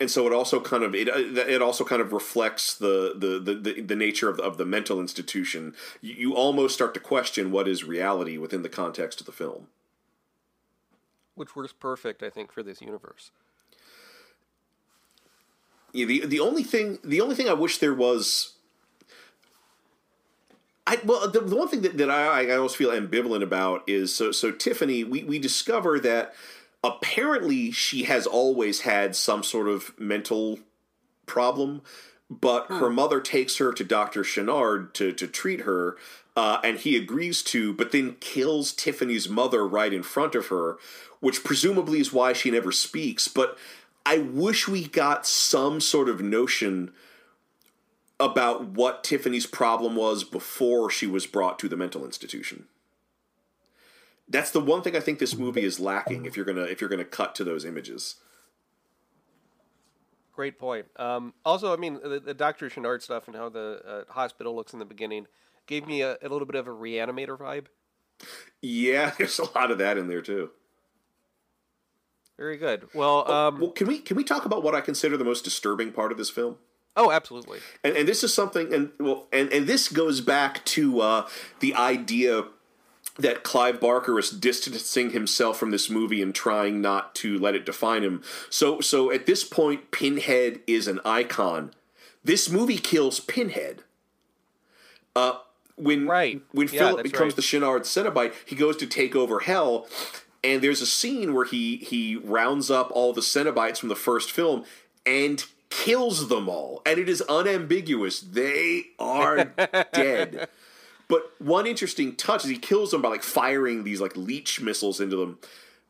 And 0.00 0.08
so 0.08 0.28
it 0.28 0.32
also 0.32 0.60
kind 0.60 0.84
of 0.84 0.94
it, 0.94 1.08
uh, 1.08 1.16
it 1.16 1.60
also 1.60 1.84
kind 1.84 2.00
of 2.00 2.12
reflects 2.12 2.74
the 2.76 3.14
the, 3.16 3.40
the, 3.40 3.82
the, 3.82 3.96
nature 3.96 4.28
of 4.28 4.36
the, 4.36 4.44
of 4.44 4.56
the 4.56 4.64
mental 4.64 5.00
institution. 5.00 5.74
You, 6.00 6.14
you 6.14 6.34
almost 6.34 6.74
start 6.74 6.94
to 6.94 7.00
question 7.00 7.50
what 7.50 7.66
is 7.66 7.82
reality 7.82 8.38
within 8.38 8.62
the 8.62 8.68
context 8.68 9.18
of 9.20 9.26
the 9.26 9.32
film. 9.32 9.66
which 11.34 11.56
works 11.56 11.72
perfect, 11.72 12.22
I 12.22 12.30
think, 12.30 12.52
for 12.52 12.62
this 12.62 12.80
universe. 12.80 13.32
Yeah, 15.92 16.06
the 16.06 16.26
the 16.26 16.40
only 16.40 16.62
thing 16.62 16.98
the 17.02 17.20
only 17.20 17.34
thing 17.34 17.48
I 17.48 17.54
wish 17.54 17.78
there 17.78 17.94
was 17.94 18.54
I 20.86 20.98
well 21.04 21.28
the, 21.30 21.40
the 21.40 21.56
one 21.56 21.68
thing 21.68 21.82
that, 21.82 21.98
that 21.98 22.10
I 22.10 22.50
I 22.50 22.56
always 22.56 22.74
feel 22.74 22.90
ambivalent 22.90 23.42
about 23.42 23.84
is 23.86 24.14
so 24.14 24.32
so 24.32 24.50
Tiffany 24.50 25.04
we 25.04 25.22
we 25.24 25.38
discover 25.38 25.98
that 26.00 26.34
apparently 26.84 27.70
she 27.70 28.04
has 28.04 28.26
always 28.26 28.80
had 28.80 29.16
some 29.16 29.42
sort 29.42 29.68
of 29.68 29.98
mental 29.98 30.60
problem 31.26 31.82
but 32.30 32.66
her 32.66 32.90
mother 32.90 33.20
takes 33.20 33.56
her 33.56 33.72
to 33.72 33.82
Dr. 33.84 34.22
Channard 34.22 34.94
to 34.94 35.12
to 35.12 35.26
treat 35.26 35.62
her 35.62 35.96
uh, 36.36 36.60
and 36.62 36.78
he 36.78 36.96
agrees 36.96 37.42
to 37.44 37.72
but 37.72 37.92
then 37.92 38.16
kills 38.20 38.72
Tiffany's 38.72 39.28
mother 39.28 39.66
right 39.66 39.92
in 39.92 40.02
front 40.02 40.34
of 40.34 40.48
her 40.48 40.76
which 41.20 41.44
presumably 41.44 42.00
is 42.00 42.12
why 42.12 42.32
she 42.32 42.50
never 42.50 42.72
speaks 42.72 43.28
but 43.28 43.58
I 44.08 44.16
wish 44.16 44.66
we 44.66 44.88
got 44.88 45.26
some 45.26 45.82
sort 45.82 46.08
of 46.08 46.22
notion 46.22 46.92
about 48.18 48.64
what 48.64 49.04
Tiffany's 49.04 49.44
problem 49.44 49.96
was 49.96 50.24
before 50.24 50.88
she 50.88 51.06
was 51.06 51.26
brought 51.26 51.58
to 51.58 51.68
the 51.68 51.76
mental 51.76 52.06
institution. 52.06 52.64
That's 54.26 54.50
the 54.50 54.62
one 54.62 54.80
thing 54.80 54.96
I 54.96 55.00
think 55.00 55.18
this 55.18 55.36
movie 55.36 55.62
is 55.62 55.78
lacking 55.78 56.24
if 56.24 56.36
you're 56.38 56.46
gonna 56.46 56.62
if 56.62 56.80
you're 56.80 56.88
gonna 56.88 57.04
cut 57.04 57.34
to 57.34 57.44
those 57.44 57.66
images. 57.66 58.14
Great 60.32 60.58
point. 60.58 60.86
Um, 60.96 61.34
also, 61.44 61.74
I 61.74 61.76
mean, 61.76 62.00
the, 62.02 62.18
the 62.18 62.32
Dr. 62.32 62.70
Channard 62.70 63.02
stuff 63.02 63.26
and 63.26 63.36
how 63.36 63.50
the 63.50 63.82
uh, 63.86 64.12
hospital 64.14 64.56
looks 64.56 64.72
in 64.72 64.78
the 64.78 64.86
beginning 64.86 65.26
gave 65.66 65.86
me 65.86 66.00
a, 66.00 66.16
a 66.22 66.28
little 66.30 66.46
bit 66.46 66.56
of 66.56 66.66
a 66.66 66.70
reanimator 66.70 67.36
vibe. 67.36 67.66
Yeah, 68.62 69.12
there's 69.18 69.38
a 69.38 69.58
lot 69.58 69.70
of 69.70 69.76
that 69.78 69.98
in 69.98 70.08
there 70.08 70.22
too. 70.22 70.48
Very 72.38 72.56
good. 72.56 72.88
Well, 72.94 73.30
um, 73.30 73.60
Well, 73.60 73.70
can 73.72 73.86
we 73.86 73.98
can 73.98 74.16
we 74.16 74.24
talk 74.24 74.44
about 74.44 74.62
what 74.62 74.74
I 74.74 74.80
consider 74.80 75.16
the 75.16 75.24
most 75.24 75.44
disturbing 75.44 75.92
part 75.92 76.12
of 76.12 76.18
this 76.18 76.30
film? 76.30 76.56
oh, 76.96 77.12
absolutely. 77.12 77.60
and, 77.84 77.96
and 77.96 78.08
this 78.08 78.24
is 78.24 78.34
something 78.34 78.72
and 78.74 78.90
well 78.98 79.26
and, 79.32 79.52
and 79.52 79.66
this 79.66 79.88
goes 79.88 80.20
back 80.20 80.64
to 80.64 81.00
uh, 81.00 81.28
the 81.60 81.74
idea 81.74 82.44
that 83.18 83.42
Clive 83.44 83.80
Barker 83.80 84.18
is 84.18 84.30
distancing 84.30 85.10
himself 85.10 85.58
from 85.58 85.70
this 85.72 85.90
movie 85.90 86.22
and 86.22 86.32
trying 86.34 86.80
not 86.80 87.14
to 87.16 87.36
let 87.38 87.54
it 87.56 87.66
define 87.66 88.02
him. 88.02 88.22
So 88.50 88.80
so 88.80 89.10
at 89.12 89.26
this 89.26 89.42
point 89.44 89.90
Pinhead 89.90 90.60
is 90.66 90.86
an 90.88 91.00
icon. 91.04 91.72
This 92.24 92.48
movie 92.50 92.78
kills 92.78 93.18
Pinhead. 93.20 93.82
Uh 95.16 95.38
when 95.76 96.06
Right. 96.08 96.42
when 96.52 96.66
Yeah, 96.68 96.78
Philip 96.88 97.02
becomes 97.04 97.32
right. 97.32 97.36
the 97.36 97.42
Channard 97.42 97.82
Cenobite, 97.82 98.32
he 98.44 98.56
goes 98.56 98.76
to 98.78 98.86
take 98.86 99.14
over 99.14 99.40
Hell, 99.40 99.86
and 100.44 100.62
there's 100.62 100.80
a 100.80 100.86
scene 100.86 101.34
where 101.34 101.44
he 101.44 101.76
he 101.78 102.16
rounds 102.16 102.70
up 102.70 102.90
all 102.92 103.12
the 103.12 103.20
Cenobites 103.20 103.78
from 103.78 103.88
the 103.88 103.96
first 103.96 104.30
film 104.30 104.64
and 105.04 105.44
kills 105.70 106.28
them 106.28 106.48
all, 106.48 106.82
and 106.86 106.98
it 106.98 107.08
is 107.08 107.22
unambiguous. 107.22 108.20
They 108.20 108.84
are 108.98 109.44
dead. 109.92 110.48
But 111.08 111.32
one 111.38 111.66
interesting 111.66 112.14
touch 112.16 112.44
is 112.44 112.50
he 112.50 112.58
kills 112.58 112.90
them 112.90 113.02
by 113.02 113.08
like 113.08 113.22
firing 113.22 113.84
these 113.84 114.00
like 114.00 114.16
leech 114.16 114.60
missiles 114.60 115.00
into 115.00 115.16
them. 115.16 115.38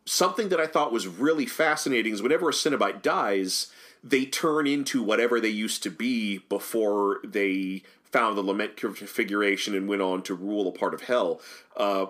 Something 0.04 0.48
that 0.48 0.60
I 0.60 0.66
thought 0.66 0.92
was 0.92 1.06
really 1.06 1.44
fascinating 1.44 2.14
is 2.14 2.22
whenever 2.22 2.48
a 2.48 2.52
Cenobite 2.52 3.02
dies, 3.02 3.66
they 4.02 4.24
turn 4.24 4.66
into 4.66 5.02
whatever 5.02 5.40
they 5.40 5.48
used 5.48 5.82
to 5.82 5.90
be 5.90 6.38
before 6.48 7.20
they 7.24 7.82
found 8.10 8.38
the 8.38 8.42
lament 8.42 8.76
configuration 8.76 9.74
and 9.74 9.88
went 9.88 10.00
on 10.00 10.22
to 10.22 10.34
rule 10.34 10.66
a 10.66 10.72
part 10.72 10.94
of 10.94 11.02
hell. 11.02 11.40
Uh, 11.76 12.06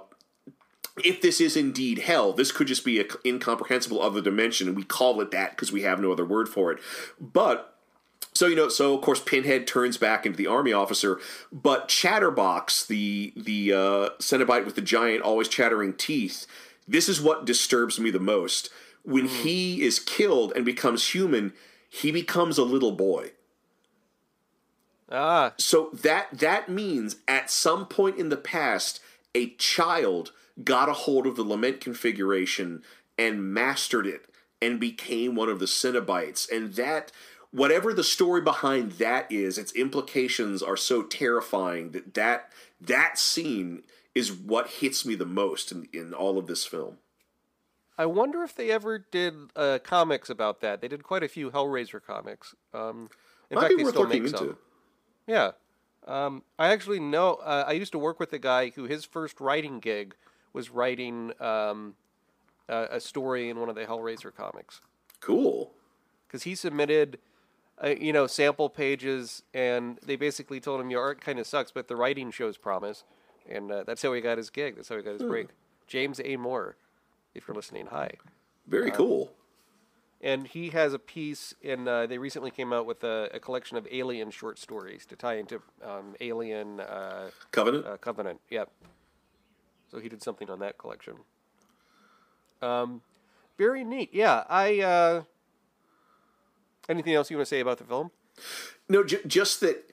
if 1.04 1.20
this 1.20 1.40
is 1.40 1.56
indeed 1.56 1.98
hell, 1.98 2.32
this 2.32 2.52
could 2.52 2.66
just 2.66 2.84
be 2.84 3.00
an 3.00 3.08
incomprehensible 3.24 4.00
other 4.00 4.20
dimension, 4.20 4.68
and 4.68 4.76
we 4.76 4.84
call 4.84 5.20
it 5.20 5.30
that 5.30 5.50
because 5.50 5.72
we 5.72 5.82
have 5.82 6.00
no 6.00 6.12
other 6.12 6.24
word 6.24 6.48
for 6.48 6.72
it. 6.72 6.78
But 7.20 7.78
so 8.34 8.46
you 8.46 8.54
know, 8.56 8.68
so 8.68 8.94
of 8.94 9.00
course, 9.00 9.20
Pinhead 9.20 9.66
turns 9.66 9.96
back 9.96 10.24
into 10.24 10.38
the 10.38 10.46
army 10.46 10.72
officer, 10.72 11.20
but 11.50 11.88
Chatterbox, 11.88 12.86
the 12.86 13.32
the 13.36 13.72
uh, 13.72 14.08
Cenobite 14.20 14.64
with 14.64 14.74
the 14.74 14.80
giant, 14.80 15.22
always 15.22 15.48
chattering 15.48 15.92
teeth, 15.92 16.46
this 16.86 17.08
is 17.08 17.20
what 17.20 17.44
disturbs 17.44 17.98
me 17.98 18.10
the 18.10 18.20
most. 18.20 18.70
When 19.02 19.26
he 19.26 19.82
is 19.82 19.98
killed 19.98 20.52
and 20.54 20.64
becomes 20.64 21.14
human, 21.14 21.52
he 21.88 22.12
becomes 22.12 22.58
a 22.58 22.64
little 22.64 22.92
boy. 22.92 23.32
Ah, 25.10 25.54
So 25.56 25.90
that 25.94 26.28
that 26.32 26.68
means 26.68 27.16
at 27.26 27.50
some 27.50 27.86
point 27.86 28.18
in 28.18 28.28
the 28.28 28.36
past, 28.36 29.00
a 29.34 29.50
child 29.54 30.32
got 30.64 30.88
a 30.88 30.92
hold 30.92 31.26
of 31.26 31.36
the 31.36 31.42
lament 31.42 31.80
configuration 31.80 32.82
and 33.18 33.52
mastered 33.52 34.06
it 34.06 34.26
and 34.60 34.80
became 34.80 35.34
one 35.34 35.48
of 35.48 35.58
the 35.58 35.66
Cenobites. 35.66 36.50
And 36.50 36.74
that 36.74 37.12
whatever 37.50 37.92
the 37.92 38.04
story 38.04 38.40
behind 38.40 38.92
that 38.92 39.30
is, 39.30 39.58
its 39.58 39.72
implications 39.72 40.62
are 40.62 40.76
so 40.76 41.02
terrifying 41.02 41.92
that 41.92 42.14
that, 42.14 42.52
that 42.80 43.18
scene 43.18 43.82
is 44.14 44.32
what 44.32 44.68
hits 44.68 45.04
me 45.04 45.14
the 45.14 45.26
most 45.26 45.70
in, 45.70 45.88
in 45.92 46.12
all 46.12 46.38
of 46.38 46.46
this 46.46 46.64
film. 46.64 46.98
I 47.96 48.06
wonder 48.06 48.44
if 48.44 48.54
they 48.54 48.70
ever 48.70 48.98
did 48.98 49.34
uh, 49.56 49.80
comics 49.82 50.30
about 50.30 50.60
that. 50.60 50.80
They 50.80 50.88
did 50.88 51.02
quite 51.02 51.24
a 51.24 51.28
few 51.28 51.50
Hellraiser 51.50 52.00
comics. 52.04 52.54
Um, 52.72 53.10
in 53.50 53.56
Might 53.56 53.62
fact, 53.62 53.70
be 53.70 53.76
they 53.76 53.84
worth 53.84 53.94
still 53.94 54.02
looking 54.04 54.22
make 54.22 54.32
into. 54.32 54.38
some. 54.38 54.56
Yeah. 55.26 55.50
Um, 56.06 56.42
I 56.58 56.68
actually 56.68 57.00
know. 57.00 57.34
Uh, 57.34 57.64
I 57.66 57.72
used 57.72 57.92
to 57.92 57.98
work 57.98 58.20
with 58.20 58.32
a 58.32 58.38
guy 58.38 58.70
who 58.70 58.84
his 58.84 59.04
first 59.04 59.40
writing 59.40 59.80
gig 59.80 60.14
was 60.52 60.70
writing 60.70 61.32
um, 61.40 61.94
a, 62.68 62.86
a 62.92 63.00
story 63.00 63.48
in 63.50 63.58
one 63.60 63.68
of 63.68 63.74
the 63.74 63.84
Hellraiser 63.84 64.34
comics 64.34 64.80
Cool. 65.20 65.72
because 66.26 66.42
he 66.44 66.54
submitted, 66.54 67.18
uh, 67.82 67.88
you 68.00 68.12
know, 68.12 68.26
sample 68.26 68.68
pages, 68.68 69.42
and 69.54 69.98
they 70.04 70.16
basically 70.16 70.60
told 70.60 70.80
him 70.80 70.90
your 70.90 71.02
art 71.02 71.20
kind 71.20 71.38
of 71.38 71.46
sucks, 71.46 71.70
but 71.70 71.88
the 71.88 71.96
writing 71.96 72.30
shows 72.30 72.56
promise, 72.56 73.04
and 73.48 73.70
uh, 73.70 73.84
that's 73.86 74.02
how 74.02 74.12
he 74.12 74.20
got 74.20 74.38
his 74.38 74.50
gig. 74.50 74.76
That's 74.76 74.88
how 74.88 74.96
he 74.96 75.02
got 75.02 75.14
his 75.14 75.22
break. 75.22 75.48
James 75.86 76.20
A. 76.24 76.36
Moore, 76.36 76.76
if 77.34 77.48
you're 77.48 77.54
listening, 77.54 77.86
hi. 77.86 78.10
Very 78.66 78.90
cool. 78.90 79.32
and 80.20 80.46
he 80.46 80.68
has 80.70 80.92
a 80.92 80.98
piece 80.98 81.54
in. 81.62 81.88
Uh, 81.88 82.06
they 82.06 82.18
recently 82.18 82.50
came 82.50 82.72
out 82.72 82.84
with 82.84 83.02
a, 83.04 83.30
a 83.32 83.40
collection 83.40 83.76
of 83.78 83.86
Alien 83.90 84.30
short 84.30 84.58
stories 84.58 85.06
to 85.06 85.16
tie 85.16 85.36
into 85.36 85.62
um, 85.82 86.14
Alien 86.20 86.80
uh, 86.80 87.30
Covenant? 87.52 87.86
uh, 87.86 87.96
Covenant. 87.96 88.40
Yep. 88.50 88.70
So 89.90 89.98
he 89.98 90.08
did 90.08 90.22
something 90.22 90.50
on 90.50 90.58
that 90.60 90.78
collection. 90.78 91.14
Um, 92.60 93.02
very 93.56 93.84
neat. 93.84 94.10
Yeah. 94.12 94.44
I. 94.48 94.80
Uh, 94.80 95.22
anything 96.88 97.14
else 97.14 97.30
you 97.30 97.36
want 97.36 97.46
to 97.46 97.50
say 97.50 97.60
about 97.60 97.78
the 97.78 97.84
film? 97.84 98.10
No, 98.88 99.04
j- 99.04 99.20
just 99.26 99.60
that 99.60 99.90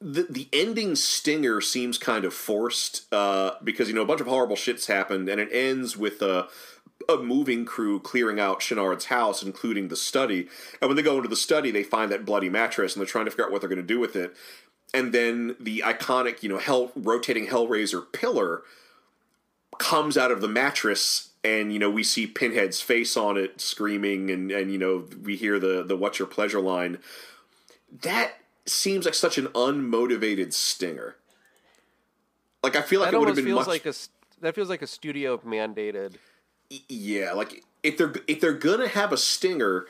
the 0.00 0.26
the 0.28 0.48
ending 0.52 0.94
stinger 0.94 1.60
seems 1.60 1.98
kind 1.98 2.24
of 2.24 2.32
forced 2.32 3.12
uh, 3.12 3.52
because 3.64 3.88
you 3.88 3.94
know 3.94 4.02
a 4.02 4.06
bunch 4.06 4.20
of 4.20 4.26
horrible 4.26 4.56
shits 4.56 4.86
happened, 4.86 5.28
and 5.28 5.40
it 5.40 5.48
ends 5.52 5.96
with 5.96 6.22
a 6.22 6.48
a 7.08 7.16
moving 7.16 7.64
crew 7.64 8.00
clearing 8.00 8.38
out 8.40 8.60
Channard's 8.60 9.06
house, 9.06 9.42
including 9.42 9.88
the 9.88 9.96
study. 9.96 10.48
And 10.80 10.88
when 10.88 10.96
they 10.96 11.02
go 11.02 11.16
into 11.16 11.28
the 11.28 11.36
study, 11.36 11.70
they 11.70 11.82
find 11.82 12.10
that 12.12 12.24
bloody 12.24 12.48
mattress, 12.50 12.94
and 12.94 13.00
they're 13.00 13.06
trying 13.06 13.24
to 13.24 13.30
figure 13.30 13.46
out 13.46 13.52
what 13.52 13.60
they're 13.60 13.70
going 13.70 13.80
to 13.80 13.86
do 13.86 14.00
with 14.00 14.16
it. 14.16 14.34
And 14.94 15.12
then 15.12 15.54
the 15.60 15.82
iconic, 15.84 16.42
you 16.42 16.48
know, 16.48 16.58
hell 16.58 16.92
rotating 16.96 17.46
Hellraiser 17.46 18.10
pillar 18.12 18.62
comes 19.78 20.16
out 20.16 20.30
of 20.30 20.40
the 20.40 20.48
mattress 20.48 21.30
and 21.44 21.72
you 21.72 21.78
know 21.78 21.90
we 21.90 22.02
see 22.02 22.26
pinhead's 22.26 22.80
face 22.80 23.16
on 23.16 23.36
it 23.36 23.60
screaming 23.60 24.30
and 24.30 24.50
and 24.50 24.72
you 24.72 24.78
know 24.78 25.04
we 25.22 25.36
hear 25.36 25.58
the 25.58 25.82
the 25.82 25.96
what's 25.96 26.18
your 26.18 26.28
pleasure 26.28 26.60
line 26.60 26.98
that 28.02 28.34
seems 28.66 29.04
like 29.04 29.14
such 29.14 29.38
an 29.38 29.46
unmotivated 29.48 30.52
stinger 30.52 31.16
like 32.62 32.76
i 32.76 32.82
feel 32.82 33.00
like 33.00 33.10
that 33.10 33.16
it 33.16 33.20
would 33.20 33.28
have 33.28 33.36
been 33.36 33.44
feels 33.44 33.60
much 33.60 33.68
like 33.68 33.86
a. 33.86 33.94
That 34.40 34.54
feels 34.54 34.68
like 34.68 34.82
a 34.82 34.86
studio 34.86 35.38
mandated. 35.38 36.14
yeah 36.88 37.32
like 37.32 37.64
if 37.82 37.96
they're 37.96 38.12
if 38.26 38.40
they're 38.40 38.52
gonna 38.52 38.88
have 38.88 39.12
a 39.12 39.16
stinger 39.16 39.86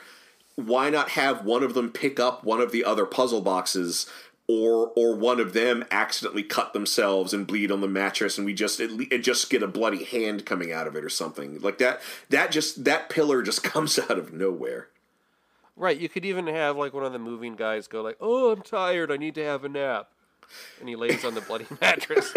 why 0.55 0.89
not 0.89 1.09
have 1.11 1.45
one 1.45 1.63
of 1.63 1.73
them 1.73 1.91
pick 1.91 2.19
up 2.19 2.43
one 2.43 2.59
of 2.59 2.71
the 2.71 2.83
other 2.83 3.05
puzzle 3.05 3.41
boxes 3.41 4.07
or 4.49 4.91
or 4.97 5.15
one 5.15 5.39
of 5.39 5.53
them 5.53 5.85
accidentally 5.91 6.43
cut 6.43 6.73
themselves 6.73 7.33
and 7.33 7.47
bleed 7.47 7.71
on 7.71 7.79
the 7.79 7.87
mattress 7.87 8.37
and 8.37 8.45
we 8.45 8.53
just 8.53 8.79
it, 8.79 8.89
it 9.11 9.19
just 9.19 9.49
get 9.49 9.63
a 9.63 9.67
bloody 9.67 10.03
hand 10.03 10.45
coming 10.45 10.73
out 10.73 10.87
of 10.87 10.95
it 10.95 11.05
or 11.05 11.09
something 11.09 11.59
like 11.61 11.77
that 11.77 12.01
that 12.29 12.51
just 12.51 12.83
that 12.83 13.09
pillar 13.09 13.43
just 13.43 13.63
comes 13.73 13.99
out 13.99 14.17
of 14.17 14.33
nowhere 14.33 14.89
Right. 15.79 15.97
You 15.97 16.09
could 16.09 16.25
even 16.25 16.45
have 16.47 16.75
like 16.75 16.93
one 16.93 17.05
of 17.05 17.13
the 17.13 17.19
moving 17.19 17.55
guys 17.55 17.87
go 17.87 18.01
like, 18.01 18.17
"Oh, 18.19 18.51
I'm 18.51 18.61
tired. 18.61 19.13
I 19.13 19.15
need 19.15 19.33
to 19.35 19.45
have 19.45 19.63
a 19.63 19.69
nap," 19.69 20.09
and 20.81 20.89
he 20.89 20.97
lays 20.97 21.23
on 21.23 21.35
the 21.35 21.41
bloody 21.41 21.67
mattress 21.81 22.33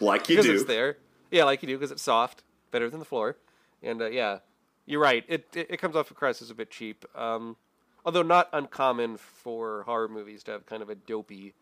like 0.00 0.28
you 0.28 0.42
do 0.42 0.52
it's 0.52 0.64
there. 0.64 0.98
Yeah, 1.30 1.44
like 1.44 1.62
you 1.62 1.66
do 1.68 1.78
because 1.78 1.90
it's 1.90 2.02
soft, 2.02 2.42
better 2.70 2.90
than 2.90 2.98
the 2.98 3.06
floor. 3.06 3.38
And 3.82 4.02
uh, 4.02 4.10
yeah, 4.10 4.40
you're 4.84 5.00
right. 5.00 5.24
It, 5.28 5.48
it 5.54 5.68
it 5.70 5.76
comes 5.78 5.96
off 5.96 6.10
across 6.10 6.42
as 6.42 6.50
a 6.50 6.54
bit 6.54 6.70
cheap. 6.70 7.06
Um, 7.18 7.56
although 8.04 8.22
not 8.22 8.48
uncommon 8.52 9.16
for 9.16 9.82
horror 9.84 10.08
movies 10.08 10.42
to 10.44 10.52
have 10.52 10.66
kind 10.66 10.82
of 10.82 10.90
a 10.90 10.94
dopey 10.94 11.54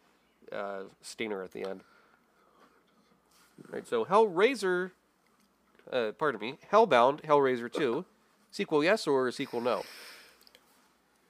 uh, 0.50 0.82
stinger 1.00 1.42
at 1.42 1.52
the 1.52 1.64
end. 1.64 1.82
Right. 3.70 3.86
So 3.86 4.04
Hellraiser, 4.04 4.90
uh, 5.92 6.12
pardon 6.18 6.40
me, 6.40 6.58
Hellbound, 6.72 7.22
Hellraiser 7.22 7.72
two, 7.72 8.04
sequel 8.50 8.82
yes 8.82 9.06
or 9.06 9.30
sequel 9.30 9.60
no? 9.60 9.82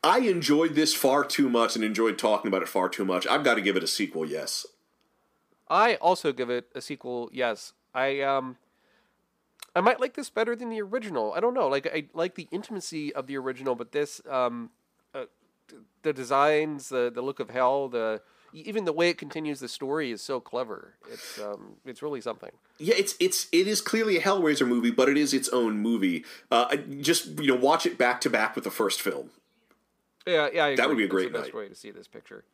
I 0.05 0.21
enjoyed 0.21 0.75
this 0.75 0.95
far 0.95 1.25
too 1.25 1.49
much 1.49 1.77
and 1.77 1.85
enjoyed 1.85 2.19
talking 2.19 2.49
about 2.49 2.63
it 2.63 2.69
far 2.69 2.89
too 2.89 3.05
much. 3.05 3.27
I've 3.27 3.45
got 3.45 3.55
to 3.55 3.61
give 3.61 3.77
it 3.77 3.85
a 3.85 3.87
sequel. 3.87 4.27
Yes. 4.27 4.67
I 5.69 5.95
also 5.97 6.33
give 6.33 6.51
it 6.51 6.69
a 6.75 6.81
sequel. 6.81 7.31
Yes, 7.33 7.73
I 7.95 8.21
um, 8.21 8.57
I 9.77 9.81
might 9.81 10.01
like 10.01 10.15
this 10.15 10.29
better 10.29 10.57
than 10.57 10.71
the 10.71 10.83
original. 10.83 11.33
I 11.35 11.41
don't 11.41 11.55
know. 11.55 11.69
Like 11.69 11.87
I 11.87 12.09
like 12.13 12.35
the 12.35 12.49
intimacy 12.51 13.15
of 13.15 13.27
the 13.27 13.37
original, 13.39 13.75
but 13.75 13.93
this 13.93 14.21
um, 14.29 14.71
uh, 15.15 15.25
the 16.03 16.13
designs, 16.13 16.89
the 16.89 17.11
the 17.15 17.23
look 17.23 17.41
of 17.41 17.51
hell, 17.51 17.89
the 17.89 18.23
even 18.53 18.85
the 18.85 18.93
way 18.93 19.09
it 19.09 19.17
continues 19.17 19.61
the 19.61 19.69
story 19.69 20.11
is 20.11 20.21
so 20.21 20.39
clever. 20.39 20.95
It's 21.11 21.41
um, 21.41 21.77
it's 21.85 22.03
really 22.03 22.21
something. 22.21 22.51
Yeah, 22.79 22.95
it's 22.97 23.15
it's 23.21 23.49
it 23.53 23.67
is 23.67 23.81
clearly 23.81 24.17
a 24.17 24.21
Hellraiser 24.21 24.67
movie, 24.67 24.91
but 24.91 25.09
it 25.09 25.17
is 25.17 25.33
its 25.33 25.49
own 25.49 25.79
movie. 25.79 26.25
Uh, 26.51 26.77
just 27.01 27.41
you 27.41 27.47
know, 27.49 27.57
watch 27.57 27.87
it 27.87 27.97
back 27.97 28.21
to 28.23 28.31
back 28.31 28.55
with 28.55 28.65
the 28.65 28.71
first 28.71 29.01
film. 29.01 29.31
Yeah, 30.27 30.49
yeah, 30.53 30.75
that 30.77 30.89
would 30.89 30.97
be 30.97 31.05
a 31.05 31.07
That's 31.07 31.15
great 31.15 31.33
the 31.33 31.39
best 31.39 31.55
night. 31.55 31.55
way 31.55 31.69
to 31.69 31.75
see 31.75 31.91
this 31.91 32.07
picture. 32.07 32.45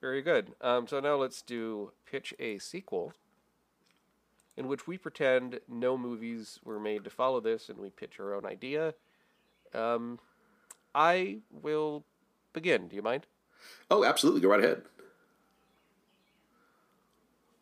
Very 0.00 0.22
good. 0.22 0.52
Um, 0.60 0.86
so 0.86 1.00
now 1.00 1.16
let's 1.16 1.42
do 1.42 1.92
pitch 2.10 2.34
a 2.38 2.58
sequel, 2.58 3.12
in 4.56 4.68
which 4.68 4.86
we 4.86 4.98
pretend 4.98 5.60
no 5.68 5.96
movies 5.96 6.58
were 6.64 6.80
made 6.80 7.04
to 7.04 7.10
follow 7.10 7.40
this, 7.40 7.68
and 7.68 7.78
we 7.78 7.90
pitch 7.90 8.18
our 8.20 8.34
own 8.34 8.44
idea. 8.44 8.94
Um, 9.74 10.18
I 10.96 11.40
will 11.50 12.04
begin. 12.54 12.88
Do 12.88 12.96
you 12.96 13.02
mind? 13.02 13.26
Oh, 13.90 14.02
absolutely. 14.02 14.40
Go 14.40 14.48
right 14.48 14.64
ahead. 14.64 14.82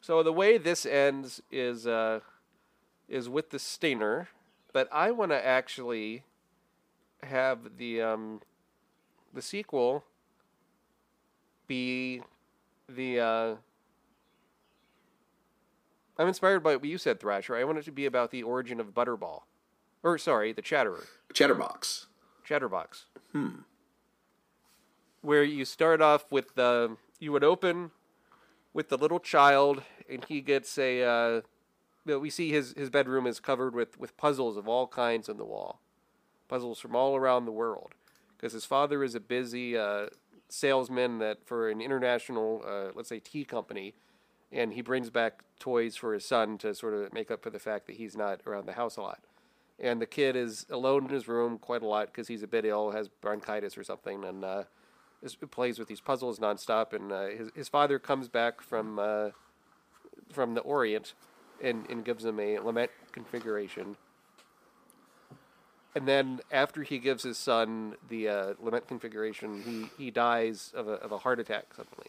So 0.01 0.22
the 0.22 0.32
way 0.32 0.57
this 0.57 0.87
ends 0.87 1.43
is 1.51 1.87
uh, 1.87 2.20
is 3.09 3.28
with 3.28 3.51
the 3.51 3.59
stinger, 3.59 4.28
but 4.72 4.89
I 4.93 5.11
want 5.11 5.32
to 5.32 5.47
actually 5.47 6.22
have 7.24 7.76
the 7.76 8.03
um, 8.03 8.41
the 9.32 9.43
sequel 9.43 10.05
be 11.66 12.22
the. 12.89 13.18
Uh, 13.18 13.55
I'm 16.16 16.28
inspired 16.28 16.62
by 16.62 16.76
what 16.76 16.85
you 16.85 16.99
said, 16.99 17.18
Thrasher. 17.18 17.57
I 17.57 17.64
want 17.64 17.78
it 17.78 17.85
to 17.87 17.91
be 17.91 18.07
about 18.07 18.30
the 18.30 18.45
origin 18.45 18.78
of 18.78 18.95
Butterball, 18.95 19.43
or 20.05 20.18
sorry, 20.18 20.53
the 20.53 20.62
Chatterer, 20.62 21.07
Chatterbox. 21.32 22.07
Chatterbox. 22.45 23.07
Hmm. 23.35 23.49
Where 25.22 25.43
you 25.43 25.64
start 25.64 26.01
off 26.01 26.24
with 26.30 26.55
the 26.55 26.97
you 27.18 27.32
would 27.32 27.43
open 27.43 27.91
with 28.72 28.91
the 28.91 28.97
little 28.97 29.18
child, 29.18 29.82
and 30.09 30.24
he 30.24 30.41
gets 30.41 30.78
a. 30.78 31.03
Uh, 31.03 31.41
you 32.07 32.12
know, 32.12 32.18
we 32.20 32.30
see 32.30 32.51
his 32.51 32.74
his 32.76 32.91
bedroom 32.91 33.26
is 33.26 33.41
covered 33.41 33.74
with 33.74 33.99
with 33.99 34.16
puzzles 34.16 34.57
of 34.57 34.68
all 34.68 34.87
kinds 34.87 35.28
on 35.28 35.37
the 35.37 35.45
wall, 35.45 35.80
puzzles 36.47 36.78
from 36.78 36.95
all 36.95 37.16
around 37.16 37.45
the 37.45 37.51
world, 37.51 37.95
because 38.37 38.53
his 38.53 38.64
father 38.64 39.03
is 39.03 39.16
a 39.16 39.20
busy 39.20 39.76
uh, 39.76 40.07
salesman 40.49 41.18
that 41.18 41.45
for 41.45 41.68
an 41.68 41.80
international, 41.80 42.62
uh, 42.64 42.93
let's 42.95 43.09
say, 43.09 43.18
tea 43.18 43.45
company, 43.45 43.95
and 44.53 44.74
he 44.74 44.80
brings 44.80 45.11
back 45.11 45.43
toys 45.59 45.97
for 45.97 46.14
his 46.14 46.24
son 46.24 46.57
to 46.59 46.72
sort 46.72 46.95
of 46.95 47.12
make 47.12 47.32
up 47.32 47.43
for 47.43 47.51
the 47.51 47.59
fact 47.59 47.87
that 47.87 47.97
he's 47.97 48.16
not 48.16 48.43
around 48.47 48.66
the 48.66 48.74
house 48.74 48.97
a 48.97 49.03
lot. 49.03 49.18
And 49.80 50.00
the 50.00 50.06
kid 50.06 50.36
is 50.36 50.66
alone 50.70 51.04
in 51.04 51.10
his 51.10 51.26
room 51.26 51.58
quite 51.58 51.82
a 51.82 51.86
lot 51.86 52.06
because 52.06 52.28
he's 52.28 52.42
a 52.42 52.46
bit 52.46 52.64
ill, 52.64 52.92
has 52.92 53.08
bronchitis 53.08 53.76
or 53.76 53.82
something, 53.82 54.24
and 54.24 54.44
uh, 54.44 54.64
is, 55.22 55.34
plays 55.34 55.78
with 55.78 55.88
these 55.88 56.00
puzzles 56.00 56.38
nonstop. 56.38 56.92
And 56.92 57.10
uh, 57.10 57.26
his 57.26 57.50
his 57.54 57.68
father 57.68 57.98
comes 57.98 58.28
back 58.28 58.60
from 58.60 58.98
uh, 58.98 59.30
from 60.30 60.54
the 60.54 60.60
Orient 60.60 61.14
and, 61.62 61.88
and 61.90 62.04
gives 62.04 62.24
him 62.24 62.38
a 62.40 62.58
lament 62.58 62.90
configuration. 63.12 63.96
And 65.94 66.08
then 66.08 66.40
after 66.50 66.82
he 66.82 66.98
gives 66.98 67.22
his 67.22 67.38
son 67.38 67.94
the 68.08 68.28
uh, 68.28 68.54
lament 68.60 68.88
configuration, 68.88 69.62
he, 69.62 70.04
he 70.04 70.10
dies 70.10 70.72
of 70.74 70.88
a, 70.88 70.94
of 70.94 71.12
a 71.12 71.18
heart 71.18 71.38
attack 71.38 71.66
suddenly. 71.74 72.08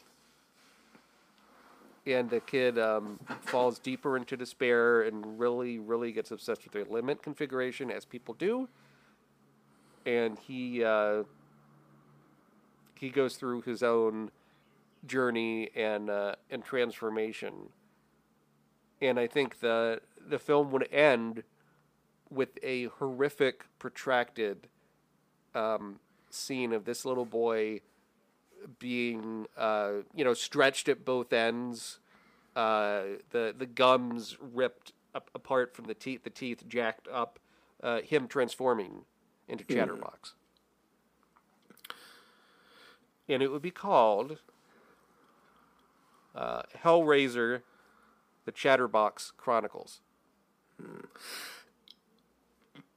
And 2.07 2.29
the 2.29 2.39
kid 2.39 2.77
um, 2.77 3.19
falls 3.41 3.79
deeper 3.79 4.15
into 4.15 4.37
despair 4.37 5.01
and 5.01 5.39
really, 5.39 5.79
really 5.79 6.11
gets 6.11 6.29
obsessed 6.31 6.63
with 6.63 6.73
the 6.73 6.93
lament 6.93 7.23
configuration, 7.23 7.89
as 7.89 8.05
people 8.05 8.35
do. 8.35 8.69
And 10.05 10.37
he 10.37 10.83
uh, 10.83 11.23
he 12.93 13.09
goes 13.09 13.37
through 13.37 13.61
his 13.61 13.81
own 13.81 14.29
journey 15.07 15.71
and 15.75 16.09
uh, 16.09 16.35
and 16.51 16.63
transformation. 16.63 17.69
And 19.01 19.19
I 19.19 19.25
think 19.25 19.59
the 19.59 20.01
the 20.27 20.37
film 20.37 20.71
would 20.71 20.87
end 20.91 21.43
with 22.29 22.49
a 22.61 22.85
horrific, 22.85 23.65
protracted 23.79 24.67
um, 25.53 25.99
scene 26.29 26.73
of 26.73 26.85
this 26.85 27.05
little 27.05 27.25
boy 27.25 27.81
being, 28.79 29.47
uh, 29.57 29.91
you 30.13 30.23
know, 30.23 30.33
stretched 30.33 30.89
at 30.89 31.05
both 31.05 31.33
ends, 31.33 31.99
uh, 32.55 33.01
the 33.31 33.53
the 33.57 33.65
gums 33.65 34.37
ripped 34.39 34.93
up, 35.13 35.29
apart 35.35 35.75
from 35.75 35.85
the 35.85 35.93
teeth, 35.93 36.23
the 36.23 36.29
teeth 36.29 36.63
jacked 36.67 37.07
up, 37.07 37.39
uh, 37.83 38.01
him 38.01 38.27
transforming 38.27 39.05
into 39.47 39.63
Chatterbox. 39.63 40.33
And 43.27 43.41
it 43.41 43.51
would 43.51 43.61
be 43.61 43.71
called 43.71 44.37
uh, 46.35 46.63
Hellraiser: 46.83 47.61
The 48.45 48.51
Chatterbox 48.51 49.31
Chronicles. 49.37 50.01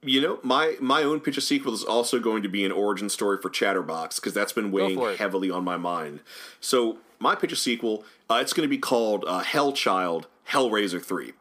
You 0.01 0.21
know, 0.21 0.39
my 0.43 0.75
my 0.79 1.03
own 1.03 1.19
pitch 1.19 1.37
of 1.37 1.43
sequel 1.43 1.73
is 1.73 1.83
also 1.83 2.19
going 2.19 2.41
to 2.43 2.49
be 2.49 2.63
an 2.63 2.71
origin 2.71 3.09
story 3.09 3.37
for 3.41 3.49
Chatterbox 3.49 4.17
because 4.19 4.33
that's 4.33 4.53
been 4.53 4.71
weighing 4.71 4.97
heavily 5.17 5.51
on 5.51 5.63
my 5.65 5.75
mind. 5.77 6.21
So 6.61 6.99
my 7.19 7.35
pitch 7.35 7.51
of 7.51 7.57
sequel, 7.57 8.05
uh, 8.29 8.39
it's 8.41 8.53
going 8.53 8.67
to 8.67 8.69
be 8.69 8.77
called 8.77 9.25
uh, 9.27 9.43
Hellchild 9.43 10.25
Hellraiser 10.49 11.03
Three. 11.03 11.33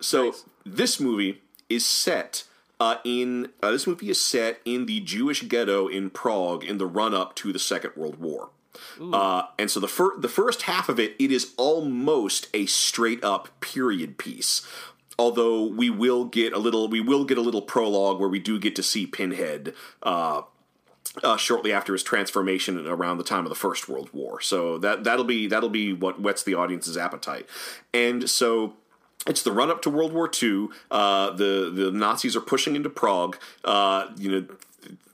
So 0.00 0.26
Nice. 0.26 0.44
this 0.64 1.00
movie 1.00 1.42
is 1.68 1.84
set 1.84 2.44
uh, 2.80 2.96
in 3.04 3.50
uh, 3.62 3.70
this 3.72 3.86
movie 3.86 4.08
is 4.08 4.20
set 4.20 4.60
in 4.64 4.86
the 4.86 5.00
Jewish 5.00 5.42
ghetto 5.42 5.86
in 5.86 6.08
Prague 6.10 6.64
in 6.64 6.78
the 6.78 6.86
run 6.86 7.12
up 7.14 7.34
to 7.36 7.52
the 7.52 7.58
Second 7.58 7.92
World 7.94 8.18
War. 8.18 8.50
Uh, 9.00 9.44
and 9.58 9.70
so 9.70 9.80
the 9.80 9.88
fir- 9.88 10.18
the 10.18 10.28
first 10.28 10.62
half 10.62 10.88
of 10.90 11.00
it, 11.00 11.14
it 11.18 11.32
is 11.32 11.54
almost 11.56 12.48
a 12.52 12.66
straight 12.66 13.22
up 13.24 13.48
period 13.60 14.18
piece. 14.18 14.66
Although 15.18 15.66
we 15.66 15.88
will 15.88 16.24
get 16.24 16.52
a 16.52 16.58
little, 16.58 16.88
we 16.88 17.00
will 17.00 17.24
get 17.24 17.38
a 17.38 17.40
little 17.40 17.62
prologue 17.62 18.20
where 18.20 18.28
we 18.28 18.38
do 18.38 18.58
get 18.58 18.76
to 18.76 18.82
see 18.82 19.06
Pinhead 19.06 19.74
uh, 20.02 20.42
uh, 21.22 21.36
shortly 21.36 21.72
after 21.72 21.92
his 21.92 22.02
transformation 22.02 22.86
around 22.86 23.18
the 23.18 23.24
time 23.24 23.44
of 23.44 23.48
the 23.48 23.54
First 23.54 23.88
World 23.88 24.10
War. 24.12 24.40
So 24.40 24.78
that 24.78 25.04
that'll 25.04 25.24
be 25.24 25.46
that'll 25.46 25.70
be 25.70 25.92
what 25.92 26.20
whets 26.20 26.42
the 26.42 26.54
audience's 26.54 26.96
appetite. 26.96 27.48
And 27.94 28.28
so 28.28 28.74
it's 29.26 29.42
the 29.42 29.52
run 29.52 29.70
up 29.70 29.82
to 29.82 29.90
World 29.90 30.12
War 30.12 30.30
II. 30.30 30.68
Uh, 30.90 31.30
the 31.30 31.70
the 31.72 31.90
Nazis 31.90 32.36
are 32.36 32.40
pushing 32.40 32.76
into 32.76 32.90
Prague. 32.90 33.36
Uh, 33.64 34.08
you 34.16 34.30
know. 34.30 34.46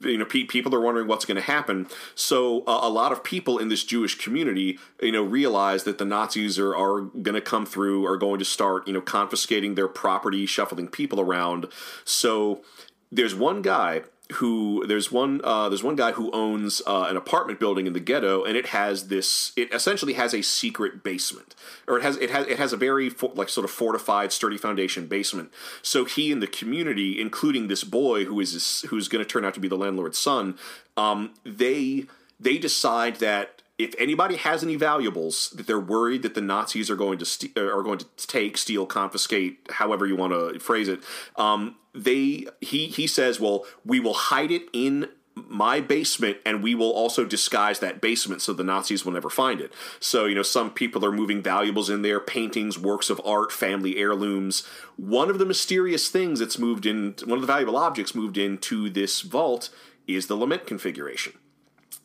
You 0.00 0.18
know, 0.18 0.24
pe- 0.24 0.44
people 0.44 0.74
are 0.74 0.80
wondering 0.80 1.06
what's 1.06 1.24
going 1.24 1.36
to 1.36 1.42
happen. 1.42 1.86
So, 2.14 2.64
uh, 2.66 2.80
a 2.82 2.90
lot 2.90 3.12
of 3.12 3.22
people 3.22 3.58
in 3.58 3.68
this 3.68 3.84
Jewish 3.84 4.16
community, 4.16 4.78
you 5.00 5.12
know, 5.12 5.22
realize 5.22 5.84
that 5.84 5.98
the 5.98 6.04
Nazis 6.04 6.58
are, 6.58 6.74
are 6.74 7.02
going 7.02 7.34
to 7.34 7.40
come 7.40 7.66
through, 7.66 8.06
are 8.06 8.16
going 8.16 8.38
to 8.38 8.44
start, 8.44 8.86
you 8.86 8.92
know, 8.92 9.00
confiscating 9.00 9.74
their 9.74 9.88
property, 9.88 10.46
shuffling 10.46 10.88
people 10.88 11.20
around. 11.20 11.68
So, 12.04 12.62
there's 13.10 13.34
one 13.34 13.62
guy 13.62 14.02
who 14.34 14.84
there's 14.86 15.10
one 15.10 15.40
uh, 15.44 15.68
there's 15.68 15.82
one 15.82 15.96
guy 15.96 16.12
who 16.12 16.30
owns 16.32 16.82
uh, 16.86 17.06
an 17.08 17.16
apartment 17.16 17.60
building 17.60 17.86
in 17.86 17.92
the 17.92 18.00
ghetto, 18.00 18.44
and 18.44 18.56
it 18.56 18.66
has 18.66 19.08
this. 19.08 19.52
It 19.56 19.72
essentially 19.72 20.14
has 20.14 20.34
a 20.34 20.42
secret 20.42 21.02
basement, 21.02 21.54
or 21.86 21.96
it 21.96 22.02
has 22.02 22.16
it 22.16 22.30
has 22.30 22.46
it 22.46 22.58
has 22.58 22.72
a 22.72 22.76
very 22.76 23.08
fo- 23.08 23.32
like 23.34 23.48
sort 23.48 23.64
of 23.64 23.70
fortified, 23.70 24.32
sturdy 24.32 24.58
foundation 24.58 25.06
basement. 25.06 25.52
So 25.82 26.04
he 26.04 26.32
and 26.32 26.42
the 26.42 26.46
community, 26.46 27.20
including 27.20 27.68
this 27.68 27.84
boy 27.84 28.24
who 28.24 28.38
is 28.40 28.84
who's 28.88 29.08
going 29.08 29.24
to 29.24 29.28
turn 29.28 29.44
out 29.44 29.54
to 29.54 29.60
be 29.60 29.68
the 29.68 29.76
landlord's 29.76 30.18
son, 30.18 30.58
um, 30.96 31.34
they 31.44 32.06
they 32.38 32.58
decide 32.58 33.16
that 33.16 33.61
if 33.82 33.94
anybody 33.98 34.36
has 34.36 34.62
any 34.62 34.76
valuables 34.76 35.50
that 35.50 35.66
they're 35.66 35.80
worried 35.80 36.22
that 36.22 36.34
the 36.34 36.40
Nazis 36.40 36.90
are 36.90 36.96
going 36.96 37.18
to 37.18 37.24
st- 37.24 37.56
are 37.58 37.82
going 37.82 37.98
to 37.98 38.06
take, 38.26 38.56
steal, 38.56 38.86
confiscate, 38.86 39.66
however 39.70 40.06
you 40.06 40.16
want 40.16 40.32
to 40.32 40.58
phrase 40.60 40.88
it, 40.88 41.00
um, 41.36 41.76
they 41.94 42.46
he 42.60 42.86
he 42.86 43.06
says, 43.06 43.40
well, 43.40 43.64
we 43.84 44.00
will 44.00 44.14
hide 44.14 44.50
it 44.50 44.62
in 44.72 45.08
my 45.34 45.80
basement 45.80 46.36
and 46.44 46.62
we 46.62 46.74
will 46.74 46.90
also 46.90 47.24
disguise 47.24 47.78
that 47.78 48.00
basement 48.00 48.42
so 48.42 48.52
the 48.52 48.64
Nazis 48.64 49.04
will 49.04 49.12
never 49.12 49.30
find 49.30 49.60
it. 49.60 49.72
So, 49.98 50.26
you 50.26 50.34
know, 50.34 50.42
some 50.42 50.70
people 50.70 51.04
are 51.04 51.12
moving 51.12 51.42
valuables 51.42 51.88
in 51.88 52.02
there, 52.02 52.20
paintings, 52.20 52.78
works 52.78 53.08
of 53.08 53.20
art, 53.24 53.50
family 53.50 53.96
heirlooms. 53.96 54.66
One 54.96 55.30
of 55.30 55.38
the 55.38 55.46
mysterious 55.46 56.08
things 56.08 56.40
that's 56.40 56.58
moved 56.58 56.84
in, 56.84 57.14
one 57.24 57.38
of 57.38 57.40
the 57.40 57.46
valuable 57.46 57.76
objects 57.76 58.14
moved 58.14 58.36
into 58.36 58.90
this 58.90 59.22
vault 59.22 59.70
is 60.06 60.26
the 60.26 60.36
lament 60.36 60.66
configuration. 60.66 61.32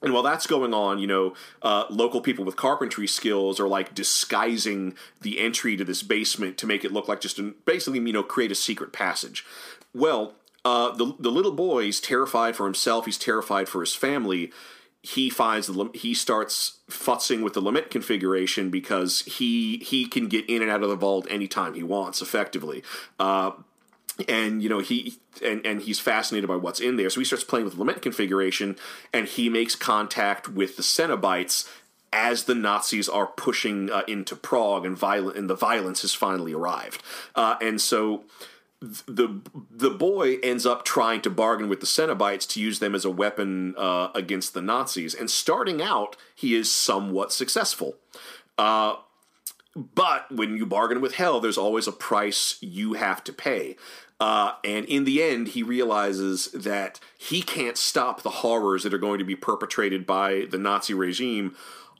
And 0.01 0.13
while 0.13 0.23
that's 0.23 0.45
going 0.45 0.73
on, 0.73 0.99
you 0.99 1.07
know, 1.07 1.33
uh, 1.61 1.85
local 1.89 2.21
people 2.21 2.45
with 2.45 2.55
carpentry 2.55 3.07
skills 3.07 3.59
are 3.59 3.67
like 3.67 3.95
disguising 3.95 4.95
the 5.21 5.39
entry 5.39 5.75
to 5.75 5.83
this 5.83 6.03
basement 6.03 6.57
to 6.59 6.67
make 6.67 6.85
it 6.85 6.91
look 6.91 7.07
like 7.07 7.21
just 7.21 7.39
basically, 7.65 7.99
you 7.99 8.13
know, 8.13 8.23
create 8.23 8.51
a 8.51 8.55
secret 8.55 8.93
passage. 8.93 9.43
Well, 9.93 10.35
uh, 10.63 10.91
the 10.91 11.15
the 11.17 11.31
little 11.31 11.51
boy's 11.51 11.99
terrified 11.99 12.55
for 12.55 12.65
himself. 12.65 13.05
He's 13.05 13.17
terrified 13.17 13.69
for 13.69 13.81
his 13.81 13.95
family. 13.95 14.51
He 15.01 15.29
finds 15.29 15.67
the 15.67 15.89
he 15.93 16.13
starts 16.13 16.79
futzing 16.89 17.41
with 17.41 17.53
the 17.53 17.61
lament 17.61 17.89
configuration 17.89 18.69
because 18.69 19.21
he 19.21 19.77
he 19.77 20.05
can 20.05 20.27
get 20.27 20.47
in 20.49 20.61
and 20.61 20.69
out 20.69 20.83
of 20.83 20.89
the 20.89 20.95
vault 20.95 21.25
anytime 21.29 21.73
he 21.73 21.83
wants, 21.83 22.21
effectively. 22.21 22.83
Uh, 23.17 23.51
and 24.27 24.63
you 24.63 24.69
know 24.69 24.79
he 24.79 25.17
and 25.43 25.65
and 25.65 25.81
he's 25.81 25.99
fascinated 25.99 26.47
by 26.47 26.55
what's 26.55 26.79
in 26.79 26.97
there. 26.97 27.09
So 27.09 27.19
he 27.19 27.25
starts 27.25 27.43
playing 27.43 27.65
with 27.65 27.75
lament 27.75 28.01
configuration 28.01 28.75
and 29.13 29.27
he 29.27 29.49
makes 29.49 29.75
contact 29.75 30.49
with 30.49 30.75
the 30.75 30.83
cenobites 30.83 31.69
as 32.13 32.45
the 32.45 32.55
Nazis 32.55 33.09
are 33.09 33.27
pushing 33.27 33.91
uh, 33.91 34.03
into 34.07 34.35
Prague 34.35 34.85
and 34.85 34.97
violent 34.97 35.37
and 35.37 35.49
the 35.49 35.55
violence 35.55 36.01
has 36.01 36.13
finally 36.13 36.53
arrived. 36.53 37.03
Uh, 37.35 37.55
and 37.61 37.81
so 37.81 38.23
the 38.81 39.41
the 39.71 39.89
boy 39.89 40.37
ends 40.43 40.65
up 40.65 40.85
trying 40.85 41.21
to 41.21 41.29
bargain 41.29 41.67
with 41.67 41.79
the 41.79 41.85
Cenobites 41.85 42.47
to 42.49 42.61
use 42.61 42.79
them 42.79 42.93
as 42.93 43.05
a 43.05 43.09
weapon 43.09 43.75
uh, 43.77 44.09
against 44.13 44.53
the 44.53 44.61
Nazis. 44.61 45.13
And 45.13 45.29
starting 45.29 45.81
out 45.81 46.15
he 46.35 46.55
is 46.55 46.71
somewhat 46.71 47.33
successful. 47.33 47.95
Uh, 48.57 48.97
but 49.75 50.31
when 50.31 50.57
you 50.57 50.65
bargain 50.65 51.01
with 51.01 51.15
hell, 51.15 51.39
there's 51.39 51.57
always 51.57 51.87
a 51.87 51.91
price 51.91 52.57
you 52.61 52.93
have 52.93 53.23
to 53.25 53.33
pay. 53.33 53.75
Uh, 54.19 54.53
and 54.63 54.85
in 54.85 55.03
the 55.03 55.21
end, 55.21 55.49
he 55.49 55.61
realizes 55.61 56.47
that 56.51 56.99
he 57.17 57.41
can't 57.41 57.77
stop 57.77 58.21
the 58.21 58.29
horrors 58.29 58.83
that 58.83 58.93
are 58.93 58.99
going 58.99 59.19
to 59.19 59.25
be 59.25 59.35
perpetrated 59.35 60.07
by 60.07 60.45
the 60.49 60.57
Nazi 60.57 60.93
regime. 60.93 61.55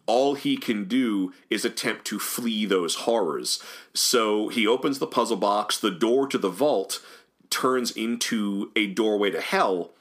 All 0.08 0.34
he 0.34 0.58
can 0.58 0.86
do 0.86 1.34
is 1.50 1.64
attempt 1.64 2.06
to 2.06 2.18
flee 2.18 2.66
those 2.66 2.96
horrors. 2.96 3.62
So 3.94 4.48
he 4.48 4.66
opens 4.66 5.00
the 5.00 5.06
puzzle 5.08 5.38
box, 5.38 5.78
the 5.78 5.92
door 5.92 6.28
to 6.28 6.38
the 6.38 6.50
vault 6.50 7.02
turns 7.50 7.92
into 7.92 8.72
a 8.76 8.88
doorway 8.88 9.30
to 9.32 9.42
hell, 9.42 9.92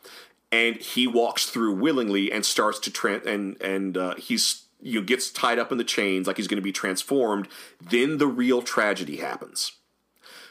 and 0.51 0.77
he 0.77 1.07
walks 1.07 1.47
through 1.47 1.75
willingly 1.75 2.33
and 2.33 2.45
starts 2.45 2.79
to 2.81 3.23
and 3.27 3.61
and 3.61 3.97
uh, 3.97 4.15
he's 4.17 4.65
you 4.81 5.01
know, 5.01 5.07
gets 5.07 5.31
tied 5.31 5.59
up 5.59 5.73
in 5.73 5.79
the 5.79 5.85
chains 5.85 6.27
like 6.27 6.37
he's 6.37 6.49
going 6.49 6.57
to 6.57 6.63
be 6.63 6.73
transformed. 6.73 7.49
Then 7.81 8.19
the 8.19 8.27
real 8.27 8.63
tragedy 8.63 9.17
happens 9.17 9.73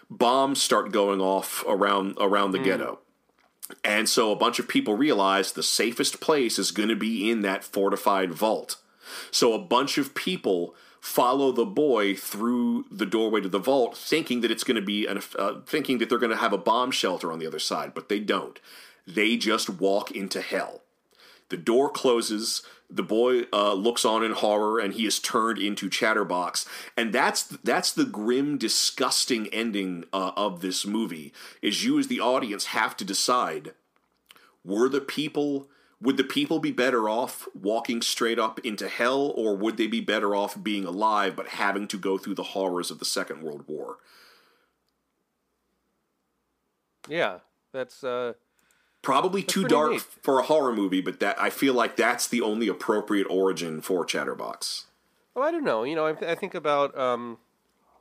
bombs 0.10 0.62
start 0.62 0.92
going 0.92 1.22
off 1.22 1.64
around 1.68 2.18
around 2.20 2.52
the 2.52 2.60
mm. 2.60 2.66
ghetto. 2.66 3.00
And 3.84 4.08
so 4.08 4.32
a 4.32 4.36
bunch 4.36 4.60
of 4.60 4.68
people 4.68 4.96
realize 4.96 5.52
the 5.52 5.64
safest 5.64 6.20
place 6.20 6.60
is 6.60 6.72
going 6.72 6.90
to 6.90 6.96
be 6.96 7.30
in 7.30 7.42
that 7.42 7.64
fortified 7.64 8.32
vault. 8.32 8.78
So 9.32 9.54
a 9.54 9.60
bunch 9.60 9.98
of 9.98 10.14
people 10.14 10.76
follow 11.00 11.52
the 11.52 11.66
boy 11.66 12.16
through 12.16 12.86
the 12.92 13.06
doorway 13.06 13.42
to 13.42 13.50
the 13.50 13.60
vault, 13.60 13.98
thinking 13.98 14.42
that 14.42 14.52
it's 14.52 14.64
going 14.64 14.76
to 14.76 14.82
be 14.82 15.06
an, 15.06 15.20
uh, 15.38 15.62
thinking 15.66 15.98
that 16.00 16.10
they're 16.10 16.20
going 16.20 16.32
to 16.32 16.38
have 16.38 16.54
a 16.54 16.58
bomb 16.58 16.92
shelter 16.92 17.32
on 17.32 17.40
the 17.40 17.48
other 17.48 17.60
side, 17.60 17.94
but 17.94 18.10
they 18.10 18.20
don't. 18.20 18.60
They 19.08 19.38
just 19.38 19.70
walk 19.70 20.12
into 20.12 20.42
hell. 20.42 20.82
The 21.50 21.58
door 21.58 21.90
closes 21.90 22.64
the 22.90 23.04
boy 23.04 23.44
uh, 23.52 23.74
looks 23.74 24.06
on 24.06 24.24
in 24.24 24.32
horror 24.32 24.80
and 24.80 24.94
he 24.94 25.06
is 25.06 25.20
turned 25.20 25.60
into 25.60 25.90
chatterbox. 25.90 26.68
And 26.96 27.14
that's 27.14 27.44
that's 27.44 27.92
the 27.92 28.06
grim 28.06 28.58
disgusting 28.58 29.48
ending 29.48 30.06
uh, 30.14 30.32
of 30.36 30.62
this 30.62 30.86
movie 30.86 31.34
is 31.62 31.84
you 31.84 32.00
as 32.00 32.08
the 32.08 32.20
audience 32.20 32.66
have 32.66 32.96
to 32.98 33.06
decide 33.06 33.74
were 34.64 34.90
the 34.90 35.02
people 35.02 35.70
would 36.02 36.18
the 36.18 36.24
people 36.24 36.60
be 36.60 36.72
better 36.72 37.10
off 37.10 37.48
walking 37.60 38.02
straight 38.02 38.38
up 38.38 38.60
into 38.60 38.88
hell 38.88 39.34
or 39.36 39.56
would 39.56 39.78
they 39.78 39.88
be 39.88 40.02
better 40.02 40.36
off 40.36 40.62
being 40.62 40.86
alive 40.86 41.36
but 41.36 41.48
having 41.50 41.88
to 41.88 41.98
go 41.98 42.18
through 42.18 42.36
the 42.36 42.44
horrors 42.44 42.92
of 42.92 43.00
the 43.00 43.06
second 43.06 43.42
world 43.42 43.64
war? 43.68 43.98
Yeah 47.08 47.40
that's 47.72 48.04
uh 48.04 48.34
Probably 49.06 49.42
That's 49.42 49.54
too 49.54 49.66
dark 49.66 49.92
neat. 49.92 50.02
for 50.02 50.40
a 50.40 50.42
horror 50.42 50.74
movie, 50.74 51.00
but 51.00 51.20
that 51.20 51.40
I 51.40 51.52
feel 51.52 51.76
like 51.76 51.96
that's 51.96 52.28
the 52.28 52.42
only 52.42 52.68
appropriate 52.68 53.28
origin 53.30 53.80
for 53.80 54.04
Chatterbox. 54.04 54.86
Oh, 55.36 55.44
I 55.44 55.52
don't 55.52 55.64
know. 55.64 55.84
You 55.84 55.94
know, 55.94 56.08
I, 56.08 56.32
I 56.32 56.34
think 56.34 56.56
about 56.56 56.98
um, 56.98 57.38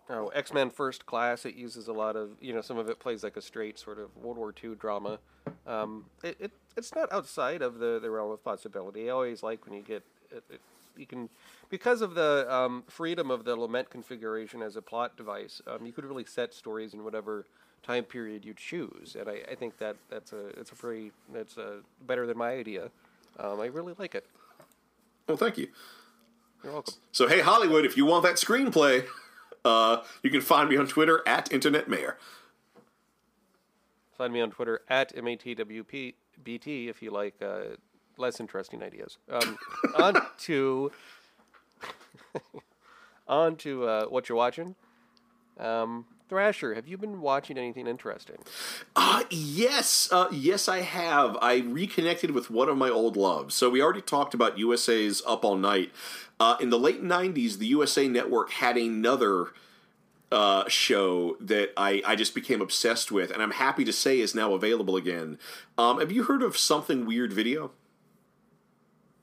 oh, 0.09 0.29
X 0.29 0.55
Men 0.55 0.71
First 0.71 1.05
Class. 1.05 1.45
It 1.45 1.57
uses 1.57 1.89
a 1.89 1.93
lot 1.93 2.17
of 2.17 2.31
you 2.41 2.55
know 2.55 2.63
some 2.63 2.79
of 2.79 2.89
it 2.89 3.01
plays 3.01 3.23
like 3.23 3.37
a 3.37 3.43
straight 3.43 3.79
sort 3.79 3.99
of 3.99 4.17
World 4.17 4.39
War 4.39 4.55
II 4.65 4.77
drama. 4.77 5.19
Um, 5.67 6.07
it, 6.23 6.39
it 6.41 6.53
it's 6.75 6.95
not 6.95 7.13
outside 7.13 7.61
of 7.61 7.81
the, 7.81 7.99
the 8.01 8.11
realm 8.11 8.31
of 8.31 8.43
possibility. 8.43 9.11
I 9.11 9.13
always 9.13 9.43
like 9.43 9.67
when 9.67 9.75
you 9.75 9.83
get 9.83 10.05
it, 10.31 10.43
it, 10.49 10.61
you 10.97 11.05
can 11.05 11.29
because 11.69 12.01
of 12.01 12.15
the 12.15 12.47
um, 12.49 12.83
freedom 12.89 13.31
of 13.31 13.45
the 13.45 13.57
lament 13.57 13.91
configuration 13.91 14.63
as 14.63 14.77
a 14.77 14.81
plot 14.81 15.19
device. 15.19 15.61
Um, 15.67 15.85
you 15.85 15.93
could 15.93 16.07
really 16.07 16.25
set 16.25 16.55
stories 16.55 16.95
in 16.95 17.05
whatever 17.05 17.45
time 17.85 18.05
period 18.05 18.45
you 18.45 18.55
choose, 18.55 19.17
and 19.19 19.29
I, 19.29 19.43
I 19.51 19.55
think 19.55 19.79
that 19.79 19.97
that's 20.11 20.33
a 20.33 20.49
it's 20.59 20.71
a 20.71 20.75
pretty 20.75 21.13
that's 21.33 21.57
a 21.57 21.81
better 22.07 22.27
than 22.27 22.39
my 22.39 22.51
idea. 22.51 22.91
Um, 23.39 23.61
I 23.61 23.67
really 23.67 23.95
like 23.99 24.15
it. 24.15 24.27
Well, 25.29 25.37
thank 25.37 25.59
you. 25.59 25.69
You're 26.63 26.73
welcome. 26.73 26.95
So, 27.13 27.29
hey 27.29 27.41
Hollywood, 27.41 27.85
if 27.85 27.97
you 27.97 28.07
want 28.07 28.25
that 28.25 28.37
screenplay, 28.37 29.07
uh, 29.65 30.03
you 30.23 30.31
can 30.31 30.41
find 30.41 30.69
me 30.69 30.77
on 30.77 30.87
Twitter 30.87 31.23
at 31.27 31.53
Internet 31.53 31.89
Mayor. 31.89 32.17
Find 34.17 34.33
me 34.33 34.41
on 34.41 34.51
Twitter 34.51 34.81
at 34.89 35.15
matwpbt 35.15 36.15
if 36.47 37.03
you 37.03 37.11
like 37.11 37.35
uh, 37.43 37.77
less 38.17 38.41
interesting 38.41 38.83
ideas. 38.83 39.19
Um, 39.31 39.59
on 39.97 40.15
to 40.39 40.93
on 43.29 43.57
to 43.57 43.85
uh, 43.87 44.07
what 44.07 44.29
you're 44.29 44.39
watching. 44.39 44.75
Um, 45.59 46.07
Thrasher, 46.29 46.75
have 46.75 46.89
you 46.89 46.97
been 46.97 47.21
watching 47.21 47.59
anything 47.59 47.87
interesting? 47.87 48.37
Uh, 48.97 49.25
yes, 49.31 50.09
uh, 50.11 50.29
yes, 50.33 50.69
I 50.69 50.81
have. 50.81 51.37
I 51.43 51.59
reconnected 51.59 52.31
with 52.31 52.51
one 52.51 52.69
of 52.69 52.79
my 52.79 52.89
old 52.89 53.17
loves. 53.17 53.55
So 53.55 53.69
we 53.69 53.83
already 53.83 54.01
talked 54.01 54.33
about 54.33 54.59
USA's 54.59 55.23
Up 55.27 55.45
All 55.45 55.57
Night. 55.57 55.93
Uh, 56.41 56.57
in 56.61 56.71
the 56.71 56.79
late 56.79 57.03
'90s, 57.03 57.59
the 57.59 57.67
USA 57.67 58.09
Network 58.09 58.53
had 58.53 58.79
another 58.79 59.49
uh, 60.33 60.67
show 60.69 61.37
that 61.41 61.73
I, 61.77 62.03
I 62.07 62.17
just 62.17 62.35
became 62.35 62.61
obsessed 62.63 63.13
with, 63.13 63.31
and 63.31 63.43
I'm 63.43 63.53
happy 63.53 63.85
to 63.85 63.93
say 63.93 64.19
is 64.21 64.35
now 64.35 64.55
available 64.55 64.97
again. 64.97 65.39
Um, 65.77 66.01
have 66.01 66.11
you 66.11 66.25
heard 66.25 66.43
of 66.43 66.57
Something 66.57 67.05
Weird 67.07 67.33
Video? 67.33 67.71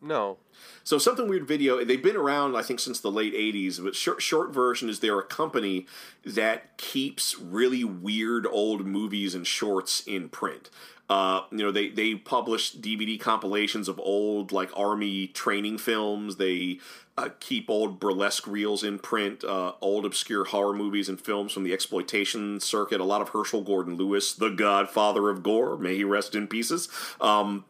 No. 0.01 0.37
So 0.83 0.97
something 0.97 1.27
weird 1.27 1.47
video. 1.47 1.83
They've 1.83 2.01
been 2.01 2.15
around, 2.15 2.55
I 2.55 2.61
think, 2.61 2.79
since 2.79 2.99
the 2.99 3.11
late 3.11 3.33
'80s. 3.33 3.83
But 3.83 3.95
short, 3.95 4.21
short 4.21 4.53
version 4.53 4.89
is 4.89 4.99
they're 4.99 5.19
a 5.19 5.23
company 5.23 5.85
that 6.25 6.77
keeps 6.77 7.39
really 7.39 7.83
weird 7.83 8.45
old 8.47 8.85
movies 8.85 9.35
and 9.35 9.45
shorts 9.45 10.01
in 10.05 10.29
print. 10.29 10.69
Uh, 11.11 11.43
you 11.51 11.57
know, 11.57 11.71
they 11.71 11.89
they 11.89 12.15
publish 12.15 12.73
DVD 12.73 13.19
compilations 13.19 13.89
of 13.89 13.99
old 13.99 14.53
like 14.53 14.69
army 14.77 15.27
training 15.27 15.77
films. 15.77 16.37
They 16.37 16.79
uh, 17.17 17.27
keep 17.41 17.69
old 17.69 17.99
burlesque 17.99 18.47
reels 18.47 18.81
in 18.81 18.97
print, 18.97 19.43
uh, 19.43 19.73
old 19.81 20.05
obscure 20.05 20.45
horror 20.45 20.73
movies 20.73 21.09
and 21.09 21.19
films 21.19 21.51
from 21.51 21.63
the 21.63 21.73
exploitation 21.73 22.61
circuit. 22.61 23.01
A 23.01 23.03
lot 23.03 23.21
of 23.21 23.29
Herschell 23.29 23.61
Gordon 23.61 23.97
Lewis, 23.97 24.33
the 24.33 24.49
Godfather 24.49 25.29
of 25.29 25.43
gore, 25.43 25.77
may 25.77 25.97
he 25.97 26.05
rest 26.05 26.33
in 26.33 26.47
pieces. 26.47 26.87
Um, 27.19 27.65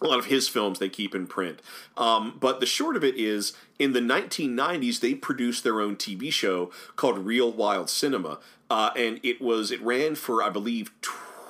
a 0.00 0.06
lot 0.06 0.18
of 0.18 0.26
his 0.26 0.48
films 0.48 0.78
they 0.78 0.88
keep 0.88 1.14
in 1.14 1.26
print. 1.26 1.60
Um, 1.96 2.36
but 2.40 2.60
the 2.60 2.66
short 2.66 2.96
of 2.96 3.04
it 3.04 3.16
is, 3.16 3.52
in 3.78 3.92
the 3.92 4.00
1990s, 4.00 5.00
they 5.00 5.14
produced 5.14 5.64
their 5.64 5.80
own 5.80 5.96
TV 5.96 6.32
show 6.32 6.70
called 6.96 7.18
Real 7.18 7.52
Wild 7.52 7.88
Cinema, 7.88 8.38
uh, 8.70 8.90
and 8.96 9.20
it 9.22 9.40
was 9.40 9.70
it 9.70 9.82
ran 9.82 10.14
for 10.14 10.42
I 10.42 10.50
believe. 10.50 10.90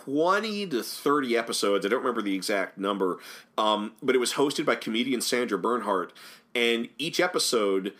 20 0.05 0.67
to 0.67 0.83
30 0.83 1.37
episodes. 1.37 1.87
I 1.87 1.89
don't 1.89 2.01
remember 2.01 2.23
the 2.23 2.35
exact 2.35 2.77
number, 2.77 3.21
um, 3.57 3.93
but 4.03 4.17
it 4.17 4.19
was 4.19 4.33
hosted 4.33 4.65
by 4.65 4.75
comedian 4.75 5.21
Sandra 5.21 5.57
Bernhard. 5.57 6.13
And 6.57 6.89
each 6.99 7.21
episode, 7.21 7.93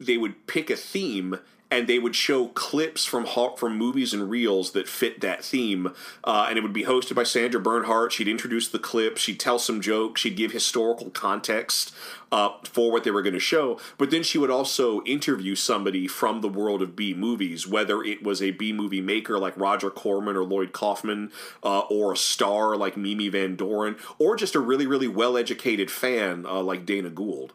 they 0.00 0.16
would 0.16 0.46
pick 0.46 0.70
a 0.70 0.76
theme 0.76 1.38
and 1.72 1.88
they 1.88 1.98
would 1.98 2.14
show 2.14 2.48
clips 2.48 3.06
from 3.06 3.26
from 3.56 3.78
movies 3.78 4.12
and 4.12 4.28
reels 4.28 4.72
that 4.72 4.86
fit 4.86 5.22
that 5.22 5.42
theme. 5.42 5.94
Uh, 6.22 6.46
and 6.48 6.58
it 6.58 6.60
would 6.60 6.72
be 6.74 6.84
hosted 6.84 7.14
by 7.14 7.22
Sandra 7.22 7.58
Bernhard. 7.58 8.12
She'd 8.12 8.28
introduce 8.28 8.68
the 8.68 8.78
clip, 8.78 9.16
she'd 9.16 9.40
tell 9.40 9.58
some 9.58 9.80
jokes, 9.80 10.20
she'd 10.20 10.36
give 10.36 10.52
historical 10.52 11.08
context 11.10 11.94
uh, 12.30 12.50
for 12.64 12.92
what 12.92 13.04
they 13.04 13.10
were 13.10 13.22
going 13.22 13.32
to 13.32 13.40
show. 13.40 13.80
But 13.96 14.10
then 14.10 14.22
she 14.22 14.36
would 14.36 14.50
also 14.50 15.02
interview 15.04 15.54
somebody 15.54 16.06
from 16.06 16.42
the 16.42 16.48
world 16.48 16.82
of 16.82 16.94
B 16.94 17.14
movies, 17.14 17.66
whether 17.66 18.02
it 18.02 18.22
was 18.22 18.42
a 18.42 18.50
B 18.50 18.72
movie 18.74 19.00
maker 19.00 19.38
like 19.38 19.56
Roger 19.56 19.90
Corman 19.90 20.36
or 20.36 20.44
Lloyd 20.44 20.72
Kaufman, 20.72 21.32
uh, 21.62 21.80
or 21.80 22.12
a 22.12 22.16
star 22.18 22.76
like 22.76 22.98
Mamie 22.98 23.30
Van 23.30 23.56
Doren, 23.56 23.96
or 24.18 24.36
just 24.36 24.54
a 24.54 24.60
really, 24.60 24.86
really 24.86 25.08
well 25.08 25.38
educated 25.38 25.90
fan 25.90 26.44
uh, 26.44 26.62
like 26.62 26.84
Dana 26.84 27.08
Gould 27.08 27.54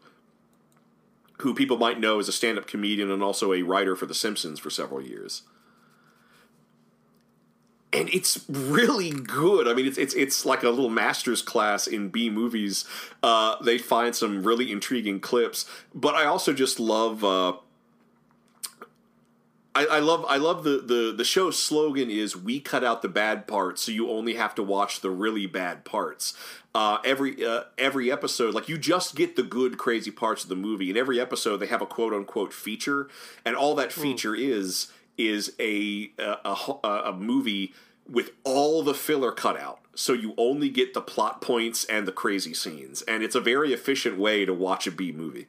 who 1.38 1.54
people 1.54 1.76
might 1.76 2.00
know 2.00 2.18
as 2.18 2.28
a 2.28 2.32
stand-up 2.32 2.66
comedian 2.66 3.10
and 3.10 3.22
also 3.22 3.52
a 3.52 3.62
writer 3.62 3.94
for 3.96 4.06
The 4.06 4.14
Simpsons 4.14 4.58
for 4.58 4.70
several 4.70 5.00
years. 5.00 5.42
And 7.92 8.08
it's 8.10 8.44
really 8.48 9.10
good. 9.10 9.66
I 9.66 9.72
mean, 9.72 9.86
it's 9.86 9.96
it's 9.96 10.14
it's 10.14 10.44
like 10.44 10.62
a 10.62 10.68
little 10.68 10.90
master's 10.90 11.40
class 11.40 11.86
in 11.86 12.10
B 12.10 12.28
movies. 12.28 12.84
Uh, 13.22 13.56
they 13.64 13.78
find 13.78 14.14
some 14.14 14.42
really 14.42 14.70
intriguing 14.70 15.20
clips, 15.20 15.64
but 15.94 16.14
I 16.14 16.26
also 16.26 16.52
just 16.52 16.78
love. 16.78 17.24
Uh, 17.24 17.54
I, 19.78 19.84
I 19.84 19.98
love 20.00 20.26
I 20.28 20.38
love 20.38 20.64
the, 20.64 20.82
the 20.84 21.14
the 21.16 21.22
show's 21.22 21.56
slogan 21.56 22.10
is 22.10 22.36
we 22.36 22.58
cut 22.58 22.82
out 22.82 23.00
the 23.00 23.08
bad 23.08 23.46
parts 23.46 23.82
so 23.82 23.92
you 23.92 24.10
only 24.10 24.34
have 24.34 24.52
to 24.56 24.62
watch 24.62 25.02
the 25.02 25.10
really 25.10 25.46
bad 25.46 25.84
parts. 25.84 26.34
Uh, 26.74 26.98
every 27.04 27.46
uh, 27.46 27.62
every 27.78 28.10
episode, 28.10 28.54
like 28.54 28.68
you 28.68 28.76
just 28.76 29.14
get 29.14 29.36
the 29.36 29.44
good 29.44 29.78
crazy 29.78 30.10
parts 30.10 30.42
of 30.42 30.48
the 30.48 30.56
movie. 30.56 30.90
In 30.90 30.96
every 30.96 31.20
episode, 31.20 31.58
they 31.58 31.68
have 31.68 31.80
a 31.80 31.86
quote 31.86 32.12
unquote 32.12 32.52
feature, 32.52 33.08
and 33.44 33.54
all 33.54 33.76
that 33.76 33.92
feature 33.92 34.34
is 34.34 34.88
is 35.16 35.52
a 35.60 36.10
a, 36.18 36.56
a 36.82 36.88
a 37.06 37.12
movie 37.12 37.72
with 38.10 38.32
all 38.42 38.82
the 38.82 38.94
filler 38.94 39.30
cut 39.30 39.56
out. 39.56 39.78
So 39.94 40.12
you 40.12 40.34
only 40.36 40.70
get 40.70 40.92
the 40.92 41.00
plot 41.00 41.40
points 41.40 41.84
and 41.84 42.06
the 42.06 42.12
crazy 42.12 42.52
scenes, 42.52 43.02
and 43.02 43.22
it's 43.22 43.36
a 43.36 43.40
very 43.40 43.72
efficient 43.72 44.18
way 44.18 44.44
to 44.44 44.52
watch 44.52 44.88
a 44.88 44.90
B 44.90 45.12
movie. 45.12 45.46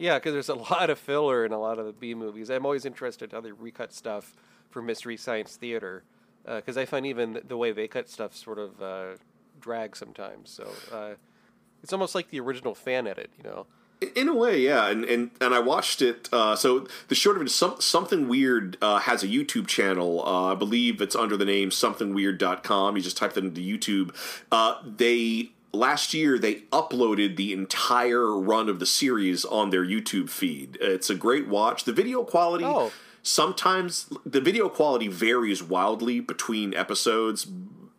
Yeah, 0.00 0.14
because 0.14 0.32
there's 0.32 0.48
a 0.48 0.54
lot 0.70 0.90
of 0.90 0.98
filler 0.98 1.44
in 1.44 1.52
a 1.52 1.60
lot 1.60 1.78
of 1.78 1.86
the 1.86 1.92
B 1.92 2.14
movies. 2.14 2.50
I'm 2.50 2.64
always 2.64 2.84
interested 2.84 3.32
how 3.32 3.40
they 3.40 3.52
recut 3.52 3.92
stuff 3.92 4.34
for 4.70 4.80
Mystery 4.80 5.16
Science 5.16 5.56
Theater, 5.56 6.04
because 6.44 6.76
I 6.76 6.86
find 6.86 7.06
even 7.06 7.40
the 7.46 7.56
way 7.56 7.72
they 7.72 7.86
cut 7.86 8.08
stuff 8.08 8.34
sort 8.34 8.58
of 8.58 8.80
uh, 8.80 9.16
drag 9.60 9.96
sometimes. 9.96 10.50
So 10.50 10.68
uh, 10.90 11.14
it's 11.82 11.92
almost 11.92 12.14
like 12.14 12.30
the 12.30 12.40
original 12.40 12.74
fan 12.74 13.06
edit, 13.06 13.30
you 13.36 13.44
know. 13.44 13.66
In 14.16 14.28
a 14.28 14.34
way, 14.34 14.60
yeah, 14.60 14.88
and 14.88 15.04
and, 15.04 15.30
and 15.42 15.54
I 15.54 15.58
watched 15.58 16.00
it. 16.00 16.30
Uh, 16.32 16.56
so 16.56 16.86
the 17.08 17.14
short 17.14 17.36
of 17.36 17.42
it 17.42 17.46
is 17.46 17.54
some, 17.54 17.78
something 17.80 18.28
weird 18.28 18.78
uh, 18.80 19.00
has 19.00 19.22
a 19.22 19.28
YouTube 19.28 19.66
channel. 19.66 20.26
Uh, 20.26 20.52
I 20.52 20.54
believe 20.54 21.02
it's 21.02 21.14
under 21.14 21.36
the 21.36 21.44
name 21.44 21.68
somethingweird.com. 21.68 22.96
You 22.96 23.02
just 23.02 23.18
type 23.18 23.36
it 23.36 23.44
into 23.44 23.60
YouTube. 23.60 24.14
Uh, 24.50 24.76
they 24.82 25.50
last 25.72 26.14
year 26.14 26.38
they 26.38 26.56
uploaded 26.72 27.36
the 27.36 27.52
entire 27.52 28.36
run 28.36 28.68
of 28.68 28.78
the 28.78 28.86
series 28.86 29.44
on 29.44 29.70
their 29.70 29.84
YouTube 29.84 30.30
feed. 30.30 30.78
It's 30.80 31.10
a 31.10 31.14
great 31.14 31.48
watch. 31.48 31.84
The 31.84 31.92
video 31.92 32.24
quality. 32.24 32.64
Oh. 32.64 32.92
Sometimes 33.22 34.10
the 34.24 34.40
video 34.40 34.68
quality 34.68 35.08
varies 35.08 35.62
wildly 35.62 36.20
between 36.20 36.74
episodes, 36.74 37.46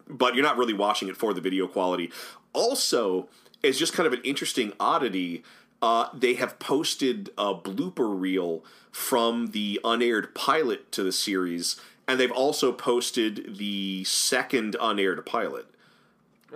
but 0.08 0.34
you're 0.34 0.44
not 0.44 0.58
really 0.58 0.74
watching 0.74 1.08
it 1.10 1.18
for 1.18 1.34
the 1.34 1.42
video 1.42 1.68
quality. 1.68 2.12
Also, 2.54 3.30
it's 3.62 3.78
just 3.78 3.94
kind 3.94 4.08
of 4.08 4.14
an 4.14 4.22
interesting 4.24 4.74
oddity. 4.80 5.44
Uh, 5.82 6.08
they 6.14 6.34
have 6.36 6.60
posted 6.60 7.30
a 7.38 7.54
blooper 7.54 8.20
reel 8.20 8.64
from 8.92 9.48
the 9.52 9.80
unaired 9.84 10.34
pilot 10.34 10.92
to 10.92 11.04
the 11.04 11.12
series, 11.12 11.80
and 12.08 12.20
they've 12.20 12.32
also 12.32 12.72
posted 12.72 13.58
the 13.58 14.04
second 14.04 14.76
unaired 14.82 15.24
pilot. 15.26 15.68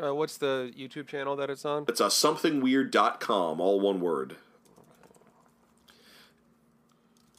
Uh, 0.02 0.14
what's 0.14 0.38
the 0.38 0.74
YouTube 0.78 1.08
channel 1.08 1.36
that 1.36 1.50
it's 1.50 1.66
on? 1.66 1.86
It's 1.88 2.02
a 2.02 2.06
somethingweird.com, 2.06 3.62
all 3.62 3.80
one 3.80 4.02
word. 4.02 4.36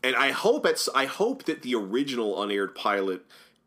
And 0.03 0.15
I 0.15 0.31
hope 0.31 0.65
it's 0.67 0.89
I 0.95 1.07
hope 1.07 1.45
that 1.45 1.63
the 1.63 1.75
original 1.75 2.41
unaired 2.41 2.75
pilot 2.75 3.23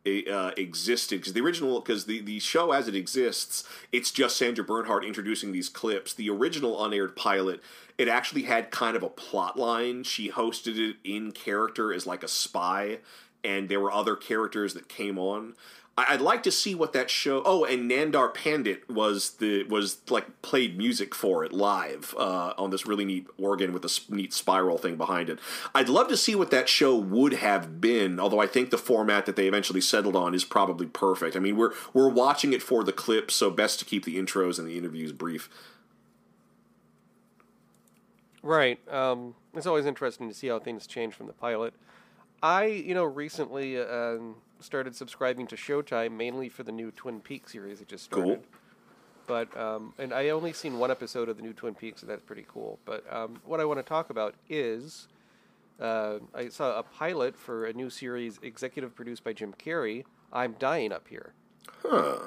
uh, 0.06 0.52
existed 0.56 1.20
because 1.20 1.34
the 1.34 1.40
original 1.42 1.78
because 1.80 2.06
the, 2.06 2.20
the 2.20 2.38
show 2.38 2.72
as 2.72 2.88
it 2.88 2.94
exists 2.94 3.68
it's 3.92 4.10
just 4.10 4.38
Sandra 4.38 4.64
Bernhard 4.64 5.04
introducing 5.04 5.52
these 5.52 5.68
clips. 5.68 6.14
The 6.14 6.30
original 6.30 6.82
unaired 6.82 7.14
pilot 7.14 7.60
it 7.98 8.08
actually 8.08 8.44
had 8.44 8.70
kind 8.70 8.96
of 8.96 9.02
a 9.02 9.10
plot 9.10 9.58
line. 9.58 10.04
She 10.04 10.30
hosted 10.30 10.78
it 10.78 10.96
in 11.04 11.32
character 11.32 11.92
as 11.92 12.06
like 12.06 12.22
a 12.22 12.28
spy, 12.28 13.00
and 13.44 13.68
there 13.68 13.80
were 13.80 13.92
other 13.92 14.16
characters 14.16 14.72
that 14.72 14.88
came 14.88 15.18
on. 15.18 15.54
I- 15.98 16.14
I'd 16.14 16.20
like 16.20 16.42
to 16.44 16.50
see 16.52 16.74
what 16.74 16.92
that 16.92 17.10
show. 17.10 17.42
Oh, 17.44 17.64
and 17.64 17.90
Nandar 17.90 18.32
Pandit 18.32 18.88
was 18.88 19.32
the 19.32 19.64
was 19.64 19.98
like 20.08 20.40
played 20.42 20.78
music 20.78 21.14
for 21.14 21.44
it 21.44 21.52
live 21.52 22.14
uh, 22.18 22.54
on 22.56 22.70
this 22.70 22.86
really 22.86 23.04
neat 23.04 23.26
organ 23.38 23.72
with 23.72 23.84
a 23.84 24.00
neat 24.14 24.32
spiral 24.32 24.78
thing 24.78 24.96
behind 24.96 25.28
it. 25.28 25.38
I'd 25.74 25.88
love 25.88 26.08
to 26.08 26.16
see 26.16 26.34
what 26.34 26.50
that 26.52 26.68
show 26.68 26.96
would 26.96 27.34
have 27.34 27.80
been. 27.80 28.18
Although 28.18 28.40
I 28.40 28.46
think 28.46 28.70
the 28.70 28.78
format 28.78 29.26
that 29.26 29.36
they 29.36 29.46
eventually 29.46 29.80
settled 29.80 30.16
on 30.16 30.34
is 30.34 30.44
probably 30.44 30.86
perfect. 30.86 31.36
I 31.36 31.38
mean, 31.38 31.56
we're 31.56 31.72
we're 31.92 32.08
watching 32.08 32.52
it 32.52 32.62
for 32.62 32.82
the 32.82 32.92
clips, 32.92 33.34
so 33.34 33.50
best 33.50 33.78
to 33.80 33.84
keep 33.84 34.04
the 34.04 34.16
intros 34.16 34.58
and 34.58 34.66
the 34.66 34.78
interviews 34.78 35.12
brief. 35.12 35.50
Right. 38.42 38.78
Um, 38.88 39.34
it's 39.54 39.66
always 39.66 39.84
interesting 39.86 40.28
to 40.28 40.34
see 40.34 40.48
how 40.48 40.58
things 40.58 40.86
change 40.86 41.14
from 41.14 41.26
the 41.26 41.32
pilot. 41.34 41.74
I, 42.42 42.64
you 42.66 42.94
know, 42.94 43.04
recently 43.04 43.78
um, 43.78 44.36
started 44.60 44.94
subscribing 44.96 45.46
to 45.48 45.56
Showtime 45.56 46.12
mainly 46.12 46.48
for 46.48 46.62
the 46.62 46.72
new 46.72 46.90
Twin 46.90 47.20
Peaks 47.20 47.52
series 47.52 47.78
that 47.80 47.88
just 47.88 48.04
started. 48.04 48.26
Cool. 48.26 48.44
But 49.26 49.56
um, 49.56 49.92
and 49.98 50.12
I 50.12 50.30
only 50.30 50.52
seen 50.52 50.78
one 50.78 50.90
episode 50.90 51.28
of 51.28 51.36
the 51.36 51.42
new 51.42 51.52
Twin 51.52 51.74
Peaks, 51.74 52.00
so 52.00 52.06
that's 52.06 52.22
pretty 52.22 52.44
cool. 52.48 52.78
But 52.84 53.04
um, 53.12 53.40
what 53.44 53.60
I 53.60 53.64
want 53.64 53.78
to 53.78 53.84
talk 53.84 54.10
about 54.10 54.34
is 54.48 55.06
uh, 55.78 56.18
I 56.34 56.48
saw 56.48 56.78
a 56.78 56.82
pilot 56.82 57.36
for 57.38 57.66
a 57.66 57.72
new 57.72 57.90
series, 57.90 58.38
executive 58.42 58.94
produced 58.96 59.22
by 59.22 59.32
Jim 59.32 59.54
Carrey. 59.56 60.04
I'm 60.32 60.54
dying 60.58 60.92
up 60.92 61.06
here, 61.08 61.32
Huh. 61.82 62.18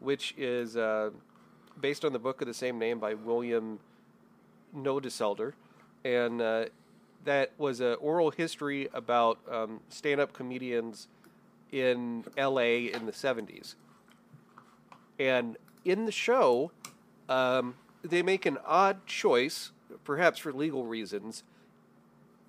which 0.00 0.34
is 0.36 0.76
uh, 0.76 1.10
based 1.80 2.04
on 2.04 2.12
the 2.12 2.18
book 2.18 2.40
of 2.42 2.48
the 2.48 2.54
same 2.54 2.78
name 2.78 2.98
by 2.98 3.14
William 3.14 3.78
Knoedelseder, 4.76 5.52
and 6.04 6.42
uh, 6.42 6.64
that 7.24 7.52
was 7.58 7.80
an 7.80 7.96
oral 8.00 8.30
history 8.30 8.88
about 8.92 9.38
um, 9.50 9.80
stand-up 9.88 10.32
comedians 10.32 11.08
in 11.72 12.24
L.A. 12.36 12.92
in 12.92 13.06
the 13.06 13.12
'70s. 13.12 13.74
And 15.18 15.56
in 15.84 16.06
the 16.06 16.12
show, 16.12 16.70
um, 17.28 17.76
they 18.02 18.22
make 18.22 18.46
an 18.46 18.58
odd 18.64 19.06
choice, 19.06 19.70
perhaps 20.04 20.38
for 20.38 20.52
legal 20.52 20.84
reasons, 20.84 21.42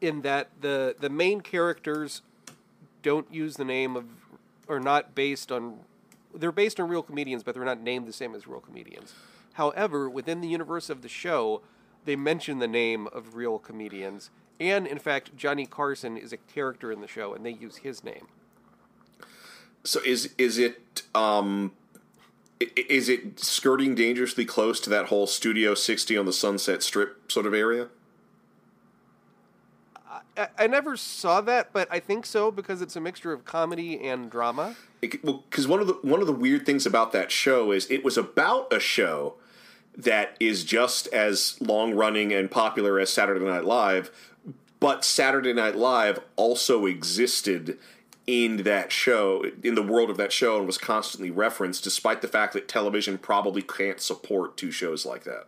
in 0.01 0.21
that 0.21 0.49
the 0.61 0.95
the 0.99 1.09
main 1.09 1.41
characters 1.41 2.21
don't 3.05 3.31
use 3.31 3.55
the 3.55 3.63
name 3.65 3.95
of, 3.95 4.05
or 4.67 4.79
not 4.79 5.13
based 5.13 5.51
on, 5.51 5.77
they're 6.33 6.51
based 6.51 6.79
on 6.79 6.89
real 6.89 7.03
comedians, 7.03 7.43
but 7.43 7.53
they're 7.53 7.63
not 7.63 7.79
named 7.79 8.07
the 8.07 8.13
same 8.13 8.33
as 8.33 8.47
real 8.47 8.59
comedians. 8.59 9.13
However, 9.53 10.09
within 10.09 10.41
the 10.41 10.47
universe 10.47 10.89
of 10.89 11.03
the 11.03 11.07
show, 11.07 11.61
they 12.05 12.15
mention 12.15 12.57
the 12.57 12.67
name 12.67 13.05
of 13.13 13.35
real 13.35 13.59
comedians, 13.59 14.31
and 14.59 14.87
in 14.87 14.99
fact, 14.99 15.35
Johnny 15.35 15.65
Carson 15.65 16.17
is 16.17 16.31
a 16.33 16.37
character 16.37 16.91
in 16.91 17.01
the 17.01 17.07
show, 17.07 17.33
and 17.33 17.45
they 17.45 17.51
use 17.51 17.77
his 17.77 18.03
name. 18.03 18.27
So 19.83 19.99
is 20.05 20.33
is 20.37 20.57
it 20.57 21.03
um 21.13 21.73
is 22.59 23.09
it 23.09 23.39
skirting 23.39 23.95
dangerously 23.95 24.45
close 24.45 24.79
to 24.81 24.89
that 24.89 25.07
whole 25.07 25.27
Studio 25.27 25.75
60 25.75 26.17
on 26.17 26.25
the 26.25 26.33
Sunset 26.33 26.81
Strip 26.81 27.31
sort 27.31 27.45
of 27.45 27.53
area? 27.53 27.89
I, 30.37 30.47
I 30.57 30.67
never 30.67 30.95
saw 30.97 31.41
that, 31.41 31.71
but 31.73 31.87
I 31.91 31.99
think 31.99 32.25
so 32.25 32.51
because 32.51 32.81
it's 32.81 32.95
a 32.95 33.01
mixture 33.01 33.33
of 33.33 33.45
comedy 33.45 34.07
and 34.07 34.29
drama. 34.29 34.75
It, 35.01 35.23
well, 35.23 35.43
because 35.49 35.67
one 35.67 35.79
of 35.79 35.87
the 35.87 35.93
one 36.01 36.21
of 36.21 36.27
the 36.27 36.33
weird 36.33 36.65
things 36.65 36.85
about 36.85 37.11
that 37.11 37.31
show 37.31 37.71
is 37.71 37.89
it 37.91 38.03
was 38.03 38.17
about 38.17 38.71
a 38.71 38.79
show 38.79 39.35
that 39.97 40.35
is 40.39 40.63
just 40.63 41.07
as 41.07 41.59
long 41.61 41.93
running 41.93 42.33
and 42.33 42.51
popular 42.51 42.99
as 42.99 43.09
Saturday 43.09 43.43
Night 43.45 43.65
Live, 43.65 44.11
but 44.85 45.03
Saturday 45.03 45.51
Night 45.51 45.75
Live 45.75 46.19
also 46.35 46.85
existed 46.85 47.79
in 48.27 48.57
that 48.57 48.91
show, 48.91 49.43
in 49.63 49.73
the 49.73 49.81
world 49.81 50.11
of 50.11 50.17
that 50.17 50.31
show, 50.31 50.57
and 50.57 50.67
was 50.67 50.77
constantly 50.77 51.31
referenced, 51.31 51.83
despite 51.83 52.21
the 52.21 52.27
fact 52.27 52.53
that 52.53 52.67
television 52.67 53.17
probably 53.17 53.63
can't 53.63 53.99
support 53.99 54.57
two 54.57 54.69
shows 54.69 55.03
like 55.03 55.23
that. 55.23 55.47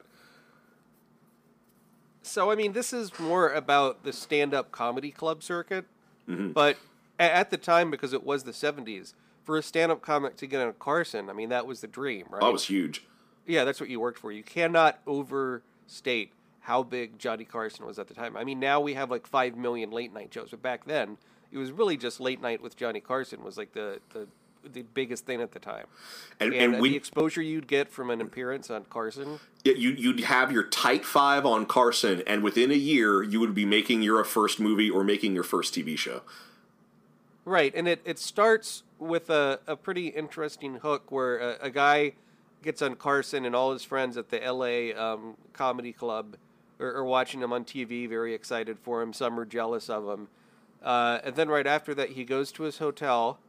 So 2.23 2.49
I 2.49 2.55
mean, 2.55 2.73
this 2.73 2.91
is 2.91 3.19
more 3.19 3.53
about 3.53 4.03
the 4.03 4.11
stand-up 4.11 4.71
comedy 4.71 5.11
club 5.11 5.43
circuit, 5.43 5.85
mm-hmm. 6.27 6.49
but 6.49 6.77
at 7.19 7.51
the 7.51 7.57
time, 7.57 7.91
because 7.91 8.13
it 8.13 8.23
was 8.23 8.43
the 8.43 8.53
'70s, 8.53 9.13
for 9.43 9.55
a 9.55 9.61
stand-up 9.61 10.01
comic 10.01 10.35
to 10.37 10.47
get 10.47 10.65
on 10.65 10.73
Carson, 10.79 11.29
I 11.29 11.33
mean, 11.33 11.49
that 11.49 11.67
was 11.67 11.81
the 11.81 11.87
dream, 11.87 12.25
right? 12.31 12.41
That 12.41 12.51
was 12.51 12.65
huge. 12.65 13.05
yeah, 13.45 13.65
that's 13.65 13.79
what 13.79 13.91
you 13.91 13.99
worked 13.99 14.17
for. 14.17 14.31
You 14.31 14.41
cannot 14.41 14.99
overstate 15.05 16.31
how 16.67 16.83
big 16.83 17.17
Johnny 17.17 17.45
Carson 17.45 17.85
was 17.85 17.97
at 17.97 18.09
the 18.09 18.13
time. 18.13 18.35
I 18.35 18.43
mean, 18.43 18.59
now 18.59 18.81
we 18.81 18.93
have 18.95 19.09
like 19.09 19.25
five 19.25 19.55
million 19.55 19.89
late 19.89 20.13
night 20.13 20.33
shows, 20.33 20.49
but 20.51 20.61
back 20.61 20.83
then 20.83 21.17
it 21.49 21.57
was 21.57 21.71
really 21.71 21.95
just 21.95 22.19
late 22.19 22.41
night 22.41 22.61
with 22.61 22.75
Johnny 22.75 22.99
Carson 22.99 23.41
was 23.41 23.57
like 23.57 23.71
the 23.71 24.01
the, 24.11 24.27
the 24.73 24.81
biggest 24.81 25.25
thing 25.25 25.41
at 25.41 25.53
the 25.53 25.59
time. 25.59 25.85
And, 26.41 26.53
And, 26.53 26.61
and 26.61 26.75
uh, 26.75 26.79
we, 26.79 26.89
the 26.89 26.97
exposure 26.97 27.41
you'd 27.41 27.69
get 27.69 27.89
from 27.89 28.09
an 28.09 28.19
appearance 28.19 28.69
on 28.69 28.83
Carson. 28.83 29.39
Yeah, 29.63 29.75
you, 29.75 29.91
you'd 29.91 30.25
have 30.25 30.51
your 30.51 30.63
tight 30.63 31.05
five 31.05 31.45
on 31.45 31.67
Carson, 31.67 32.21
and 32.27 32.43
within 32.43 32.69
a 32.69 32.75
year, 32.75 33.23
you 33.23 33.39
would 33.39 33.55
be 33.55 33.65
making 33.65 34.01
your 34.01 34.21
first 34.25 34.59
movie 34.59 34.89
or 34.89 35.05
making 35.05 35.33
your 35.33 35.45
first 35.45 35.73
TV 35.73 35.97
show. 35.97 36.21
Right, 37.45 37.73
and 37.73 37.87
it, 37.87 38.01
it 38.03 38.19
starts 38.19 38.83
with 38.99 39.29
a, 39.29 39.61
a 39.67 39.77
pretty 39.77 40.07
interesting 40.07 40.79
hook 40.79 41.13
where 41.13 41.37
a, 41.37 41.57
a 41.61 41.69
guy 41.69 42.15
gets 42.61 42.81
on 42.81 42.95
Carson 42.95 43.45
and 43.45 43.55
all 43.55 43.71
his 43.71 43.85
friends 43.85 44.17
at 44.17 44.27
the 44.27 44.39
LA 44.39 45.01
um, 45.01 45.37
comedy 45.53 45.93
club 45.93 46.35
are, 46.79 46.95
are 46.95 47.05
watching 47.05 47.41
him 47.41 47.53
on 47.53 47.63
TV, 47.65 48.07
very 48.07 48.33
excited 48.33 48.77
for 48.79 49.01
him. 49.01 49.13
Some 49.13 49.39
are 49.39 49.45
jealous 49.45 49.89
of 49.89 50.07
him. 50.07 50.27
Uh, 50.83 51.19
and 51.23 51.35
then 51.35 51.49
right 51.49 51.67
after 51.67 51.93
that, 51.95 52.11
he 52.11 52.23
goes 52.23 52.51
to 52.53 52.63
his 52.63 52.77
hotel, 52.77 53.39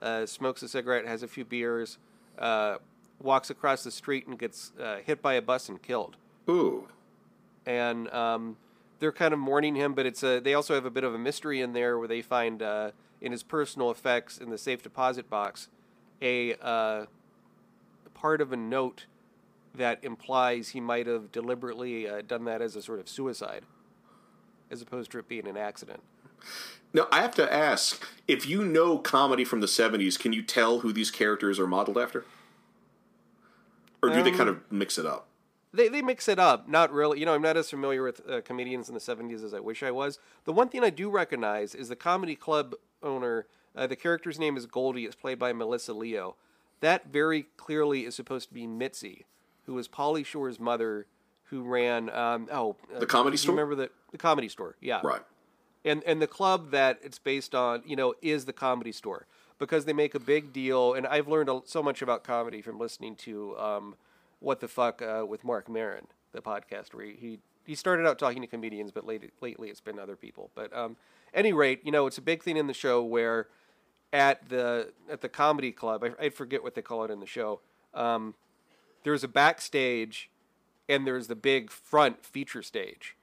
uh, 0.00 0.26
smokes 0.26 0.62
a 0.62 0.68
cigarette, 0.68 1.06
has 1.06 1.22
a 1.22 1.28
few 1.28 1.44
beers, 1.44 1.98
uh, 2.38 2.76
walks 3.20 3.50
across 3.50 3.84
the 3.84 3.90
street 3.90 4.26
and 4.26 4.38
gets 4.38 4.72
uh, 4.80 4.96
hit 5.04 5.22
by 5.22 5.34
a 5.34 5.42
bus 5.42 5.68
and 5.68 5.82
killed 5.82 6.16
Ooh. 6.48 6.88
and 7.64 8.10
um, 8.10 8.56
they're 8.98 9.12
kind 9.12 9.32
of 9.32 9.40
mourning 9.40 9.74
him, 9.74 9.94
but 9.94 10.06
it's 10.06 10.22
a 10.22 10.40
they 10.40 10.54
also 10.54 10.74
have 10.74 10.84
a 10.84 10.90
bit 10.90 11.04
of 11.04 11.14
a 11.14 11.18
mystery 11.18 11.60
in 11.60 11.72
there 11.72 11.98
where 11.98 12.08
they 12.08 12.22
find 12.22 12.62
uh, 12.62 12.90
in 13.20 13.32
his 13.32 13.42
personal 13.42 13.90
effects 13.90 14.38
in 14.38 14.50
the 14.50 14.58
safe 14.58 14.82
deposit 14.82 15.30
box 15.30 15.68
a 16.20 16.54
uh, 16.54 17.06
part 18.14 18.40
of 18.40 18.52
a 18.52 18.56
note 18.56 19.06
that 19.74 20.02
implies 20.02 20.70
he 20.70 20.80
might 20.80 21.06
have 21.06 21.32
deliberately 21.32 22.08
uh, 22.08 22.22
done 22.22 22.44
that 22.44 22.60
as 22.60 22.76
a 22.76 22.82
sort 22.82 23.00
of 23.00 23.08
suicide, 23.08 23.64
as 24.70 24.82
opposed 24.82 25.10
to 25.12 25.18
it 25.18 25.28
being 25.28 25.46
an 25.48 25.56
accident. 25.56 26.02
Now, 26.94 27.06
I 27.10 27.22
have 27.22 27.34
to 27.36 27.52
ask 27.52 28.06
if 28.28 28.46
you 28.46 28.64
know 28.64 28.98
comedy 28.98 29.44
from 29.44 29.60
the 29.60 29.66
70s, 29.66 30.18
can 30.18 30.32
you 30.32 30.42
tell 30.42 30.80
who 30.80 30.92
these 30.92 31.10
characters 31.10 31.58
are 31.58 31.66
modeled 31.66 31.96
after? 31.96 32.24
Or 34.02 34.10
do 34.10 34.22
they 34.22 34.30
Um, 34.30 34.36
kind 34.36 34.48
of 34.48 34.60
mix 34.70 34.98
it 34.98 35.06
up? 35.06 35.28
They, 35.72 35.88
they 35.88 36.02
mix 36.02 36.28
it 36.28 36.38
up. 36.38 36.68
Not 36.68 36.92
really. 36.92 37.20
You 37.20 37.24
know, 37.26 37.34
I'm 37.34 37.40
not 37.40 37.56
as 37.56 37.70
familiar 37.70 38.02
with 38.02 38.28
uh, 38.28 38.42
comedians 38.42 38.88
in 38.88 38.94
the 38.94 39.00
70s 39.00 39.42
as 39.42 39.54
I 39.54 39.60
wish 39.60 39.82
I 39.82 39.90
was. 39.90 40.18
The 40.44 40.52
one 40.52 40.68
thing 40.68 40.84
I 40.84 40.90
do 40.90 41.08
recognize 41.08 41.74
is 41.74 41.88
the 41.88 41.96
comedy 41.96 42.34
club 42.34 42.74
owner. 43.02 43.46
Uh, 43.74 43.86
the 43.86 43.96
character's 43.96 44.38
name 44.38 44.56
is 44.56 44.66
Goldie. 44.66 45.06
It's 45.06 45.14
played 45.14 45.38
by 45.38 45.54
Melissa 45.54 45.94
Leo. 45.94 46.36
That 46.80 47.06
very 47.06 47.46
clearly 47.56 48.04
is 48.04 48.14
supposed 48.14 48.48
to 48.48 48.54
be 48.54 48.66
Mitzi, 48.66 49.24
who 49.66 49.74
was 49.74 49.88
Pauly 49.88 50.24
Shore's 50.24 50.58
mother, 50.60 51.06
who 51.44 51.62
ran. 51.62 52.10
Um, 52.10 52.48
oh, 52.52 52.76
uh, 52.94 52.98
The 52.98 53.06
Comedy 53.06 53.36
Store? 53.36 53.54
Remember 53.54 53.74
the 53.74 53.90
the 54.10 54.18
comedy 54.18 54.48
store? 54.48 54.76
Yeah. 54.80 55.00
Right. 55.02 55.22
and 55.84 56.02
and 56.04 56.20
the 56.20 56.26
club 56.26 56.70
that 56.70 56.98
it's 57.02 57.18
based 57.18 57.54
on, 57.54 57.82
you 57.86 57.96
know, 57.96 58.14
is 58.22 58.44
the 58.44 58.52
comedy 58.52 58.92
store 58.92 59.26
because 59.58 59.84
they 59.84 59.92
make 59.92 60.14
a 60.14 60.20
big 60.20 60.52
deal. 60.52 60.92
And 60.94 61.06
I've 61.06 61.28
learned 61.28 61.50
so 61.64 61.82
much 61.82 62.02
about 62.02 62.24
comedy 62.24 62.60
from 62.62 62.78
listening 62.78 63.16
to 63.16 63.56
um, 63.58 63.94
what 64.40 64.60
the 64.60 64.68
fuck 64.68 65.00
uh, 65.02 65.24
with 65.26 65.44
Marc 65.44 65.68
Maron, 65.68 66.06
the 66.32 66.42
podcast 66.42 66.92
where 66.94 67.06
he, 67.06 67.12
he 67.12 67.38
he 67.64 67.74
started 67.74 68.06
out 68.06 68.18
talking 68.18 68.42
to 68.42 68.48
comedians, 68.48 68.90
but 68.90 69.06
late, 69.06 69.30
lately 69.40 69.68
it's 69.68 69.80
been 69.80 69.98
other 69.98 70.16
people. 70.16 70.50
But 70.54 70.76
um, 70.76 70.96
any 71.32 71.52
rate, 71.52 71.80
you 71.84 71.92
know, 71.92 72.06
it's 72.06 72.18
a 72.18 72.22
big 72.22 72.42
thing 72.42 72.56
in 72.56 72.66
the 72.66 72.74
show 72.74 73.02
where 73.02 73.46
at 74.12 74.48
the 74.48 74.92
at 75.10 75.20
the 75.20 75.28
comedy 75.28 75.72
club, 75.72 76.04
I, 76.04 76.26
I 76.26 76.28
forget 76.28 76.62
what 76.62 76.74
they 76.74 76.82
call 76.82 77.04
it 77.04 77.10
in 77.10 77.20
the 77.20 77.26
show. 77.26 77.60
Um, 77.94 78.34
there's 79.04 79.24
a 79.24 79.28
backstage, 79.28 80.30
and 80.88 81.06
there's 81.06 81.26
the 81.26 81.36
big 81.36 81.70
front 81.70 82.24
feature 82.24 82.62
stage. 82.62 83.16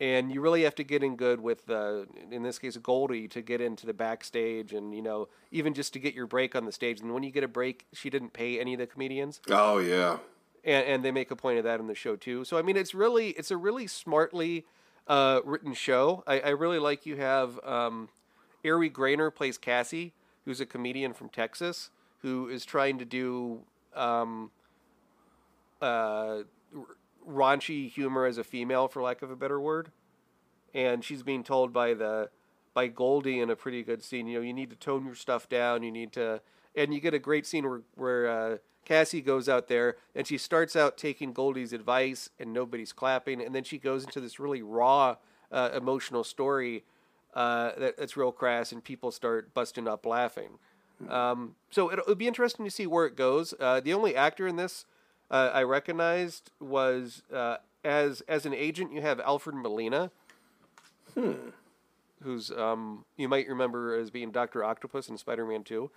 And 0.00 0.32
you 0.32 0.40
really 0.40 0.62
have 0.62 0.74
to 0.76 0.84
get 0.84 1.02
in 1.02 1.16
good 1.16 1.40
with 1.42 1.68
uh, 1.68 2.04
in 2.30 2.42
this 2.42 2.58
case 2.58 2.76
Goldie 2.78 3.28
to 3.28 3.42
get 3.42 3.60
into 3.60 3.84
the 3.84 3.92
backstage 3.92 4.72
and 4.72 4.94
you 4.94 5.02
know 5.02 5.28
even 5.50 5.74
just 5.74 5.92
to 5.92 5.98
get 5.98 6.14
your 6.14 6.26
break 6.26 6.56
on 6.56 6.64
the 6.64 6.72
stage. 6.72 7.00
And 7.00 7.12
when 7.12 7.22
you 7.22 7.30
get 7.30 7.44
a 7.44 7.48
break 7.48 7.84
she 7.92 8.08
didn't 8.08 8.32
pay 8.32 8.58
any 8.58 8.72
of 8.72 8.80
the 8.80 8.86
comedians. 8.86 9.42
Oh, 9.50 9.76
yeah. 9.78 10.16
and, 10.64 10.86
and 10.86 11.04
they 11.04 11.10
make 11.10 11.30
a 11.30 11.36
point 11.36 11.58
of 11.58 11.64
that 11.64 11.80
in 11.80 11.86
the 11.86 11.94
show 11.94 12.16
too. 12.16 12.44
So 12.44 12.56
I 12.56 12.62
mean 12.62 12.78
it's 12.78 12.94
really 12.94 13.30
it's 13.30 13.50
a 13.50 13.58
really 13.58 13.86
smartly 13.86 14.64
uh, 15.06 15.40
written 15.44 15.74
show. 15.74 16.24
I, 16.26 16.40
I 16.40 16.48
really 16.50 16.78
like 16.78 17.04
you 17.04 17.16
have 17.16 17.62
um, 17.62 18.08
Ari 18.64 18.88
Graynor 18.88 19.34
plays 19.34 19.58
Cassie 19.58 20.14
who's 20.46 20.62
a 20.62 20.66
comedian 20.66 21.12
from 21.12 21.28
Texas 21.28 21.90
who 22.22 22.48
is 22.48 22.64
trying 22.64 22.98
to 22.98 23.04
do 23.04 23.60
um, 23.94 24.50
uh, 25.80 26.38
raunchy 27.26 27.90
humor 27.90 28.26
as 28.26 28.38
a 28.38 28.44
female, 28.44 28.88
for 28.88 29.02
lack 29.02 29.22
of 29.22 29.30
a 29.30 29.36
better 29.36 29.60
word. 29.60 29.92
And 30.74 31.04
she's 31.04 31.22
being 31.22 31.42
told 31.42 31.72
by 31.72 31.94
the 31.94 32.30
by 32.72 32.86
Goldie 32.86 33.40
in 33.40 33.50
a 33.50 33.56
pretty 33.56 33.82
good 33.82 34.02
scene, 34.02 34.28
you 34.28 34.38
know, 34.38 34.44
you 34.44 34.52
need 34.52 34.70
to 34.70 34.76
tone 34.76 35.04
your 35.04 35.16
stuff 35.16 35.48
down. 35.48 35.82
You 35.82 35.90
need 35.90 36.12
to, 36.12 36.40
and 36.76 36.94
you 36.94 37.00
get 37.00 37.14
a 37.14 37.18
great 37.18 37.46
scene 37.46 37.68
where 37.68 37.82
where 37.96 38.28
uh, 38.28 38.56
Cassie 38.84 39.20
goes 39.20 39.48
out 39.48 39.66
there 39.68 39.96
and 40.14 40.26
she 40.26 40.38
starts 40.38 40.76
out 40.76 40.96
taking 40.96 41.32
Goldie's 41.32 41.72
advice, 41.72 42.30
and 42.38 42.52
nobody's 42.52 42.92
clapping, 42.92 43.40
and 43.40 43.54
then 43.54 43.64
she 43.64 43.78
goes 43.78 44.04
into 44.04 44.20
this 44.20 44.38
really 44.38 44.62
raw, 44.62 45.16
uh, 45.50 45.70
emotional 45.74 46.24
story 46.24 46.84
uh, 47.34 47.72
that, 47.78 47.96
that's 47.96 48.16
real 48.16 48.32
crass, 48.32 48.72
and 48.72 48.82
people 48.84 49.10
start 49.10 49.52
busting 49.54 49.88
up 49.88 50.06
laughing. 50.06 50.58
Um, 51.08 51.54
so 51.70 51.88
it 51.88 51.98
would 52.06 52.18
be 52.18 52.26
interesting 52.26 52.64
to 52.64 52.70
see 52.70 52.86
where 52.86 53.06
it 53.06 53.16
goes. 53.16 53.54
Uh, 53.58 53.80
the 53.80 53.94
only 53.94 54.14
actor 54.14 54.46
in 54.46 54.56
this 54.56 54.84
uh, 55.30 55.50
I 55.52 55.62
recognized 55.62 56.50
was 56.60 57.22
uh, 57.32 57.58
as 57.84 58.20
as 58.22 58.46
an 58.46 58.54
agent. 58.54 58.92
You 58.92 59.00
have 59.02 59.20
Alfred 59.20 59.56
Molina, 59.56 60.10
who's 62.22 62.50
um, 62.50 63.04
you 63.16 63.28
might 63.28 63.48
remember 63.48 63.96
as 63.98 64.10
being 64.10 64.30
Doctor 64.30 64.64
Octopus 64.64 65.08
in 65.08 65.16
Spider-Man 65.16 65.64
Two, 65.64 65.90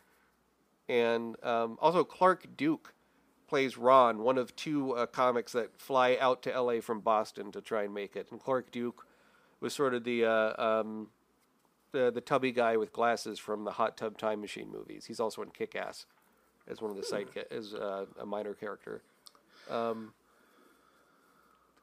and 0.88 1.36
um, 1.44 1.78
also 1.82 2.04
Clark 2.04 2.56
Duke 2.56 2.94
plays 3.48 3.78
Ron, 3.78 4.20
one 4.20 4.38
of 4.38 4.56
two 4.56 4.94
uh, 4.94 5.06
comics 5.06 5.52
that 5.52 5.80
fly 5.80 6.18
out 6.20 6.42
to 6.44 6.54
L.A. 6.54 6.80
from 6.80 7.02
Boston 7.02 7.52
to 7.52 7.62
try 7.62 7.84
and 7.84 7.94
make 7.94 8.16
it. 8.16 8.28
And 8.32 8.40
Clark 8.40 8.72
Duke 8.72 9.06
was 9.60 9.74
sort 9.74 9.94
of 9.94 10.04
the 10.04 10.26
uh, 10.26 10.62
um, 10.62 11.08
the 11.92 12.12
the 12.12 12.22
tubby 12.22 12.52
guy 12.52 12.78
with 12.78 12.94
glasses 12.94 13.40
from 13.40 13.64
the 13.64 13.72
Hot 13.72 13.98
Tub 13.98 14.18
Time 14.18 14.42
Machine 14.42 14.72
movies. 14.72 15.06
He's 15.06 15.20
also 15.20 15.42
in 15.42 15.50
Kick 15.50 15.76
Ass 15.76 16.06
as 16.68 16.82
one 16.82 16.92
of 16.92 16.98
the 16.98 17.04
side 17.04 17.28
as 17.50 17.74
uh, 17.74 18.06
a 18.20 18.26
minor 18.26 18.54
character. 18.54 19.02
Um, 19.70 20.14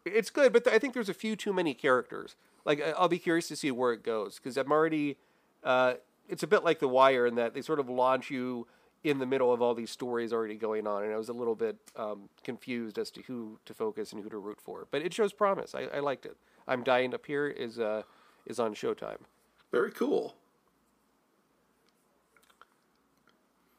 it's 0.05 0.31
good, 0.31 0.53
but 0.53 0.65
th- 0.65 0.75
I 0.75 0.79
think 0.79 0.95
there's 0.95 1.09
a 1.09 1.15
few 1.15 1.37
too 1.37 1.53
many 1.53 1.75
characters. 1.75 2.37
Like 2.65 2.81
I- 2.81 2.91
I'll 2.93 3.09
be 3.09 3.19
curious 3.19 3.49
to 3.49 3.57
see 3.57 3.71
where 3.71 3.93
it 3.93 4.03
goes 4.03 4.37
because 4.37 4.57
I'm 4.57 4.71
already. 4.73 5.17
Uh, 5.63 5.95
it's 6.29 6.43
a 6.43 6.47
bit 6.47 6.65
like 6.65 6.79
The 6.79 6.89
Wire 6.89 7.27
in 7.27 7.35
that 7.35 7.55
they 7.55 7.61
sort 7.63 7.81
of 7.81 7.89
launch 7.91 8.31
you 8.31 8.67
in 9.03 9.19
the 9.19 9.27
middle 9.27 9.53
of 9.53 9.61
all 9.63 9.75
these 9.75 9.91
stories 9.91 10.33
already 10.33 10.57
going 10.57 10.87
on, 10.87 11.03
and 11.05 11.13
I 11.13 11.17
was 11.17 11.29
a 11.29 11.33
little 11.33 11.55
bit 11.55 11.77
um, 11.97 12.29
confused 12.45 12.99
as 12.99 13.11
to 13.13 13.23
who 13.23 13.59
to 13.65 13.75
focus 13.75 14.13
and 14.13 14.23
who 14.23 14.29
to 14.31 14.39
root 14.39 14.61
for. 14.61 14.87
But 14.91 15.03
it 15.03 15.13
shows 15.13 15.33
promise. 15.33 15.75
I, 15.75 15.85
I 15.85 16.01
liked 16.01 16.27
it. 16.27 16.37
I'm 16.69 16.83
dying 16.85 17.15
up 17.15 17.27
here 17.27 17.47
is 17.47 17.79
uh, 17.79 18.03
is 18.47 18.59
on 18.61 18.75
Showtime. 18.75 19.19
Very 19.73 19.91
cool. 19.91 20.35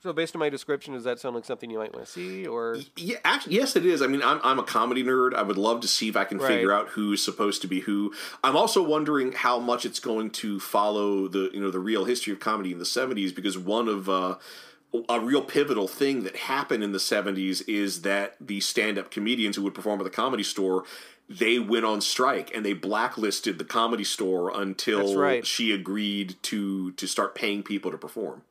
So 0.02 0.12
based 0.14 0.36
on 0.36 0.40
my 0.40 0.50
description, 0.50 0.96
does 0.96 1.04
that 1.04 1.20
sound 1.20 1.36
like 1.36 1.46
something 1.46 1.70
you 1.70 1.78
might 1.78 1.94
want 1.94 2.08
to 2.08 2.12
see, 2.12 2.48
or 2.48 2.80
Yeah, 2.96 3.18
actually, 3.24 3.56
yes, 3.56 3.76
it 3.76 3.86
is. 3.86 4.02
I 4.02 4.08
mean, 4.08 4.24
I'm 4.24 4.40
I'm 4.44 4.58
a 4.58 4.64
comedy 4.64 5.04
nerd. 5.04 5.36
I 5.36 5.44
would 5.44 5.58
love 5.58 5.82
to 5.82 5.88
see 5.88 6.10
if 6.10 6.18
I 6.18 6.26
can 6.26 6.40
Right. 6.40 6.48
figure 6.48 6.72
out 6.72 6.90
who's 6.90 7.24
supposed 7.24 7.62
to 7.62 7.68
be 7.68 7.82
who. 7.82 8.12
I'm 8.44 8.56
also 8.56 8.82
wondering 8.82 9.32
how 9.32 9.60
much 9.60 9.86
it's 9.86 10.00
going 10.00 10.32
to 10.32 10.60
follow 10.60 11.28
the 11.28 11.52
you 11.54 11.62
know 11.62 11.70
the 11.70 11.80
real 11.80 12.06
history 12.06 12.34
of 12.34 12.40
comedy 12.40 12.72
in 12.72 12.80
the 12.80 12.86
'70s 12.86 13.34
because 13.34 13.60
one 13.60 13.88
of 13.88 14.10
uh, 14.10 14.38
a 15.08 15.20
real 15.20 15.44
pivotal 15.44 15.88
thing 15.88 16.24
that 16.24 16.36
happened 16.36 16.84
in 16.84 16.94
the 16.94 16.98
'70s 16.98 17.62
is 17.68 18.02
that 18.02 18.38
the 18.42 18.60
stand-up 18.60 19.12
comedians 19.12 19.56
who 19.56 19.62
would 19.62 19.76
perform 19.76 20.00
at 20.00 20.04
the 20.04 20.10
comedy 20.10 20.44
store. 20.44 20.84
They 21.30 21.60
went 21.60 21.86
on 21.86 22.02
strike 22.02 22.54
and 22.54 22.66
they 22.66 22.74
blacklisted 22.74 23.58
the 23.58 23.64
comedy 23.64 24.04
store 24.04 24.52
until 24.54 25.16
right. 25.16 25.46
she 25.46 25.72
agreed 25.72 26.36
to 26.44 26.92
to 26.94 27.08
start 27.08 27.36
paying 27.36 27.62
people 27.62 27.92
to 27.92 27.98
perform. 27.98 28.42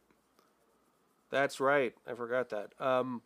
That's 1.30 1.60
right. 1.60 1.94
I 2.06 2.14
forgot 2.14 2.50
that. 2.50 2.72
Um, 2.80 3.22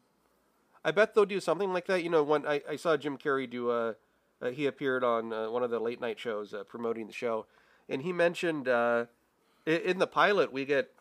I 0.84 0.90
bet 0.90 1.14
they'll 1.14 1.24
do 1.24 1.40
something 1.40 1.72
like 1.72 1.86
that. 1.86 2.02
You 2.02 2.10
know, 2.10 2.22
when 2.22 2.46
I, 2.46 2.60
I 2.68 2.76
saw 2.76 2.96
Jim 2.96 3.16
Carrey 3.16 3.48
do 3.48 3.70
a, 3.70 3.96
uh, 4.42 4.50
he 4.50 4.66
appeared 4.66 5.02
on 5.02 5.32
uh, 5.32 5.50
one 5.50 5.62
of 5.62 5.70
the 5.70 5.78
late 5.78 6.00
night 6.00 6.18
shows 6.18 6.52
uh, 6.52 6.64
promoting 6.64 7.06
the 7.06 7.12
show, 7.12 7.46
and 7.88 8.02
he 8.02 8.12
mentioned 8.12 8.68
uh, 8.68 9.06
in 9.66 9.98
the 9.98 10.06
pilot 10.06 10.52
we 10.52 10.66
get 10.66 10.92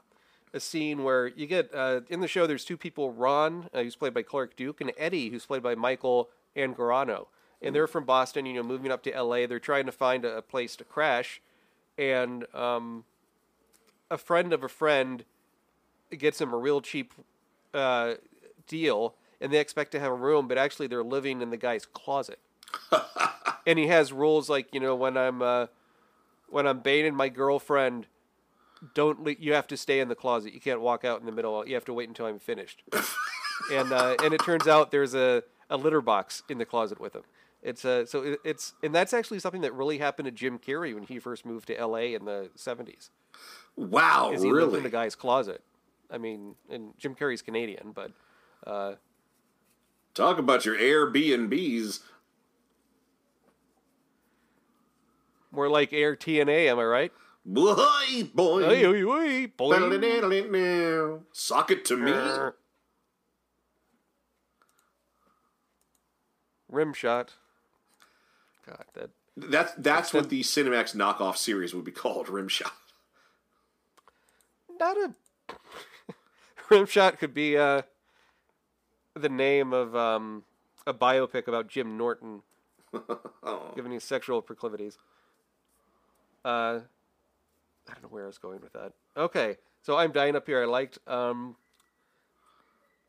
a 0.54 0.60
scene 0.60 1.04
where 1.04 1.28
you 1.28 1.46
get 1.48 1.74
uh, 1.74 2.02
in 2.10 2.22
the 2.22 2.28
show. 2.28 2.48
There's 2.48 2.64
two 2.64 2.78
people: 2.78 3.12
Ron, 3.12 3.70
uh, 3.74 3.84
who's 3.84 3.98
played 3.98 4.14
by 4.14 4.22
Clark 4.22 4.56
Duke, 4.56 4.80
and 4.80 4.94
Eddie, 4.98 5.30
who's 5.30 5.46
played 5.46 5.64
by 5.64 5.76
Michael 5.76 6.30
Angarano, 6.56 7.28
and 7.62 7.76
they're 7.76 7.88
from 7.88 8.06
Boston. 8.06 8.46
You 8.46 8.54
know, 8.54 8.64
moving 8.64 8.92
up 8.92 9.04
to 9.04 9.14
L.A. 9.14 9.46
They're 9.46 9.60
trying 9.60 9.86
to 9.88 9.92
find 9.92 10.24
a, 10.24 10.38
a 10.38 10.42
place 10.42 10.78
to 10.78 10.86
crash, 10.86 11.42
and 11.98 12.46
um, 12.56 13.04
a 14.10 14.18
friend 14.18 14.54
of 14.54 14.64
a 14.64 14.70
friend 14.70 15.26
gets 16.18 16.40
him 16.40 16.54
a 16.54 16.58
real 16.58 16.82
cheap 16.82 17.14
uh, 17.74 18.16
deal, 18.68 19.16
and 19.42 19.52
they 19.52 19.60
expect 19.60 19.92
to 19.94 20.00
have 20.00 20.12
a 20.12 20.16
room, 20.16 20.48
but 20.48 20.58
actually 20.58 20.88
they're 20.88 21.04
living 21.04 21.42
in 21.42 21.50
the 21.50 21.58
guy's 21.58 21.86
closet. 21.86 22.40
and 23.68 23.78
he 23.78 23.88
has 23.88 24.12
rules 24.12 24.50
like 24.50 24.74
you 24.74 24.80
know 24.80 24.96
when 24.96 25.18
I'm 25.18 25.42
uh, 25.42 25.68
when 26.50 26.68
I'm 26.68 26.80
baiting 26.80 27.16
my 27.16 27.30
girlfriend, 27.30 28.08
don't 28.94 29.24
le- 29.24 29.36
you 29.40 29.54
have 29.54 29.68
to 29.68 29.78
stay 29.78 30.00
in 30.00 30.08
the 30.08 30.16
closet. 30.16 30.54
You 30.54 30.60
can't 30.60 30.82
walk 30.82 31.06
out 31.06 31.20
in 31.20 31.26
the 31.26 31.32
middle. 31.32 31.68
You 31.68 31.76
have 31.76 31.86
to 31.86 31.94
wait 31.94 32.08
until 32.08 32.26
I'm 32.26 32.40
finished. 32.40 32.84
and 33.72 33.92
uh, 33.92 34.16
and 34.24 34.34
it 34.34 34.44
turns 34.44 34.68
out 34.68 34.92
there's 34.92 35.16
a, 35.16 35.44
a 35.70 35.78
litter 35.78 36.02
box 36.02 36.44
in 36.50 36.58
the 36.58 36.66
closet 36.66 37.00
with 37.00 37.16
him. 37.16 37.24
It's 37.62 37.86
uh, 37.86 38.06
so 38.06 38.24
it, 38.24 38.40
it's 38.44 38.74
and 38.84 38.94
that's 38.94 39.14
actually 39.14 39.40
something 39.40 39.62
that 39.62 39.74
really 39.74 40.00
happened 40.00 40.26
to 40.26 40.32
Jim 40.32 40.60
Carrey 40.60 40.94
when 40.94 41.04
he 41.04 41.20
first 41.20 41.46
moved 41.46 41.68
to 41.68 41.78
L.A. 41.78 42.14
in 42.14 42.26
the 42.26 42.50
'70s 42.58 43.10
Wow, 43.76 44.32
is 44.34 44.44
he 44.44 44.52
lived 44.52 44.58
really? 44.68 44.78
in 44.80 44.84
the 44.84 44.90
guy's 44.90 45.16
closet. 45.16 45.64
I 46.12 46.18
mean, 46.18 46.56
and 46.70 46.94
Jim 46.98 47.16
Carrey's 47.16 47.42
Canadian, 47.42 47.92
but 47.94 48.12
uh, 48.66 48.96
Talk 50.14 50.38
about 50.38 50.66
your 50.66 50.78
Airbnbs. 50.78 52.00
more 55.52 55.70
like 55.70 55.94
Air 55.94 56.16
TNA, 56.16 56.68
am 56.68 56.80
I 56.80 56.84
right? 56.84 57.12
Boy, 57.46 57.76
boy. 58.34 58.64
Hey, 58.64 58.80
hey, 58.82 59.04
hey, 59.06 59.46
boy. 59.48 61.20
Sock 61.32 61.72
it 61.72 61.86
to 61.86 61.98
me. 61.98 62.12
Rim 66.70 66.94
shot. 66.94 67.34
God, 68.66 68.86
that 68.96 69.10
That's 69.36 69.74
that's 69.78 70.14
what 70.14 70.30
the 70.30 70.42
Cinemax 70.42 70.96
knockoff 70.96 71.38
series 71.38 71.74
would 71.74 71.86
be 71.86 71.92
called, 71.92 72.28
Rimshot. 72.28 72.72
Not 74.80 74.98
a 74.98 75.14
Rimshot 76.70 77.18
could 77.18 77.34
be 77.34 77.58
uh, 77.58 77.84
the 79.16 79.30
name 79.30 79.74
of 79.74 79.96
um, 79.96 80.44
a 80.88 80.94
biopic 80.94 81.48
about 81.48 81.68
Jim 81.68 81.98
Norton, 81.98 82.42
given 83.76 83.92
his 83.92 84.04
sexual 84.04 84.42
proclivities. 84.42 84.98
Uh, 86.44 86.80
I 87.88 87.94
don't 87.94 88.04
know 88.04 88.10
where 88.10 88.24
I 88.24 88.28
was 88.28 88.38
going 88.38 88.62
with 88.62 88.74
that. 88.74 88.94
Okay, 89.16 89.58
so 89.82 89.98
I'm 89.98 90.12
dying 90.12 90.36
up 90.36 90.48
here. 90.48 90.62
I 90.62 90.66
liked. 90.66 91.00
Um, 91.08 91.56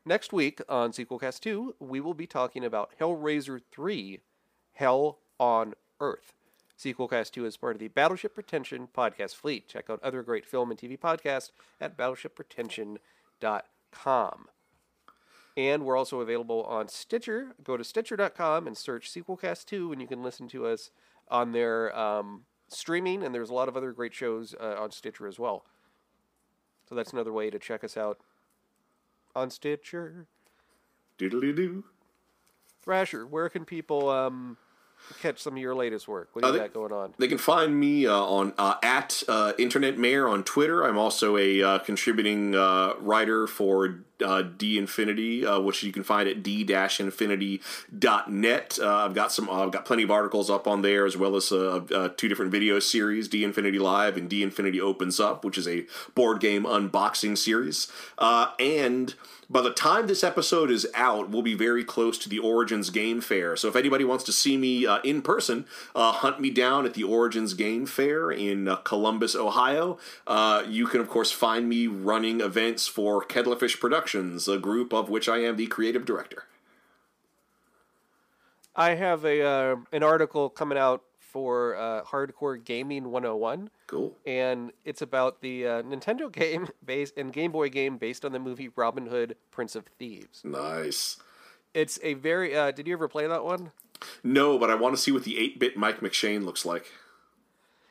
next 0.05 0.33
week 0.33 0.61
on 0.69 0.91
Sequelcast 0.91 1.39
2, 1.41 1.75
we 1.79 1.99
will 1.99 2.13
be 2.13 2.27
talking 2.27 2.63
about 2.63 2.91
Hellraiser 2.99 3.61
3 3.71 4.19
Hell 4.73 5.19
on 5.39 5.73
Earth. 5.99 6.33
Sequelcast 6.77 7.31
2 7.31 7.45
is 7.45 7.55
part 7.55 7.75
of 7.75 7.79
the 7.79 7.87
Battleship 7.87 8.35
Pretension 8.35 8.89
podcast 8.95 9.35
fleet. 9.35 9.67
Check 9.69 9.89
out 9.89 10.03
other 10.03 10.21
great 10.23 10.45
film 10.45 10.71
and 10.71 10.79
TV 10.79 10.99
podcasts 10.99 11.51
at 11.79 11.97
battleshippretension.com. 11.97 12.97
And 15.57 15.85
we're 15.85 15.97
also 15.97 16.19
available 16.19 16.63
on 16.63 16.89
Stitcher. 16.89 17.55
Go 17.63 17.77
to 17.77 17.83
stitcher.com 17.83 18.67
and 18.67 18.77
search 18.77 19.11
Sequelcast 19.11 19.65
2, 19.65 19.91
and 19.93 20.01
you 20.01 20.07
can 20.07 20.21
listen 20.21 20.47
to 20.49 20.65
us 20.65 20.91
on 21.29 21.53
their 21.53 21.97
um, 21.97 22.41
streaming. 22.67 23.23
And 23.23 23.33
there's 23.33 23.49
a 23.49 23.53
lot 23.53 23.69
of 23.69 23.77
other 23.77 23.93
great 23.93 24.13
shows 24.13 24.53
uh, 24.59 24.75
on 24.77 24.91
Stitcher 24.91 25.27
as 25.27 25.39
well. 25.39 25.65
So 26.89 26.93
that's 26.93 27.13
another 27.13 27.31
way 27.31 27.49
to 27.49 27.57
check 27.57 27.83
us 27.83 27.95
out 27.95 28.19
on 29.33 29.49
Stitcher. 29.49 30.27
Doodly 31.17 31.55
doo. 31.55 31.85
Thrasher, 32.81 33.25
where 33.25 33.49
can 33.49 33.65
people 33.65 34.09
um, 34.09 34.57
catch 35.21 35.41
some 35.41 35.53
of 35.53 35.59
your 35.59 35.75
latest 35.75 36.07
work? 36.07 36.29
What 36.33 36.41
do 36.43 36.47
you 36.47 36.53
Uh, 36.53 36.57
they- 36.57 36.63
got 36.63 36.73
going 36.73 36.91
on? 36.91 37.13
They 37.17 37.27
can 37.27 37.37
find 37.37 37.79
me 37.79 38.05
uh, 38.07 38.13
on 38.13 38.53
uh, 38.57 38.75
at 38.83 39.23
uh, 39.27 39.53
Internet 39.57 39.97
Mayor 39.97 40.27
on 40.27 40.43
Twitter. 40.43 40.83
I'm 40.83 40.97
also 40.97 41.37
a 41.37 41.61
uh, 41.63 41.79
contributing 41.79 42.55
uh, 42.55 42.93
writer 42.99 43.47
for 43.47 43.99
uh, 44.23 44.43
D 44.43 44.77
Infinity, 44.77 45.45
uh, 45.45 45.59
which 45.59 45.83
you 45.83 45.91
can 45.91 46.03
find 46.03 46.29
at 46.29 46.41
d-infinity.net. 46.41 48.79
Uh, 48.81 48.95
I've 48.95 49.13
got 49.13 49.31
some. 49.31 49.49
I've 49.49 49.71
got 49.71 49.85
plenty 49.85 50.03
of 50.03 50.11
articles 50.11 50.49
up 50.49 50.67
on 50.67 50.81
there, 50.81 51.05
as 51.05 51.17
well 51.17 51.35
as 51.35 51.51
uh, 51.51 51.81
uh, 51.93 52.09
two 52.09 52.27
different 52.27 52.51
video 52.51 52.79
series: 52.79 53.27
D 53.27 53.43
Infinity 53.43 53.79
Live 53.79 54.17
and 54.17 54.29
D 54.29 54.43
Infinity 54.43 54.79
Opens 54.81 55.19
Up, 55.19 55.43
which 55.43 55.57
is 55.57 55.67
a 55.67 55.85
board 56.13 56.39
game 56.39 56.63
unboxing 56.63 57.37
series. 57.37 57.91
Uh, 58.17 58.51
and 58.59 59.15
by 59.49 59.61
the 59.61 59.71
time 59.71 60.07
this 60.07 60.23
episode 60.23 60.71
is 60.71 60.87
out, 60.93 61.29
we'll 61.29 61.41
be 61.41 61.53
very 61.53 61.83
close 61.83 62.17
to 62.19 62.29
the 62.29 62.39
Origins 62.39 62.89
Game 62.89 63.21
Fair. 63.21 63.55
So 63.55 63.67
if 63.67 63.75
anybody 63.75 64.03
wants 64.03 64.23
to 64.25 64.31
see 64.31 64.57
me 64.57 64.85
uh, 64.85 64.99
in 65.03 65.21
person, 65.21 65.65
uh, 65.95 66.11
hunt 66.11 66.39
me 66.39 66.49
down 66.49 66.85
at 66.85 66.93
the 66.93 67.03
Origins 67.03 67.53
Game 67.53 67.85
Fair 67.85 68.31
in 68.31 68.67
uh, 68.67 68.77
Columbus, 68.77 69.35
Ohio. 69.35 69.97
Uh, 70.25 70.63
you 70.67 70.87
can, 70.87 71.01
of 71.01 71.09
course, 71.09 71.31
find 71.31 71.69
me 71.69 71.87
running 71.87 72.41
events 72.41 72.87
for 72.87 73.23
Kettlefish 73.23 73.79
Productions, 73.79 74.47
a 74.47 74.57
group 74.57 74.93
of 74.93 75.09
which 75.09 75.29
I 75.29 75.37
am 75.37 75.57
the 75.57 75.67
creative 75.67 76.05
director. 76.05 76.43
I 78.75 78.95
have 78.95 79.23
a 79.23 79.41
uh, 79.41 79.75
an 79.93 80.03
article 80.03 80.49
coming 80.49 80.77
out 80.77 81.01
for 81.35 81.75
uh, 81.75 82.01
Hardcore 82.05 82.63
Gaming 82.63 83.11
101, 83.11 83.69
Cool. 83.87 84.15
and 84.25 84.71
it's 84.85 85.01
about 85.01 85.41
the 85.41 85.67
uh, 85.67 85.81
Nintendo 85.81 86.31
game 86.41 86.69
based 86.85 87.17
and 87.17 87.33
Game 87.33 87.51
Boy 87.51 87.67
game 87.67 87.97
based 87.97 88.23
on 88.23 88.31
the 88.31 88.39
movie 88.39 88.69
Robin 88.73 89.07
Hood, 89.07 89.35
Prince 89.51 89.75
of 89.75 89.83
Thieves. 89.99 90.41
Nice. 90.45 91.17
It's 91.73 91.99
a 92.03 92.13
very. 92.13 92.55
Uh, 92.55 92.71
did 92.71 92.87
you 92.87 92.93
ever 92.93 93.09
play 93.09 93.27
that 93.27 93.43
one? 93.43 93.73
No, 94.23 94.57
but 94.57 94.69
I 94.69 94.75
want 94.75 94.95
to 94.95 95.01
see 95.01 95.11
what 95.11 95.25
the 95.25 95.37
8 95.37 95.59
bit 95.59 95.75
Mike 95.75 95.99
McShane 95.99 96.45
looks 96.45 96.65
like. 96.65 96.85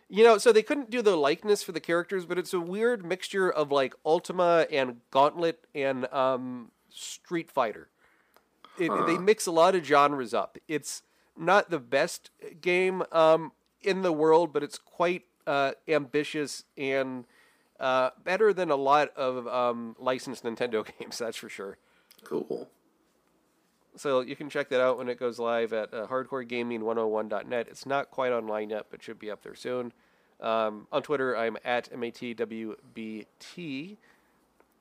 You 0.09 0.25
know, 0.25 0.39
so 0.39 0.51
they 0.51 0.63
couldn't 0.63 0.89
do 0.89 1.03
the 1.03 1.15
likeness 1.17 1.63
for 1.63 1.73
the 1.73 1.81
characters, 1.81 2.25
but 2.25 2.39
it's 2.39 2.55
a 2.55 2.61
weird 2.61 3.05
mixture 3.05 3.51
of 3.51 3.71
like 3.71 3.95
Ultima 4.07 4.67
and 4.73 5.03
Gauntlet 5.11 5.67
and 5.75 6.11
um, 6.15 6.71
Street 6.89 7.51
Fighter. 7.51 7.89
It, 8.79 8.91
They 9.07 9.19
mix 9.19 9.45
a 9.47 9.53
lot 9.53 9.75
of 9.75 9.85
genres 9.85 10.33
up. 10.33 10.57
It's 10.67 11.03
not 11.37 11.71
the 11.71 11.79
best 11.79 12.31
game 12.61 13.03
um, 13.13 13.53
in 13.83 14.03
the 14.03 14.13
world, 14.13 14.53
but 14.53 14.63
it's 14.63 14.79
quite 14.79 15.23
uh, 15.47 15.73
ambitious 15.89 16.65
and 16.77 17.25
uh, 17.81 18.11
better 18.23 18.53
than 18.53 18.71
a 18.71 18.77
lot 18.77 19.15
of 19.17 19.47
um, 19.49 19.97
licensed 19.99 20.45
Nintendo 20.45 20.87
games. 20.99 21.19
That's 21.19 21.37
for 21.37 21.49
sure. 21.49 21.79
Cool. 22.23 22.69
So 23.97 24.21
you 24.21 24.35
can 24.35 24.51
check 24.51 24.69
that 24.71 24.81
out 24.81 24.99
when 24.99 25.09
it 25.09 25.19
goes 25.21 25.39
live 25.39 25.73
at 25.73 25.95
uh, 25.95 26.07
hardcoregaming101.net. 26.07 27.69
It's 27.69 27.87
not 27.87 28.11
quite 28.11 28.33
online 28.33 28.71
yet, 28.71 28.87
but 28.91 29.03
should 29.03 29.19
be 29.19 29.31
up 29.31 29.43
there 29.43 29.55
soon. 29.55 29.93
Um, 30.41 30.89
on 30.91 31.03
Twitter, 31.03 31.37
I'm 31.37 31.57
at 31.65 31.93
matwbt, 31.93 32.77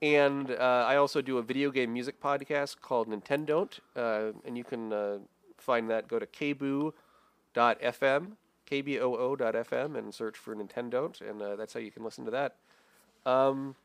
and 0.02 0.52
uh, 0.52 0.86
I 0.88 0.96
also 0.96 1.22
do 1.22 1.38
a 1.38 1.44
video 1.44 1.70
game 1.70 1.94
music 1.94 2.20
podcast 2.20 2.82
called 2.82 3.08
Nintendo, 3.08 3.70
uh, 3.96 4.32
and 4.46 4.58
you 4.58 4.64
can 4.64 4.92
uh, 4.92 5.20
find 5.64 5.90
that. 5.90 6.08
Go 6.08 6.20
to 6.20 6.26
kboo.fm, 6.26 6.94
kboo.fm, 8.70 9.98
and 9.98 10.14
search 10.14 10.38
for 10.38 10.56
Nintendo, 10.56 11.22
and 11.22 11.42
uh, 11.42 11.56
that's 11.56 11.74
how 11.74 11.80
you 11.80 11.92
can 11.92 12.04
listen 12.04 12.26
to 12.26 12.32
that. 12.32 12.56
Um, 13.26 13.76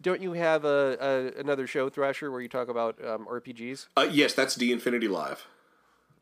don't 0.00 0.20
you 0.20 0.34
have 0.34 0.64
a, 0.64 0.96
a 1.00 1.40
another 1.40 1.66
show, 1.66 1.88
Thrasher, 1.88 2.30
where 2.30 2.40
you 2.40 2.48
talk 2.48 2.68
about 2.68 3.04
um, 3.04 3.26
RPGs? 3.26 3.88
Uh, 3.96 4.08
yes, 4.10 4.34
that's 4.34 4.54
D 4.54 4.70
Infinity 4.70 5.08
Live. 5.08 5.46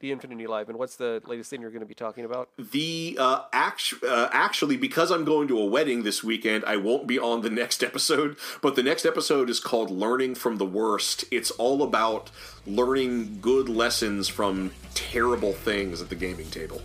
D 0.01 0.11
Infinity 0.12 0.47
Live, 0.47 0.68
and 0.68 0.78
what's 0.78 0.97
the 0.97 1.22
latest 1.26 1.51
thing 1.51 1.61
you're 1.61 1.70
going 1.70 1.80
to 1.80 1.86
be 1.86 1.94
talking 1.94 2.24
about? 2.24 2.49
The 2.59 3.16
uh, 3.18 3.42
actu- 3.53 4.05
uh, 4.07 4.28
actually, 4.32 4.76
because 4.76 5.11
I'm 5.11 5.24
going 5.24 5.49
to 5.49 5.59
a 5.59 5.64
wedding 5.64 6.03
this 6.03 6.22
weekend, 6.22 6.64
I 6.64 6.76
won't 6.76 7.07
be 7.07 7.18
on 7.18 7.42
the 7.42 7.51
next 7.62 7.82
episode. 7.82 8.36
But 8.62 8.76
the 8.76 8.82
next 8.82 9.05
episode 9.05 9.51
is 9.51 9.61
called 9.61 9.90
"Learning 9.90 10.34
from 10.34 10.57
the 10.59 10.66
Worst." 10.66 11.24
It's 11.30 11.51
all 11.53 11.82
about 11.82 12.30
learning 12.66 13.38
good 13.40 13.68
lessons 13.68 14.28
from 14.28 14.72
terrible 14.94 15.53
things 15.53 16.03
at 16.03 16.09
the 16.09 16.14
gaming 16.14 16.51
table. 16.51 16.82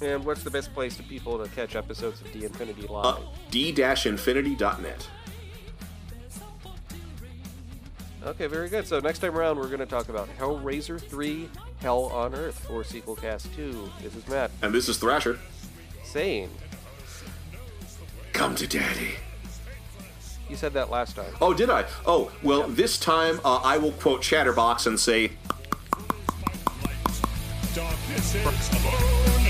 And 0.00 0.24
what's 0.24 0.42
the 0.42 0.50
best 0.50 0.74
place 0.74 0.96
for 0.96 1.04
people 1.04 1.42
to 1.42 1.48
catch 1.50 1.76
episodes 1.76 2.20
of 2.20 2.32
D 2.32 2.44
Infinity 2.44 2.88
Live? 2.88 3.06
Uh, 3.06 3.18
D-infinity.net. 3.50 5.08
Okay, 8.24 8.46
very 8.46 8.68
good. 8.68 8.86
So 8.86 9.00
next 9.00 9.18
time 9.18 9.36
around, 9.36 9.58
we're 9.58 9.66
going 9.66 9.80
to 9.80 9.86
talk 9.86 10.08
about 10.08 10.28
Hellraiser 10.38 11.00
3 11.00 11.48
Hell 11.80 12.04
on 12.04 12.34
Earth 12.34 12.58
for 12.66 12.84
Sequel 12.84 13.16
Cast 13.16 13.52
2. 13.54 13.90
This 14.00 14.14
is 14.14 14.26
Matt 14.28 14.50
And 14.62 14.72
this 14.72 14.88
is 14.88 14.96
Thrasher. 14.98 15.38
saying, 16.04 16.48
Come 18.32 18.54
to 18.56 18.66
daddy. 18.66 19.14
you 20.48 20.54
said 20.56 20.72
that 20.74 20.88
last 20.90 21.16
time. 21.16 21.32
Oh, 21.40 21.52
did 21.52 21.68
I? 21.68 21.84
Oh, 22.06 22.30
well, 22.42 22.68
this 22.68 22.96
time 22.98 23.40
uh, 23.44 23.60
I 23.64 23.76
will 23.78 23.92
quote 23.92 24.22
Chatterbox 24.22 24.86
and 24.86 24.98
say, 24.98 25.32
Darkness 27.74 28.34
is 28.34 28.44
alone. 28.44 29.42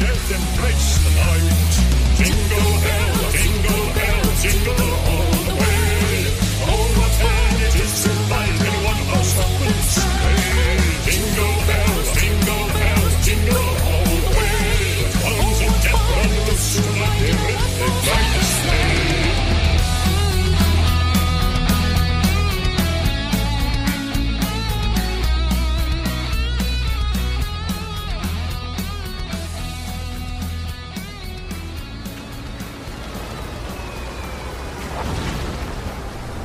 Death 0.00 0.30
embrace 0.34 0.98
the 1.04 1.10
light. 1.16 1.74
Jingle 2.18 2.74
bell, 2.84 3.30
jingle 3.32 3.86
bell, 3.94 4.24
jingle 4.42 4.94
all 5.08 5.17